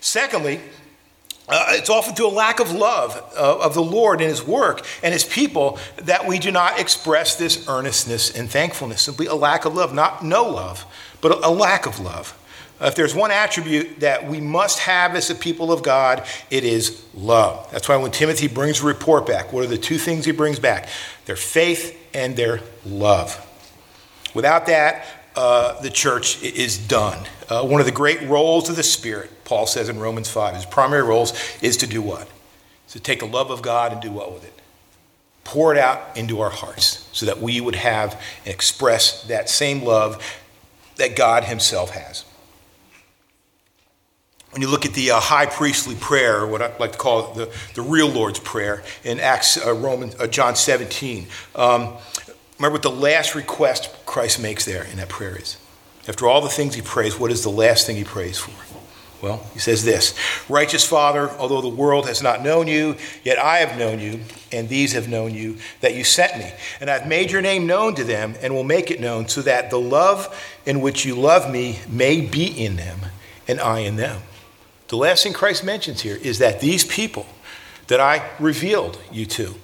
Secondly, 0.00 0.60
uh, 1.48 1.66
it's 1.70 1.90
often 1.90 2.14
through 2.14 2.28
a 2.28 2.30
lack 2.30 2.60
of 2.60 2.70
love 2.70 3.16
uh, 3.36 3.58
of 3.58 3.74
the 3.74 3.82
Lord 3.82 4.20
and 4.20 4.30
His 4.30 4.46
work 4.46 4.86
and 5.02 5.12
His 5.12 5.24
people 5.24 5.80
that 5.96 6.26
we 6.26 6.38
do 6.38 6.52
not 6.52 6.78
express 6.78 7.34
this 7.34 7.68
earnestness 7.68 8.30
and 8.36 8.48
thankfulness. 8.48 9.02
Simply 9.02 9.26
a 9.26 9.34
lack 9.34 9.64
of 9.64 9.74
love, 9.74 9.92
not 9.92 10.24
no 10.24 10.44
love, 10.48 10.84
but 11.20 11.32
a, 11.32 11.48
a 11.48 11.50
lack 11.50 11.86
of 11.86 11.98
love. 11.98 12.36
Uh, 12.80 12.86
if 12.86 12.94
there's 12.94 13.14
one 13.14 13.30
attribute 13.30 14.00
that 14.00 14.26
we 14.26 14.40
must 14.40 14.78
have 14.78 15.14
as 15.14 15.28
a 15.28 15.34
people 15.34 15.70
of 15.70 15.82
God, 15.82 16.26
it 16.50 16.64
is 16.64 17.04
love. 17.14 17.70
That's 17.70 17.88
why 17.88 17.96
when 17.96 18.10
Timothy 18.10 18.48
brings 18.48 18.80
a 18.80 18.86
report 18.86 19.26
back, 19.26 19.52
what 19.52 19.64
are 19.64 19.68
the 19.68 19.78
two 19.78 19.98
things 19.98 20.24
he 20.24 20.32
brings 20.32 20.58
back? 20.58 20.88
Their 21.26 21.36
faith 21.36 21.96
and 22.14 22.36
their 22.36 22.60
love. 22.86 23.46
Without 24.34 24.66
that, 24.66 25.04
uh, 25.36 25.80
the 25.82 25.90
church 25.90 26.42
is 26.42 26.78
done. 26.78 27.26
Uh, 27.48 27.64
one 27.64 27.80
of 27.80 27.86
the 27.86 27.92
great 27.92 28.22
roles 28.22 28.68
of 28.68 28.76
the 28.76 28.82
Spirit, 28.82 29.30
Paul 29.44 29.66
says 29.66 29.88
in 29.88 29.98
Romans 29.98 30.28
5, 30.28 30.54
his 30.54 30.64
primary 30.64 31.02
roles 31.02 31.32
is 31.60 31.76
to 31.78 31.86
do 31.86 32.00
what? 32.00 32.28
To 32.90 33.00
take 33.00 33.20
the 33.20 33.26
love 33.26 33.50
of 33.50 33.62
God 33.62 33.92
and 33.92 34.00
do 34.00 34.10
what 34.10 34.32
with 34.32 34.44
it? 34.44 34.54
Pour 35.44 35.72
it 35.72 35.78
out 35.78 36.16
into 36.16 36.40
our 36.40 36.50
hearts 36.50 37.08
so 37.12 37.26
that 37.26 37.40
we 37.40 37.60
would 37.60 37.74
have 37.74 38.20
and 38.44 38.54
express 38.54 39.22
that 39.24 39.48
same 39.48 39.82
love 39.82 40.40
that 40.96 41.16
God 41.16 41.44
Himself 41.44 41.90
has. 41.90 42.24
When 44.52 44.62
you 44.62 44.68
look 44.68 44.84
at 44.84 44.94
the 44.94 45.12
uh, 45.12 45.20
high 45.20 45.46
priestly 45.46 45.94
prayer, 45.94 46.44
what 46.44 46.60
I 46.60 46.76
like 46.78 46.92
to 46.92 46.98
call 46.98 47.34
the, 47.34 47.52
the 47.74 47.82
real 47.82 48.08
Lord's 48.08 48.40
Prayer 48.40 48.82
in 49.04 49.20
Acts, 49.20 49.64
uh, 49.64 49.72
Roman, 49.72 50.10
uh, 50.18 50.26
John 50.26 50.56
17, 50.56 51.28
um, 51.54 51.94
remember 52.58 52.74
what 52.74 52.82
the 52.82 52.90
last 52.90 53.36
request 53.36 53.94
Christ 54.06 54.42
makes 54.42 54.64
there 54.64 54.84
in 54.84 54.96
that 54.96 55.08
prayer 55.08 55.36
is. 55.36 55.56
After 56.08 56.26
all 56.26 56.40
the 56.40 56.48
things 56.48 56.74
he 56.74 56.82
prays, 56.82 57.18
what 57.18 57.30
is 57.30 57.44
the 57.44 57.50
last 57.50 57.86
thing 57.86 57.94
he 57.94 58.02
prays 58.02 58.38
for? 58.38 58.50
Well, 59.22 59.46
he 59.52 59.58
says 59.58 59.84
this 59.84 60.18
Righteous 60.48 60.84
Father, 60.84 61.30
although 61.30 61.60
the 61.60 61.68
world 61.68 62.08
has 62.08 62.22
not 62.22 62.42
known 62.42 62.66
you, 62.66 62.96
yet 63.22 63.38
I 63.38 63.58
have 63.58 63.78
known 63.78 64.00
you, 64.00 64.20
and 64.50 64.68
these 64.68 64.94
have 64.94 65.08
known 65.08 65.34
you, 65.34 65.58
that 65.80 65.94
you 65.94 66.02
sent 66.02 66.38
me. 66.38 66.50
And 66.80 66.90
I've 66.90 67.06
made 67.06 67.30
your 67.30 67.42
name 67.42 67.66
known 67.66 67.94
to 67.96 68.04
them, 68.04 68.34
and 68.42 68.54
will 68.54 68.64
make 68.64 68.90
it 68.90 69.00
known, 69.00 69.28
so 69.28 69.42
that 69.42 69.70
the 69.70 69.78
love 69.78 70.34
in 70.66 70.80
which 70.80 71.04
you 71.04 71.14
love 71.14 71.50
me 71.50 71.78
may 71.88 72.20
be 72.20 72.46
in 72.46 72.76
them, 72.76 72.98
and 73.46 73.60
I 73.60 73.80
in 73.80 73.96
them. 73.96 74.22
The 74.90 74.96
last 74.96 75.22
thing 75.22 75.32
Christ 75.32 75.62
mentions 75.62 76.00
here 76.00 76.16
is 76.16 76.38
that 76.40 76.60
these 76.60 76.84
people 76.84 77.24
that 77.86 78.00
I 78.00 78.28
revealed 78.40 78.98
you 79.12 79.24
to, 79.26 79.54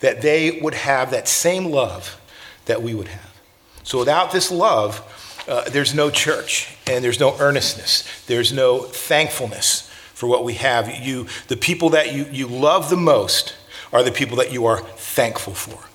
that 0.00 0.22
they 0.22 0.60
would 0.62 0.72
have 0.72 1.10
that 1.10 1.28
same 1.28 1.66
love 1.66 2.18
that 2.64 2.82
we 2.82 2.94
would 2.94 3.08
have. 3.08 3.38
So 3.82 3.98
without 3.98 4.32
this 4.32 4.50
love, 4.50 5.44
uh, 5.46 5.68
there's 5.68 5.94
no 5.94 6.08
church 6.08 6.74
and 6.86 7.04
there's 7.04 7.20
no 7.20 7.36
earnestness. 7.38 8.24
There's 8.24 8.50
no 8.50 8.78
thankfulness 8.78 9.90
for 10.14 10.26
what 10.26 10.42
we 10.42 10.54
have. 10.54 10.88
You, 10.88 11.26
the 11.48 11.56
people 11.58 11.90
that 11.90 12.14
you, 12.14 12.24
you 12.32 12.46
love 12.46 12.88
the 12.88 12.96
most 12.96 13.54
are 13.92 14.02
the 14.02 14.10
people 14.10 14.38
that 14.38 14.52
you 14.52 14.64
are 14.64 14.78
thankful 14.78 15.52
for. 15.52 15.86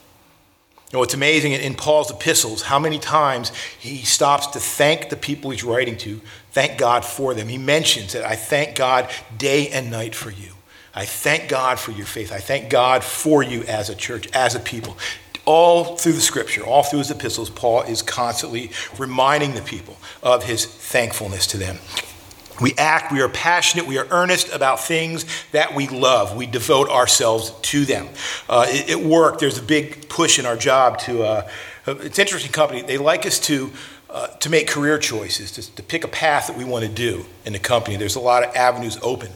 You 0.92 1.00
know, 1.00 1.04
it's 1.04 1.16
amazing 1.16 1.54
in 1.54 1.74
Paul's 1.74 2.12
epistles 2.12 2.62
how 2.62 2.78
many 2.78 3.00
times 3.00 3.52
he 3.80 3.98
stops 3.98 4.46
to 4.48 4.60
thank 4.60 5.10
the 5.10 5.18
people 5.18 5.50
he's 5.50 5.64
writing 5.64 5.98
to, 5.98 6.22
thank 6.58 6.80
God 6.80 7.06
for 7.06 7.36
them. 7.36 7.50
He 7.50 7.60
mentions 7.60 8.14
that 8.14 8.26
I 8.26 8.36
thank 8.36 8.76
God 8.76 9.12
day 9.38 9.70
and 9.70 9.92
night 9.92 10.16
for 10.16 10.32
you. 10.32 10.54
I 10.92 11.06
thank 11.06 11.50
God 11.50 11.80
for 11.80 11.92
your 11.92 12.08
faith. 12.08 12.32
I 12.32 12.40
thank 12.40 12.72
God 12.72 13.04
for 13.04 13.44
you 13.44 13.62
as 13.66 13.92
a 13.92 13.96
church, 13.96 14.28
as 14.34 14.56
a 14.56 14.60
people. 14.60 14.98
All 15.46 15.98
through 15.98 16.14
the 16.14 16.20
scripture, 16.20 16.66
all 16.66 16.82
through 16.82 16.98
his 16.98 17.12
epistles, 17.12 17.52
Paul 17.52 17.84
is 17.84 18.02
constantly 18.02 18.72
reminding 18.98 19.54
the 19.54 19.62
people 19.62 19.98
of 20.24 20.46
his 20.46 20.66
thankfulness 20.66 21.46
to 21.48 21.58
them. 21.58 21.78
We 22.60 22.74
act, 22.80 23.12
we 23.12 23.22
are 23.22 23.30
passionate, 23.30 23.86
we 23.86 24.00
are 24.00 24.08
earnest 24.10 24.52
about 24.52 24.80
things 24.80 25.26
that 25.52 25.76
we 25.76 25.88
love. 25.88 26.36
We 26.36 26.48
devote 26.48 26.90
ourselves 26.90 27.52
to 27.52 27.86
them. 27.86 28.08
Uh, 28.50 28.66
at 28.90 29.00
work, 29.00 29.38
there's 29.38 29.60
a 29.60 29.64
big 29.64 30.10
push 30.10 30.40
in 30.40 30.48
our 30.48 30.58
job 30.58 30.98
to, 31.02 31.22
uh, 31.22 31.50
it's 31.86 32.18
interesting 32.18 32.52
company. 32.52 32.82
They 32.82 32.98
like 32.98 33.28
us 33.28 33.40
to, 33.42 33.72
uh, 34.18 34.26
to 34.38 34.50
make 34.50 34.68
career 34.68 34.98
choices, 34.98 35.52
to, 35.52 35.76
to 35.76 35.84
pick 35.84 36.04
a 36.04 36.08
path 36.08 36.48
that 36.48 36.58
we 36.58 36.66
want 36.66 36.84
to 36.84 36.90
do 36.92 37.24
in 37.46 37.54
the 37.54 37.60
company. 37.60 37.98
There's 37.98 38.16
a 38.16 38.20
lot 38.20 38.44
of 38.44 38.56
avenues 38.56 38.98
open. 39.04 39.30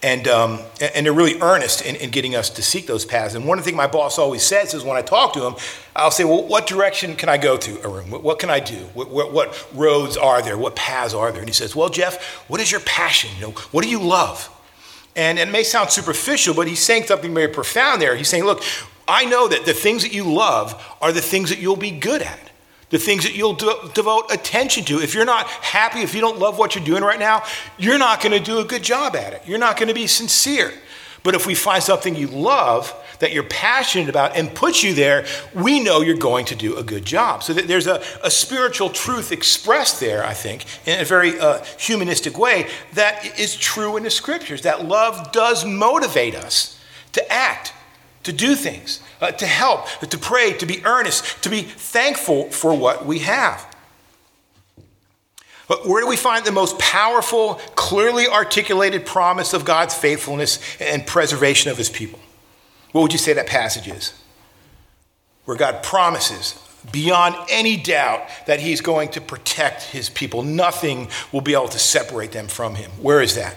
And, 0.00 0.28
um, 0.28 0.60
and 0.80 1.04
they're 1.04 1.12
really 1.12 1.40
earnest 1.40 1.84
in, 1.84 1.96
in, 1.96 2.10
getting 2.10 2.36
us 2.36 2.48
to 2.50 2.62
seek 2.62 2.86
those 2.86 3.04
paths. 3.04 3.34
And 3.34 3.48
one 3.48 3.58
of 3.58 3.64
the 3.64 3.68
things 3.68 3.76
my 3.76 3.88
boss 3.88 4.16
always 4.16 4.44
says 4.44 4.74
is 4.74 4.84
when 4.84 4.96
I 4.96 5.02
talk 5.02 5.32
to 5.32 5.44
him, 5.44 5.56
I'll 5.96 6.12
say, 6.12 6.22
Well, 6.22 6.46
what 6.46 6.68
direction 6.68 7.16
can 7.16 7.28
I 7.28 7.36
go 7.36 7.56
to, 7.56 7.80
Arun? 7.82 8.12
What, 8.12 8.22
what 8.22 8.38
can 8.38 8.48
I 8.48 8.60
do? 8.60 8.76
What, 8.94 9.10
what, 9.10 9.32
what, 9.32 9.66
roads 9.74 10.16
are 10.16 10.40
there? 10.40 10.56
What 10.56 10.76
paths 10.76 11.14
are 11.14 11.32
there? 11.32 11.40
And 11.40 11.48
he 11.48 11.54
says, 11.54 11.74
Well, 11.74 11.88
Jeff, 11.88 12.22
what 12.46 12.60
is 12.60 12.70
your 12.70 12.82
passion? 12.82 13.30
You 13.40 13.48
know, 13.48 13.50
what 13.72 13.82
do 13.82 13.90
you 13.90 13.98
love? 13.98 14.48
And 15.16 15.40
it 15.40 15.48
may 15.48 15.64
sound 15.64 15.90
superficial, 15.90 16.54
but 16.54 16.68
he's 16.68 16.78
saying 16.78 17.06
something 17.06 17.34
very 17.34 17.48
profound 17.48 18.00
there. 18.00 18.14
He's 18.14 18.28
saying, 18.28 18.44
Look, 18.44 18.62
I 19.08 19.24
know 19.24 19.48
that 19.48 19.64
the 19.64 19.74
things 19.74 20.04
that 20.04 20.12
you 20.12 20.32
love 20.32 20.80
are 21.00 21.10
the 21.10 21.22
things 21.22 21.48
that 21.50 21.58
you'll 21.58 21.74
be 21.74 21.90
good 21.90 22.22
at 22.22 22.47
the 22.90 22.98
things 22.98 23.24
that 23.24 23.34
you'll 23.34 23.54
de- 23.54 23.90
devote 23.94 24.30
attention 24.30 24.84
to. 24.84 25.00
If 25.00 25.14
you're 25.14 25.24
not 25.24 25.46
happy, 25.46 26.00
if 26.00 26.14
you 26.14 26.20
don't 26.20 26.38
love 26.38 26.58
what 26.58 26.74
you're 26.74 26.84
doing 26.84 27.02
right 27.02 27.18
now, 27.18 27.42
you're 27.76 27.98
not 27.98 28.22
going 28.22 28.32
to 28.32 28.42
do 28.42 28.58
a 28.58 28.64
good 28.64 28.82
job 28.82 29.14
at 29.14 29.32
it. 29.32 29.42
You're 29.46 29.58
not 29.58 29.76
going 29.76 29.88
to 29.88 29.94
be 29.94 30.06
sincere. 30.06 30.72
But 31.22 31.34
if 31.34 31.46
we 31.46 31.54
find 31.54 31.82
something 31.82 32.14
you 32.14 32.28
love, 32.28 32.94
that 33.18 33.32
you're 33.32 33.42
passionate 33.42 34.08
about, 34.08 34.36
and 34.36 34.54
put 34.54 34.82
you 34.82 34.94
there, 34.94 35.26
we 35.52 35.80
know 35.80 36.00
you're 36.00 36.16
going 36.16 36.44
to 36.46 36.54
do 36.54 36.76
a 36.76 36.82
good 36.82 37.04
job. 37.04 37.42
So 37.42 37.52
there's 37.52 37.86
a, 37.86 38.02
a 38.22 38.30
spiritual 38.30 38.90
truth 38.90 39.32
expressed 39.32 40.00
there, 40.00 40.24
I 40.24 40.34
think, 40.34 40.64
in 40.86 41.00
a 41.00 41.04
very 41.04 41.38
uh, 41.38 41.64
humanistic 41.78 42.38
way 42.38 42.68
that 42.94 43.38
is 43.38 43.56
true 43.56 43.96
in 43.96 44.04
the 44.04 44.10
scriptures. 44.10 44.62
That 44.62 44.84
love 44.84 45.32
does 45.32 45.64
motivate 45.64 46.36
us 46.36 46.80
to 47.12 47.32
act, 47.32 47.72
to 48.24 48.32
do 48.32 48.54
things, 48.54 49.00
uh, 49.20 49.30
to 49.32 49.46
help, 49.46 49.86
to 50.00 50.18
pray, 50.18 50.52
to 50.54 50.66
be 50.66 50.84
earnest, 50.84 51.42
to 51.42 51.48
be 51.48 51.62
thankful 51.62 52.50
for 52.50 52.74
what 52.76 53.06
we 53.06 53.20
have. 53.20 53.64
But 55.68 55.86
where 55.86 56.02
do 56.02 56.08
we 56.08 56.16
find 56.16 56.44
the 56.44 56.52
most 56.52 56.78
powerful, 56.78 57.56
clearly 57.74 58.26
articulated 58.26 59.04
promise 59.04 59.52
of 59.52 59.64
God's 59.64 59.94
faithfulness 59.94 60.58
and 60.80 61.06
preservation 61.06 61.70
of 61.70 61.76
his 61.76 61.90
people? 61.90 62.18
What 62.92 63.02
would 63.02 63.12
you 63.12 63.18
say 63.18 63.34
that 63.34 63.46
passage 63.46 63.86
is? 63.86 64.14
Where 65.44 65.56
God 65.56 65.82
promises 65.82 66.58
beyond 66.90 67.34
any 67.50 67.76
doubt 67.76 68.28
that 68.46 68.60
he's 68.60 68.80
going 68.80 69.10
to 69.10 69.20
protect 69.20 69.82
his 69.82 70.08
people. 70.08 70.42
Nothing 70.42 71.08
will 71.32 71.40
be 71.40 71.52
able 71.52 71.68
to 71.68 71.78
separate 71.78 72.32
them 72.32 72.48
from 72.48 72.76
him. 72.76 72.90
Where 73.02 73.20
is 73.20 73.34
that? 73.34 73.56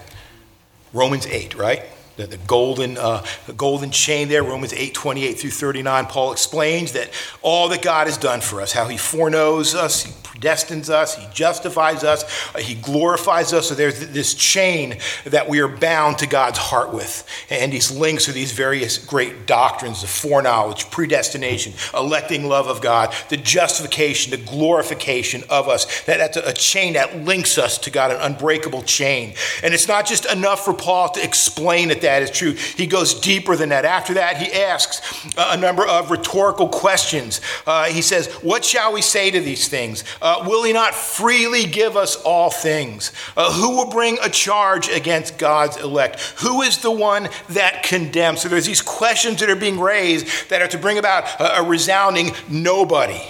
Romans 0.92 1.26
8, 1.26 1.54
right? 1.54 1.82
The, 2.16 2.26
the 2.26 2.36
golden, 2.38 2.98
uh, 2.98 3.24
the 3.46 3.52
golden 3.54 3.90
chain 3.90 4.28
there, 4.28 4.42
Romans 4.42 4.72
8, 4.72 4.92
28 4.92 5.32
through 5.34 5.50
39. 5.50 6.06
Paul 6.06 6.32
explains 6.32 6.92
that 6.92 7.10
all 7.40 7.68
that 7.68 7.82
God 7.82 8.06
has 8.06 8.18
done 8.18 8.40
for 8.40 8.60
us, 8.60 8.72
how 8.72 8.86
he 8.86 8.96
foreknows 8.96 9.74
us, 9.74 10.04
he 10.04 10.12
predestines 10.42 10.90
us, 10.90 11.14
He 11.14 11.26
justifies 11.32 12.04
us, 12.04 12.24
uh, 12.54 12.58
He 12.58 12.74
glorifies 12.74 13.52
us. 13.52 13.68
So 13.68 13.74
there's 13.74 14.08
this 14.08 14.34
chain 14.34 14.98
that 15.24 15.48
we 15.48 15.60
are 15.60 15.68
bound 15.68 16.18
to 16.18 16.26
God's 16.26 16.58
heart 16.58 16.92
with. 16.92 17.26
And 17.50 17.72
these 17.72 17.90
links 17.90 18.28
are 18.28 18.32
these 18.32 18.52
various 18.52 18.98
great 18.98 19.46
doctrines 19.46 20.02
of 20.02 20.10
foreknowledge, 20.10 20.90
predestination, 20.90 21.74
electing 21.94 22.48
love 22.48 22.66
of 22.66 22.80
God, 22.80 23.14
the 23.28 23.36
justification, 23.36 24.30
the 24.30 24.50
glorification 24.50 25.42
of 25.48 25.68
us. 25.68 26.02
That, 26.02 26.18
that's 26.18 26.36
a, 26.36 26.52
chain 26.62 26.92
that 26.92 27.24
links 27.24 27.58
us 27.58 27.76
to 27.78 27.90
God, 27.90 28.12
an 28.12 28.18
unbreakable 28.20 28.82
chain. 28.82 29.34
And 29.64 29.74
it's 29.74 29.88
not 29.88 30.06
just 30.06 30.30
enough 30.30 30.64
for 30.64 30.72
Paul 30.72 31.08
to 31.10 31.24
explain 31.24 31.88
that 31.88 32.01
that 32.02 32.22
is 32.22 32.30
true, 32.30 32.52
he 32.52 32.86
goes 32.86 33.14
deeper 33.14 33.56
than 33.56 33.70
that. 33.70 33.84
After 33.84 34.14
that, 34.14 34.36
he 34.36 34.52
asks 34.52 35.24
a 35.36 35.56
number 35.56 35.86
of 35.86 36.10
rhetorical 36.10 36.68
questions. 36.68 37.40
Uh, 37.66 37.86
he 37.86 38.02
says, 38.02 38.26
What 38.42 38.64
shall 38.64 38.92
we 38.92 39.02
say 39.02 39.30
to 39.30 39.40
these 39.40 39.68
things? 39.68 40.04
Uh, 40.20 40.44
will 40.46 40.62
he 40.64 40.72
not 40.72 40.94
freely 40.94 41.66
give 41.66 41.96
us 41.96 42.16
all 42.22 42.50
things? 42.50 43.12
Uh, 43.36 43.52
who 43.52 43.70
will 43.70 43.90
bring 43.90 44.18
a 44.22 44.28
charge 44.28 44.88
against 44.88 45.38
God's 45.38 45.76
elect? 45.78 46.20
Who 46.40 46.62
is 46.62 46.78
the 46.78 46.90
one 46.90 47.28
that 47.50 47.82
condemns? 47.82 48.42
So 48.42 48.48
there's 48.48 48.66
these 48.66 48.82
questions 48.82 49.40
that 49.40 49.50
are 49.50 49.56
being 49.56 49.80
raised 49.80 50.50
that 50.50 50.62
are 50.62 50.68
to 50.68 50.78
bring 50.78 50.98
about 50.98 51.24
a, 51.40 51.60
a 51.60 51.68
resounding 51.68 52.32
nobody. 52.48 53.20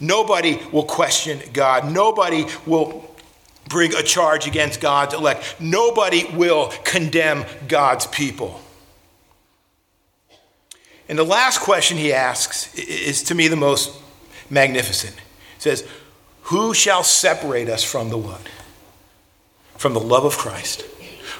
Nobody 0.00 0.60
will 0.72 0.84
question 0.84 1.40
God. 1.52 1.90
Nobody 1.90 2.46
will 2.66 3.07
bring 3.68 3.94
a 3.94 4.02
charge 4.02 4.46
against 4.46 4.80
God's 4.80 5.14
elect. 5.14 5.56
Nobody 5.60 6.24
will 6.32 6.72
condemn 6.84 7.44
God's 7.68 8.06
people. 8.06 8.60
And 11.08 11.18
the 11.18 11.24
last 11.24 11.60
question 11.60 11.96
he 11.96 12.12
asks 12.12 12.74
is 12.74 13.22
to 13.24 13.34
me 13.34 13.48
the 13.48 13.56
most 13.56 13.96
magnificent. 14.50 15.14
He 15.14 15.60
says, 15.60 15.86
who 16.42 16.72
shall 16.74 17.02
separate 17.02 17.68
us 17.68 17.84
from 17.84 18.10
the 18.10 18.18
what? 18.18 18.40
From 19.76 19.94
the 19.94 20.00
love 20.00 20.24
of 20.24 20.36
Christ. 20.36 20.82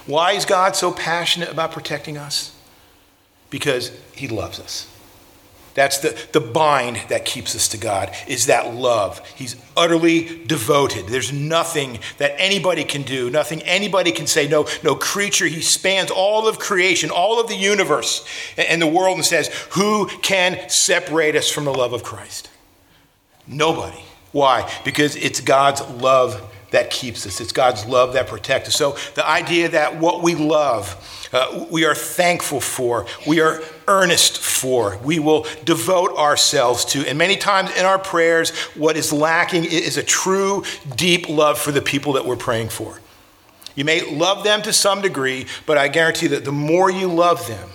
Why 0.06 0.32
is 0.32 0.44
God 0.44 0.76
so 0.76 0.92
passionate 0.92 1.50
about 1.50 1.72
protecting 1.72 2.16
us? 2.16 2.54
Because 3.50 3.90
he 4.12 4.28
loves 4.28 4.60
us. 4.60 4.86
That's 5.78 5.98
the, 5.98 6.18
the 6.32 6.40
bind 6.40 6.96
that 7.08 7.24
keeps 7.24 7.54
us 7.54 7.68
to 7.68 7.78
God, 7.78 8.12
is 8.26 8.46
that 8.46 8.74
love. 8.74 9.24
He's 9.36 9.54
utterly 9.76 10.44
devoted. 10.44 11.06
There's 11.06 11.32
nothing 11.32 12.00
that 12.16 12.34
anybody 12.36 12.82
can 12.82 13.02
do, 13.02 13.30
nothing 13.30 13.62
anybody 13.62 14.10
can 14.10 14.26
say. 14.26 14.48
No, 14.48 14.66
no 14.82 14.96
creature. 14.96 15.46
He 15.46 15.60
spans 15.60 16.10
all 16.10 16.48
of 16.48 16.58
creation, 16.58 17.10
all 17.10 17.40
of 17.40 17.46
the 17.46 17.54
universe 17.54 18.26
and 18.56 18.82
the 18.82 18.88
world, 18.88 19.18
and 19.18 19.24
says, 19.24 19.54
Who 19.74 20.08
can 20.08 20.68
separate 20.68 21.36
us 21.36 21.48
from 21.48 21.64
the 21.64 21.72
love 21.72 21.92
of 21.92 22.02
Christ? 22.02 22.50
Nobody. 23.46 24.02
Why? 24.32 24.68
Because 24.84 25.14
it's 25.14 25.40
God's 25.40 25.80
love 25.82 26.42
that 26.72 26.90
keeps 26.90 27.24
us. 27.24 27.40
It's 27.40 27.52
God's 27.52 27.86
love 27.86 28.14
that 28.14 28.26
protects 28.26 28.70
us. 28.70 28.74
So 28.74 28.96
the 29.14 29.24
idea 29.24 29.68
that 29.68 30.00
what 30.00 30.24
we 30.24 30.34
love, 30.34 31.28
uh, 31.32 31.66
we 31.70 31.84
are 31.84 31.94
thankful 31.94 32.60
for, 32.60 33.06
we 33.28 33.40
are 33.40 33.62
earnest 33.88 34.38
for, 34.38 34.98
we 34.98 35.18
will 35.18 35.46
devote 35.64 36.16
ourselves 36.16 36.84
to. 36.86 37.06
And 37.08 37.18
many 37.18 37.36
times 37.36 37.76
in 37.76 37.84
our 37.84 37.98
prayers, 37.98 38.50
what 38.76 38.96
is 38.96 39.12
lacking 39.12 39.64
is 39.64 39.96
a 39.96 40.02
true, 40.02 40.62
deep 40.94 41.28
love 41.28 41.58
for 41.58 41.72
the 41.72 41.82
people 41.82 42.12
that 42.12 42.24
we're 42.24 42.36
praying 42.36 42.68
for. 42.68 43.00
You 43.74 43.84
may 43.84 44.02
love 44.02 44.44
them 44.44 44.62
to 44.62 44.72
some 44.72 45.00
degree, 45.00 45.46
but 45.66 45.78
I 45.78 45.88
guarantee 45.88 46.28
that 46.28 46.44
the 46.44 46.52
more 46.52 46.90
you 46.90 47.08
love 47.08 47.46
them, 47.48 47.70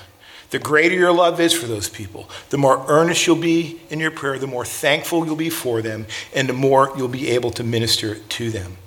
the 0.49 0.59
greater 0.59 0.95
your 0.95 1.11
love 1.11 1.39
is 1.39 1.51
for 1.51 1.65
those 1.65 1.89
people, 1.89 2.29
the 2.49 2.57
more 2.57 2.85
earnest 2.87 3.25
you'll 3.25 3.37
be 3.37 3.81
in 3.89 3.99
your 3.99 4.11
prayer, 4.11 4.37
the 4.37 4.45
more 4.45 4.65
thankful 4.65 5.25
you'll 5.25 5.35
be 5.35 5.49
for 5.49 5.81
them, 5.81 6.05
and 6.35 6.47
the 6.47 6.53
more 6.53 6.91
you'll 6.95 7.07
be 7.07 7.29
able 7.29 7.49
to 7.51 7.63
minister 7.63 8.15
to 8.15 8.51
them. 8.51 8.77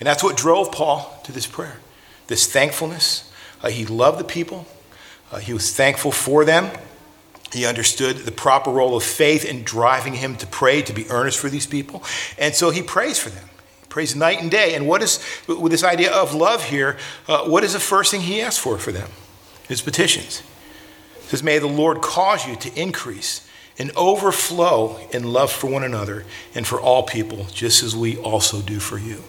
And 0.00 0.06
that's 0.06 0.24
what 0.24 0.36
drove 0.36 0.72
Paul 0.72 1.20
to 1.24 1.32
this 1.32 1.46
prayer 1.46 1.76
this 2.28 2.50
thankfulness. 2.50 3.30
Uh, 3.62 3.68
he 3.68 3.84
loved 3.84 4.18
the 4.18 4.24
people, 4.24 4.66
uh, 5.32 5.38
he 5.38 5.52
was 5.52 5.74
thankful 5.74 6.12
for 6.12 6.44
them. 6.44 6.70
He 7.52 7.66
understood 7.66 8.18
the 8.18 8.32
proper 8.32 8.70
role 8.70 8.96
of 8.96 9.02
faith 9.02 9.44
in 9.44 9.64
driving 9.64 10.14
him 10.14 10.36
to 10.36 10.46
pray, 10.46 10.82
to 10.82 10.92
be 10.92 11.10
earnest 11.10 11.38
for 11.38 11.48
these 11.48 11.66
people. 11.66 12.02
And 12.38 12.54
so 12.54 12.70
he 12.70 12.82
prays 12.82 13.18
for 13.18 13.30
them. 13.30 13.48
He 13.80 13.86
prays 13.88 14.14
night 14.14 14.40
and 14.40 14.50
day. 14.50 14.74
And 14.74 14.86
what 14.86 15.02
is, 15.02 15.22
with 15.46 15.72
this 15.72 15.84
idea 15.84 16.12
of 16.12 16.34
love 16.34 16.64
here, 16.64 16.96
uh, 17.28 17.44
what 17.44 17.64
is 17.64 17.72
the 17.72 17.80
first 17.80 18.10
thing 18.10 18.20
he 18.20 18.40
asks 18.40 18.62
for 18.62 18.78
for 18.78 18.92
them? 18.92 19.10
His 19.68 19.82
petitions 19.82 20.42
says, 21.22 21.42
May 21.42 21.58
the 21.58 21.66
Lord 21.66 22.00
cause 22.00 22.46
you 22.46 22.56
to 22.56 22.80
increase 22.80 23.46
and 23.78 23.90
overflow 23.96 24.98
in 25.12 25.32
love 25.32 25.50
for 25.50 25.68
one 25.68 25.82
another 25.82 26.24
and 26.54 26.66
for 26.66 26.80
all 26.80 27.02
people, 27.02 27.46
just 27.52 27.82
as 27.82 27.96
we 27.96 28.16
also 28.18 28.60
do 28.60 28.78
for 28.78 28.98
you. 28.98 29.22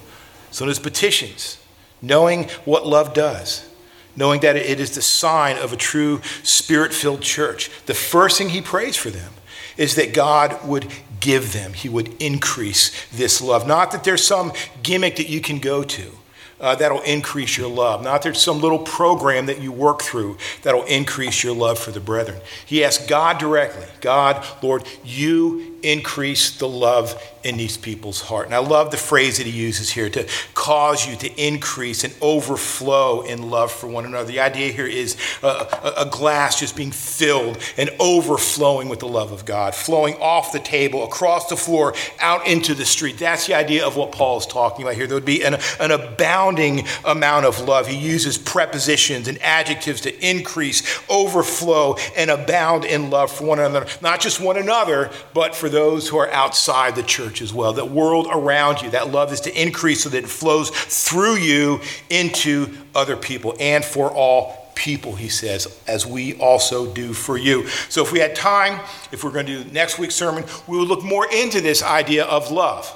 So, 0.52 0.66
in 0.66 0.70
his 0.70 0.80
petitions, 0.80 1.58
knowing 2.02 2.50
what 2.66 2.86
love 2.86 3.14
does, 3.14 3.68
knowing 4.16 4.42
that 4.42 4.56
it 4.56 4.80
is 4.80 4.96
the 4.96 5.02
sign 5.02 5.58
of 5.58 5.74
a 5.74 5.78
true 5.78 6.22
spirit 6.44 6.94
filled 6.94 7.22
church, 7.22 7.70
the 7.86 7.94
first 7.94 8.38
thing 8.38 8.50
he 8.50 8.62
prays 8.62 8.96
for 8.96 9.10
them 9.10 9.34
is 9.78 9.96
that 9.96 10.14
God 10.14 10.68
would 10.68 10.88
give 11.20 11.54
them, 11.54 11.74
he 11.74 11.90
would 11.90 12.22
increase 12.22 12.92
this 13.12 13.42
love. 13.42 13.66
Not 13.66 13.92
that 13.92 14.04
there's 14.04 14.26
some 14.26 14.52
gimmick 14.84 15.16
that 15.16 15.30
you 15.30 15.42
can 15.42 15.60
go 15.60 15.84
to 15.84 16.12
uh, 16.60 16.76
that'll 16.76 17.02
increase 17.02 17.58
your 17.58 17.70
love. 17.70 18.04
Not 18.04 18.14
that 18.14 18.24
there's 18.24 18.42
some 18.42 18.62
little 18.62 18.80
program 18.80 19.48
that 19.48 19.62
you 19.62 19.72
work 19.72 20.02
through 20.02 20.38
that'll 20.62 20.86
increase 20.86 21.44
your 21.44 21.56
love 21.56 21.80
for 21.80 21.92
the 21.92 22.00
brethren. 22.00 22.40
He 22.66 22.84
asked 22.84 23.08
God 23.08 23.38
directly 23.38 23.88
God, 24.02 24.46
Lord, 24.62 24.88
you 25.04 25.73
increase 25.84 26.58
the 26.58 26.68
love 26.68 27.22
in 27.44 27.58
these 27.58 27.78
people's 27.78 28.22
heart. 28.22 28.46
And 28.46 28.56
I 28.56 28.60
love 28.60 28.92
the 28.92 28.98
phrase 28.98 29.38
that 29.38 29.46
he 29.46 29.52
uses 29.52 29.90
here 29.92 30.10
to 30.10 30.28
cause 30.54 31.06
you 31.06 31.16
to 31.18 31.42
increase 31.42 32.04
and 32.04 32.14
overflow 32.22 33.22
in 33.22 33.50
love 33.50 33.72
for 33.72 33.88
one 33.88 34.06
another. 34.06 34.32
The 34.32 34.40
idea 34.40 34.72
here 34.72 34.88
is 34.88 35.18
a, 35.42 35.94
a, 35.98 36.06
glass 36.10 36.60
just 36.60 36.76
being 36.76 36.92
filled 36.92 37.58
and 37.78 37.90
overflowing 38.00 38.88
with 38.88 39.00
the 39.00 39.08
love 39.08 39.32
of 39.32 39.46
God, 39.46 39.76
flowing 39.76 40.16
off 40.16 40.54
the 40.54 40.60
table, 40.60 41.04
across 41.04 41.50
the 41.50 41.58
floor, 41.58 41.94
out 42.20 42.48
into 42.48 42.74
the 42.74 42.86
street. 42.86 43.18
That's 43.18 43.48
the 43.48 43.56
idea 43.56 43.86
of 43.86 43.98
what 43.98 44.12
Paul 44.12 44.38
is 44.38 44.46
talking 44.46 44.86
about 44.86 44.96
here. 44.96 45.08
There 45.08 45.16
would 45.16 45.26
be 45.26 45.44
an, 45.44 45.58
an 45.80 45.92
abounding 45.92 46.88
amount 47.04 47.46
of 47.46 47.60
love. 47.60 47.88
He 47.88 47.98
uses 47.98 48.38
prepositions 48.38 49.28
and 49.28 49.42
adjectives 49.42 50.02
to 50.02 50.26
increase, 50.30 51.02
overflow, 51.10 51.98
and 52.16 52.32
abound 52.32 52.86
in 52.86 53.10
love 53.10 53.32
for 53.32 53.46
one 53.46 53.60
another. 53.60 53.86
Not 54.02 54.22
just 54.22 54.40
one 54.40 54.58
another, 54.58 55.12
but 55.34 55.56
for 55.56 55.68
those 55.74 56.08
who 56.08 56.18
are 56.18 56.32
outside 56.32 56.96
the 56.96 57.04
church 57.04 57.42
as 57.42 57.54
well. 57.54 57.74
That 57.74 57.90
world 57.90 58.28
around 58.32 58.82
you, 58.82 58.92
that 58.92 59.12
love 59.12 59.34
is 59.34 59.42
to 59.42 59.62
increase 59.62 60.04
so 60.04 60.10
that 60.10 60.24
it 60.24 60.30
flows 60.30 60.70
through 60.70 61.36
you 61.36 61.82
into 62.10 62.78
other 62.96 63.18
people 63.18 63.56
and 63.60 63.84
for 63.84 64.10
all 64.10 64.72
people, 64.76 65.16
he 65.16 65.30
says, 65.30 65.80
as 65.88 66.06
we 66.06 66.36
also 66.36 66.92
do 66.94 67.14
for 67.14 67.38
you. 67.38 67.68
So 67.90 68.04
if 68.04 68.12
we 68.12 68.20
had 68.20 68.36
time, 68.36 68.80
if 69.12 69.24
we're 69.24 69.32
going 69.32 69.46
to 69.46 69.64
do 69.64 69.72
next 69.72 70.00
week's 70.00 70.16
sermon, 70.16 70.46
we 70.68 70.78
would 70.78 70.88
look 70.88 71.04
more 71.04 71.28
into 71.32 71.62
this 71.62 71.84
idea 71.84 72.26
of 72.26 72.52
love. 72.52 72.92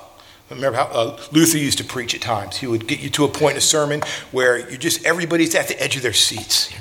Remember 0.49 0.77
how 0.77 0.85
uh, 0.85 1.19
Luther 1.31 1.57
used 1.57 1.77
to 1.79 1.83
preach 1.83 2.15
at 2.15 2.21
times. 2.21 2.57
He 2.57 2.67
would 2.67 2.87
get 2.87 2.99
you 2.99 3.09
to 3.11 3.25
a 3.25 3.27
point 3.27 3.53
in 3.53 3.57
a 3.57 3.61
sermon 3.61 4.01
where 4.31 4.57
you're 4.69 4.77
just, 4.77 5.05
everybody's 5.05 5.53
at 5.55 5.67
the 5.67 5.81
edge 5.81 5.95
of 5.97 6.03
their 6.03 6.13
seats, 6.13 6.71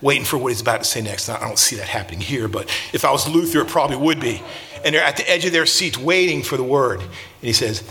waiting 0.00 0.24
for 0.24 0.38
what 0.38 0.48
he's 0.48 0.60
about 0.60 0.78
to 0.78 0.84
say 0.84 1.00
next. 1.00 1.28
Now, 1.28 1.36
I 1.36 1.40
don't 1.40 1.58
see 1.58 1.76
that 1.76 1.88
happening 1.88 2.20
here, 2.20 2.48
but 2.48 2.66
if 2.92 3.04
I 3.04 3.10
was 3.10 3.28
Luther, 3.28 3.62
it 3.62 3.68
probably 3.68 3.96
would 3.96 4.20
be 4.20 4.42
and 4.84 4.94
they're 4.94 5.02
at 5.02 5.16
the 5.16 5.28
edge 5.30 5.44
of 5.44 5.52
their 5.52 5.66
seats 5.66 5.98
waiting 5.98 6.42
for 6.42 6.56
the 6.56 6.62
word. 6.62 7.00
And 7.00 7.10
he 7.40 7.52
says, 7.52 7.82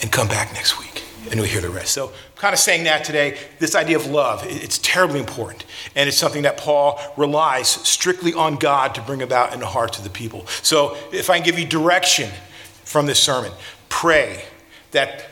and 0.00 0.10
come 0.10 0.28
back 0.28 0.52
next 0.52 0.78
week. 0.78 1.02
And 1.30 1.40
we 1.40 1.48
hear 1.48 1.60
the 1.60 1.70
rest. 1.70 1.92
So, 1.92 2.08
I'm 2.08 2.36
kind 2.36 2.52
of 2.52 2.58
saying 2.58 2.84
that 2.84 3.04
today, 3.04 3.38
this 3.60 3.74
idea 3.74 3.96
of 3.96 4.06
love, 4.06 4.44
it's 4.44 4.78
terribly 4.78 5.20
important. 5.20 5.64
And 5.94 6.08
it's 6.08 6.18
something 6.18 6.42
that 6.42 6.56
Paul 6.56 7.00
relies 7.16 7.68
strictly 7.68 8.34
on 8.34 8.56
God 8.56 8.94
to 8.96 9.00
bring 9.02 9.22
about 9.22 9.54
in 9.54 9.60
the 9.60 9.66
hearts 9.66 9.98
of 9.98 10.04
the 10.04 10.10
people. 10.10 10.46
So, 10.62 10.96
if 11.12 11.30
I 11.30 11.36
can 11.38 11.44
give 11.44 11.58
you 11.58 11.64
direction 11.64 12.28
from 12.84 13.06
this 13.06 13.20
sermon, 13.20 13.52
pray 13.88 14.44
that 14.92 15.26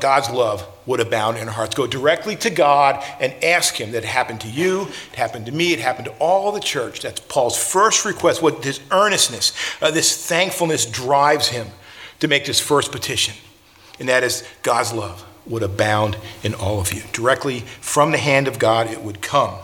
God's 0.00 0.30
love 0.30 0.66
would 0.86 1.00
abound 1.00 1.36
in 1.36 1.48
our 1.48 1.54
hearts. 1.54 1.74
Go 1.74 1.86
directly 1.86 2.36
to 2.36 2.50
God 2.50 3.02
and 3.18 3.32
ask 3.42 3.74
Him 3.74 3.92
that 3.92 4.04
it 4.04 4.08
happened 4.08 4.40
to 4.42 4.48
you, 4.48 4.82
it 5.12 5.16
happened 5.16 5.46
to 5.46 5.52
me, 5.52 5.72
it 5.72 5.80
happened 5.80 6.06
to 6.06 6.14
all 6.18 6.52
the 6.52 6.60
church. 6.60 7.02
That's 7.02 7.20
Paul's 7.20 7.58
first 7.58 8.04
request. 8.04 8.40
What 8.40 8.62
this 8.62 8.80
earnestness, 8.90 9.52
uh, 9.82 9.90
this 9.90 10.26
thankfulness 10.26 10.86
drives 10.86 11.48
him 11.48 11.66
to 12.20 12.28
make 12.28 12.44
this 12.44 12.60
first 12.60 12.92
petition, 12.92 13.34
and 13.98 14.08
that 14.08 14.22
is 14.22 14.46
God's 14.62 14.92
love 14.92 15.24
would 15.46 15.62
abound 15.62 16.16
in 16.42 16.54
all 16.54 16.80
of 16.80 16.92
you. 16.92 17.02
Directly 17.12 17.60
from 17.80 18.10
the 18.12 18.18
hand 18.18 18.48
of 18.48 18.58
God, 18.58 18.90
it 18.90 19.02
would 19.02 19.20
come. 19.20 19.54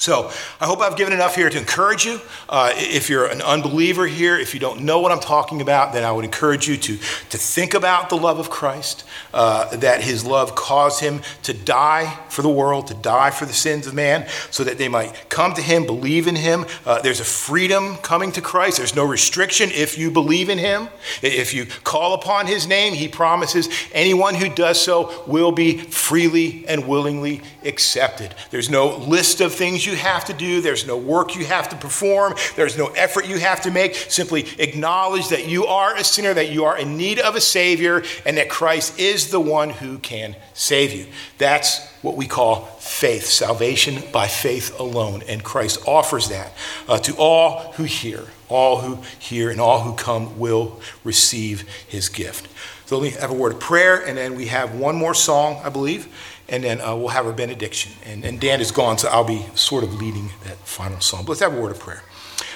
So 0.00 0.32
I 0.58 0.64
hope 0.64 0.80
I've 0.80 0.96
given 0.96 1.12
enough 1.12 1.36
here 1.36 1.50
to 1.50 1.58
encourage 1.58 2.06
you. 2.06 2.22
Uh, 2.48 2.72
if 2.74 3.10
you're 3.10 3.26
an 3.26 3.42
unbeliever 3.42 4.06
here, 4.06 4.38
if 4.38 4.54
you 4.54 4.60
don't 4.60 4.80
know 4.80 4.98
what 4.98 5.12
I'm 5.12 5.20
talking 5.20 5.60
about, 5.60 5.92
then 5.92 6.04
I 6.04 6.10
would 6.10 6.24
encourage 6.24 6.66
you 6.66 6.78
to, 6.78 6.96
to 6.96 7.36
think 7.36 7.74
about 7.74 8.08
the 8.08 8.16
love 8.16 8.38
of 8.38 8.48
Christ, 8.48 9.04
uh, 9.34 9.76
that 9.76 10.02
his 10.02 10.24
love 10.24 10.54
caused 10.54 11.00
him 11.00 11.20
to 11.42 11.52
die 11.52 12.18
for 12.30 12.40
the 12.40 12.48
world, 12.48 12.86
to 12.86 12.94
die 12.94 13.30
for 13.30 13.44
the 13.44 13.52
sins 13.52 13.86
of 13.86 13.92
man, 13.92 14.26
so 14.50 14.64
that 14.64 14.78
they 14.78 14.88
might 14.88 15.28
come 15.28 15.52
to 15.52 15.60
him, 15.60 15.84
believe 15.84 16.26
in 16.26 16.36
him. 16.36 16.64
Uh, 16.86 17.02
there's 17.02 17.20
a 17.20 17.24
freedom 17.24 17.96
coming 17.98 18.32
to 18.32 18.40
Christ. 18.40 18.78
There's 18.78 18.96
no 18.96 19.04
restriction 19.04 19.70
if 19.70 19.98
you 19.98 20.10
believe 20.10 20.48
in 20.48 20.56
him. 20.56 20.88
If 21.20 21.52
you 21.52 21.66
call 21.84 22.14
upon 22.14 22.46
his 22.46 22.66
name, 22.66 22.94
he 22.94 23.06
promises 23.06 23.68
anyone 23.92 24.34
who 24.34 24.48
does 24.48 24.80
so 24.80 25.24
will 25.26 25.52
be 25.52 25.76
freely 25.76 26.66
and 26.66 26.88
willingly 26.88 27.42
accepted. 27.66 28.34
There's 28.50 28.70
no 28.70 28.96
list 28.96 29.42
of 29.42 29.52
things 29.52 29.84
you 29.84 29.89
you 29.90 29.96
have 29.96 30.24
to 30.26 30.32
do, 30.32 30.60
there's 30.60 30.86
no 30.86 30.96
work 30.96 31.34
you 31.34 31.44
have 31.44 31.68
to 31.70 31.76
perform, 31.76 32.34
there's 32.56 32.78
no 32.78 32.86
effort 32.88 33.26
you 33.26 33.38
have 33.38 33.60
to 33.62 33.70
make. 33.70 33.94
Simply 33.94 34.46
acknowledge 34.58 35.28
that 35.28 35.48
you 35.48 35.66
are 35.66 35.96
a 35.96 36.04
sinner, 36.04 36.32
that 36.34 36.50
you 36.50 36.64
are 36.64 36.78
in 36.78 36.96
need 36.96 37.18
of 37.18 37.36
a 37.36 37.40
Savior, 37.40 38.02
and 38.24 38.36
that 38.38 38.48
Christ 38.48 38.98
is 38.98 39.30
the 39.30 39.40
one 39.40 39.70
who 39.70 39.98
can 39.98 40.36
save 40.54 40.92
you. 40.92 41.06
That's 41.38 41.86
what 42.02 42.16
we 42.16 42.26
call 42.26 42.66
faith, 42.78 43.26
salvation 43.26 44.02
by 44.12 44.28
faith 44.28 44.78
alone. 44.78 45.22
And 45.28 45.42
Christ 45.42 45.86
offers 45.86 46.28
that 46.28 46.52
uh, 46.88 46.98
to 46.98 47.14
all 47.16 47.72
who 47.72 47.84
hear. 47.84 48.24
All 48.48 48.80
who 48.80 49.02
hear 49.18 49.50
and 49.50 49.60
all 49.60 49.82
who 49.82 49.94
come 49.94 50.38
will 50.38 50.80
receive 51.04 51.68
his 51.86 52.08
gift. 52.08 52.48
So 52.86 52.98
we 52.98 53.10
have 53.10 53.30
a 53.30 53.34
word 53.34 53.52
of 53.52 53.60
prayer, 53.60 54.04
and 54.04 54.18
then 54.18 54.34
we 54.34 54.46
have 54.46 54.74
one 54.74 54.96
more 54.96 55.14
song, 55.14 55.60
I 55.64 55.68
believe 55.68 56.08
and 56.50 56.64
then 56.64 56.80
uh, 56.80 56.94
we'll 56.96 57.08
have 57.08 57.26
our 57.26 57.32
benediction. 57.32 57.92
And, 58.04 58.24
and, 58.24 58.40
Dan 58.40 58.60
is 58.60 58.72
gone, 58.72 58.98
so 58.98 59.08
I'll 59.08 59.24
be 59.24 59.46
sort 59.54 59.84
of 59.84 59.94
leading 59.94 60.30
that 60.44 60.56
final 60.58 61.00
song. 61.00 61.22
But 61.22 61.30
let's 61.30 61.40
have 61.40 61.54
a 61.54 61.60
word 61.60 61.70
of 61.70 61.78
prayer. 61.78 62.02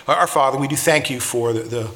Our 0.09 0.27
Father, 0.27 0.59
we 0.59 0.69
do 0.69 0.77
thank 0.77 1.09
you 1.09 1.21
for 1.21 1.53
the, 1.53 1.61
the 1.61 1.91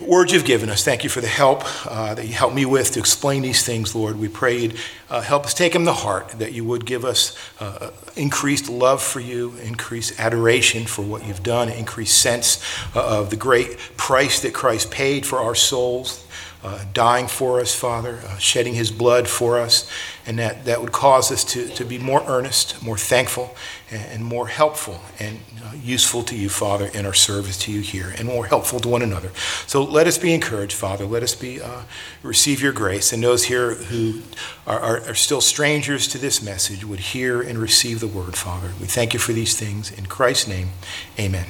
words 0.00 0.32
you've 0.32 0.44
given 0.44 0.70
us. 0.70 0.82
Thank 0.82 1.04
you 1.04 1.10
for 1.10 1.20
the 1.20 1.28
help 1.28 1.62
uh, 1.86 2.14
that 2.14 2.26
you 2.26 2.32
helped 2.32 2.54
me 2.54 2.64
with 2.64 2.92
to 2.92 3.00
explain 3.00 3.42
these 3.42 3.64
things, 3.64 3.94
Lord. 3.94 4.18
We 4.18 4.28
pray 4.28 4.72
uh, 5.10 5.20
help 5.20 5.44
us 5.44 5.54
take 5.54 5.74
them 5.74 5.84
to 5.84 5.92
heart, 5.92 6.30
that 6.30 6.52
you 6.52 6.64
would 6.64 6.86
give 6.86 7.04
us 7.04 7.36
uh, 7.60 7.90
increased 8.16 8.68
love 8.68 9.02
for 9.02 9.20
you, 9.20 9.54
increased 9.62 10.18
adoration 10.18 10.86
for 10.86 11.02
what 11.02 11.26
you've 11.26 11.42
done, 11.42 11.68
increased 11.68 12.20
sense 12.20 12.64
uh, 12.96 13.18
of 13.18 13.30
the 13.30 13.36
great 13.36 13.78
price 13.96 14.40
that 14.40 14.54
Christ 14.54 14.90
paid 14.90 15.26
for 15.26 15.38
our 15.38 15.54
souls 15.54 16.26
uh, 16.62 16.84
dying 16.92 17.26
for 17.26 17.60
us, 17.60 17.74
Father, 17.74 18.20
uh, 18.26 18.36
shedding 18.36 18.74
his 18.74 18.90
blood 18.90 19.26
for 19.28 19.58
us, 19.58 19.90
and 20.26 20.38
that, 20.38 20.64
that 20.66 20.80
would 20.80 20.92
cause 20.92 21.32
us 21.32 21.42
to, 21.42 21.68
to 21.68 21.84
be 21.84 21.98
more 21.98 22.22
earnest, 22.26 22.82
more 22.82 22.98
thankful, 22.98 23.54
and, 23.90 24.02
and 24.12 24.24
more 24.24 24.48
helpful 24.48 25.00
and 25.18 25.40
uh, 25.64 25.72
useful 25.82 26.22
to 26.22 26.36
you, 26.36 26.50
Father, 26.50 26.90
in 26.92 27.06
our 27.06 27.14
service 27.14 27.56
to 27.58 27.72
you 27.72 27.80
here, 27.80 28.12
and 28.18 28.28
more 28.28 28.46
helpful 28.46 28.78
to 28.80 28.88
one 28.88 29.00
another. 29.00 29.30
So 29.66 29.82
let 29.82 30.06
us 30.06 30.18
be 30.18 30.34
encouraged, 30.34 30.74
Father. 30.74 31.06
Let 31.06 31.22
us 31.22 31.34
be 31.34 31.62
uh, 31.62 31.82
receive 32.22 32.60
your 32.60 32.72
grace, 32.72 33.12
and 33.12 33.22
those 33.22 33.44
here 33.44 33.74
who 33.74 34.20
are, 34.66 34.78
are, 34.78 35.00
are 35.08 35.14
still 35.14 35.40
strangers 35.40 36.06
to 36.08 36.18
this 36.18 36.42
message 36.42 36.84
would 36.84 37.00
hear 37.00 37.40
and 37.40 37.58
receive 37.58 38.00
the 38.00 38.08
word, 38.08 38.36
Father. 38.36 38.72
We 38.80 38.86
thank 38.86 39.14
you 39.14 39.18
for 39.18 39.32
these 39.32 39.58
things. 39.58 39.90
In 39.90 40.06
Christ's 40.06 40.48
name, 40.48 40.70
amen. 41.18 41.46